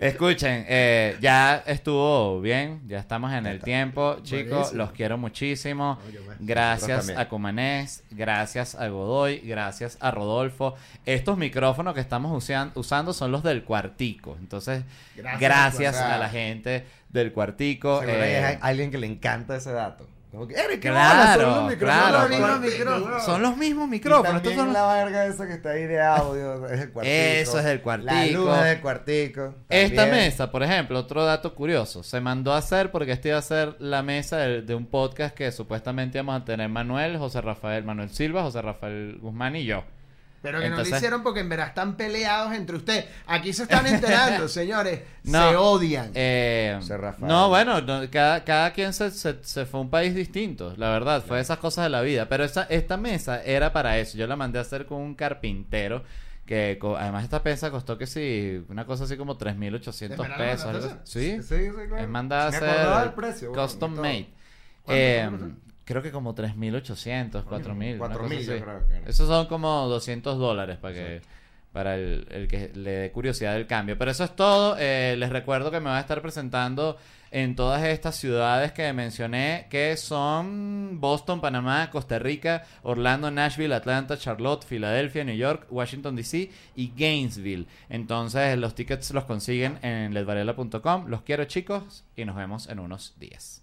Escuchen, 0.00 0.66
eh, 0.68 1.16
ya 1.20 1.62
estuvo 1.66 2.40
bien, 2.40 2.82
ya 2.86 2.98
estamos 2.98 3.32
en 3.32 3.46
el 3.46 3.60
tiempo, 3.60 4.18
chicos, 4.22 4.50
Buenísimo. 4.50 4.78
los 4.78 4.92
quiero 4.92 5.18
muchísimo. 5.18 5.98
Gracias 6.40 7.08
a 7.08 7.28
Comanés, 7.28 8.04
gracias 8.10 8.74
a 8.74 8.88
Godoy, 8.88 9.38
gracias 9.38 9.96
a 10.00 10.10
Rodolfo. 10.10 10.74
Estos 11.06 11.36
micrófonos 11.38 11.94
que 11.94 12.00
estamos 12.00 12.30
usan- 12.36 12.70
usando 12.74 13.12
son 13.12 13.32
los 13.32 13.42
del 13.42 13.64
cuartico, 13.64 14.36
entonces 14.38 14.57
Gracias 14.66 15.40
gracias, 15.40 15.94
Cuartico. 15.96 16.14
a 16.14 16.18
la 16.18 16.28
gente 16.28 16.86
del 17.08 17.32
cuartico. 17.32 18.02
Eh, 18.02 18.44
hay 18.44 18.58
alguien 18.60 18.90
que 18.90 18.98
le 18.98 19.06
encanta 19.06 19.56
ese 19.56 19.72
dato. 19.72 20.06
Como 20.30 20.46
que, 20.46 20.54
"Eric, 20.56 20.82
Claro, 20.82 21.40
son 21.40 21.54
los 21.64 21.70
micrófonos 21.72 21.78
claro, 21.78 22.18
son 22.20 22.30
los 22.30 22.38
cuartico, 22.40 22.70
micrófonos. 22.78 23.08
weón". 23.08 23.20
son 23.24 23.42
los 23.42 23.56
mismos 23.56 23.86
Y 23.86 23.90
micrófonos. 23.92 24.24
también 24.34 24.52
estos 24.52 24.64
son 24.66 24.72
la 24.74 24.92
verga 24.94 25.24
esa 25.26 25.46
que 25.46 25.52
está 25.54 25.70
ahí 25.70 25.84
de 25.86 26.00
audio, 26.02 26.66
es 26.66 26.80
el 26.82 26.90
cuartico. 26.92 27.16
Eso 27.16 27.58
es 27.58 27.64
del 27.64 27.80
cuartico. 27.80 28.12
La 28.14 28.26
luz 28.26 28.56
es 28.58 28.64
del 28.64 28.80
cuartico. 28.82 29.54
Esta 29.70 29.96
también. 30.02 30.24
mesa, 30.26 30.50
por 30.50 30.62
ejemplo, 30.62 30.98
otro 30.98 31.24
dato 31.24 31.54
curioso, 31.54 32.02
se 32.02 32.20
mandó 32.20 32.52
a 32.52 32.58
hacer 32.58 32.90
porque 32.90 33.12
esta 33.12 33.28
iba 33.28 33.38
a 33.38 33.42
ser 33.42 33.76
la 33.78 34.02
mesa 34.02 34.36
de, 34.36 34.60
de 34.60 34.74
un 34.74 34.84
podcast 34.84 35.34
que 35.34 35.50
supuestamente 35.50 36.18
íbamos 36.18 36.42
a 36.42 36.44
tener 36.44 36.68
Manuel, 36.68 37.16
José 37.16 37.40
Rafael, 37.40 37.84
Manuel 37.84 38.10
Silva, 38.10 38.42
José 38.42 38.60
Rafael 38.60 39.16
Guzmán 39.22 39.56
y 39.56 39.64
yo. 39.64 39.82
Pero 40.40 40.58
que 40.60 40.66
no 40.66 40.70
Entonces- 40.76 40.90
lo 40.92 40.96
hicieron 40.98 41.22
porque 41.24 41.40
en 41.40 41.48
verdad 41.48 41.68
están 41.68 41.96
peleados 41.96 42.52
entre 42.54 42.76
ustedes. 42.76 43.06
Aquí 43.26 43.52
se 43.52 43.64
están 43.64 43.86
enterando, 43.86 44.46
señores. 44.48 45.00
No. 45.24 45.50
Se 45.50 45.56
odian. 45.56 46.10
Eh, 46.14 46.78
Rafael. 46.88 47.26
no, 47.28 47.48
bueno, 47.48 47.80
no, 47.80 48.08
cada, 48.10 48.44
cada 48.44 48.72
quien 48.72 48.92
se, 48.92 49.10
se- 49.10 49.42
se 49.42 49.66
fue 49.66 49.80
a 49.80 49.82
un 49.82 49.90
país 49.90 50.14
distinto, 50.14 50.74
la 50.76 50.90
verdad, 50.90 51.24
fue 51.26 51.40
esas 51.40 51.58
cosas 51.58 51.84
de 51.84 51.90
la 51.90 52.02
vida. 52.02 52.28
Pero 52.28 52.44
esa, 52.44 52.62
esta 52.64 52.96
mesa 52.96 53.42
era 53.42 53.72
para 53.72 53.98
eso, 53.98 54.16
yo 54.16 54.26
la 54.26 54.36
mandé 54.36 54.58
a 54.58 54.62
hacer 54.62 54.86
con 54.86 54.98
un 55.00 55.14
carpintero. 55.14 56.04
Que 56.46 56.78
co- 56.80 56.96
además 56.96 57.24
esta 57.24 57.42
pesa 57.42 57.70
costó 57.70 57.98
que 57.98 58.06
sí, 58.06 58.64
una 58.70 58.86
cosa 58.86 59.04
así 59.04 59.18
como 59.18 59.36
3.800 59.36 60.08
¿De 60.08 60.16
verdad 60.16 60.28
la 60.30 60.36
pesos. 60.38 60.92
Sí, 61.04 61.42
Sí, 61.42 61.42
sí, 61.42 61.70
claro. 61.74 61.98
Es 61.98 62.08
mandada 62.08 62.44
a 62.44 62.48
hacer 63.02 63.14
precio, 63.14 63.52
custom 63.52 63.96
made. 63.96 64.30
Eh. 64.86 65.28
Creo 65.88 66.02
que 66.02 66.12
como 66.12 66.34
3.800, 66.34 67.44
4.000. 67.44 67.96
una 67.96 68.14
4.000 68.14 68.18
cosa 68.18 68.28
yo 68.34 68.62
creo 68.62 68.86
que 68.86 68.94
era. 68.94 69.08
Esos 69.08 69.26
son 69.26 69.46
como 69.46 69.86
200 69.88 70.38
dólares 70.38 70.76
para 70.76 70.94
que 70.94 71.22
para 71.72 71.94
el, 71.94 72.26
el 72.30 72.46
que 72.46 72.70
le 72.74 72.90
dé 72.90 73.10
curiosidad 73.10 73.54
del 73.54 73.66
cambio. 73.66 73.96
Pero 73.96 74.10
eso 74.10 74.24
es 74.24 74.36
todo. 74.36 74.76
Eh, 74.78 75.16
les 75.16 75.30
recuerdo 75.30 75.70
que 75.70 75.80
me 75.80 75.88
voy 75.88 75.96
a 75.96 76.00
estar 76.00 76.20
presentando 76.20 76.98
en 77.30 77.56
todas 77.56 77.82
estas 77.84 78.16
ciudades 78.16 78.72
que 78.72 78.92
mencioné, 78.92 79.66
que 79.70 79.96
son 79.96 81.00
Boston, 81.00 81.40
Panamá, 81.40 81.90
Costa 81.90 82.18
Rica, 82.18 82.64
Orlando, 82.82 83.30
Nashville, 83.30 83.74
Atlanta, 83.74 84.18
Charlotte, 84.18 84.66
Filadelfia, 84.66 85.24
New 85.24 85.36
York, 85.36 85.68
Washington 85.70 86.16
DC 86.16 86.50
y 86.76 86.92
Gainesville. 86.94 87.66
Entonces 87.88 88.58
los 88.58 88.74
tickets 88.74 89.10
los 89.12 89.24
consiguen 89.24 89.78
en 89.80 90.12
ledvarela.com. 90.12 91.06
Los 91.06 91.22
quiero 91.22 91.46
chicos 91.46 92.04
y 92.14 92.26
nos 92.26 92.36
vemos 92.36 92.68
en 92.68 92.78
unos 92.78 93.14
días. 93.18 93.62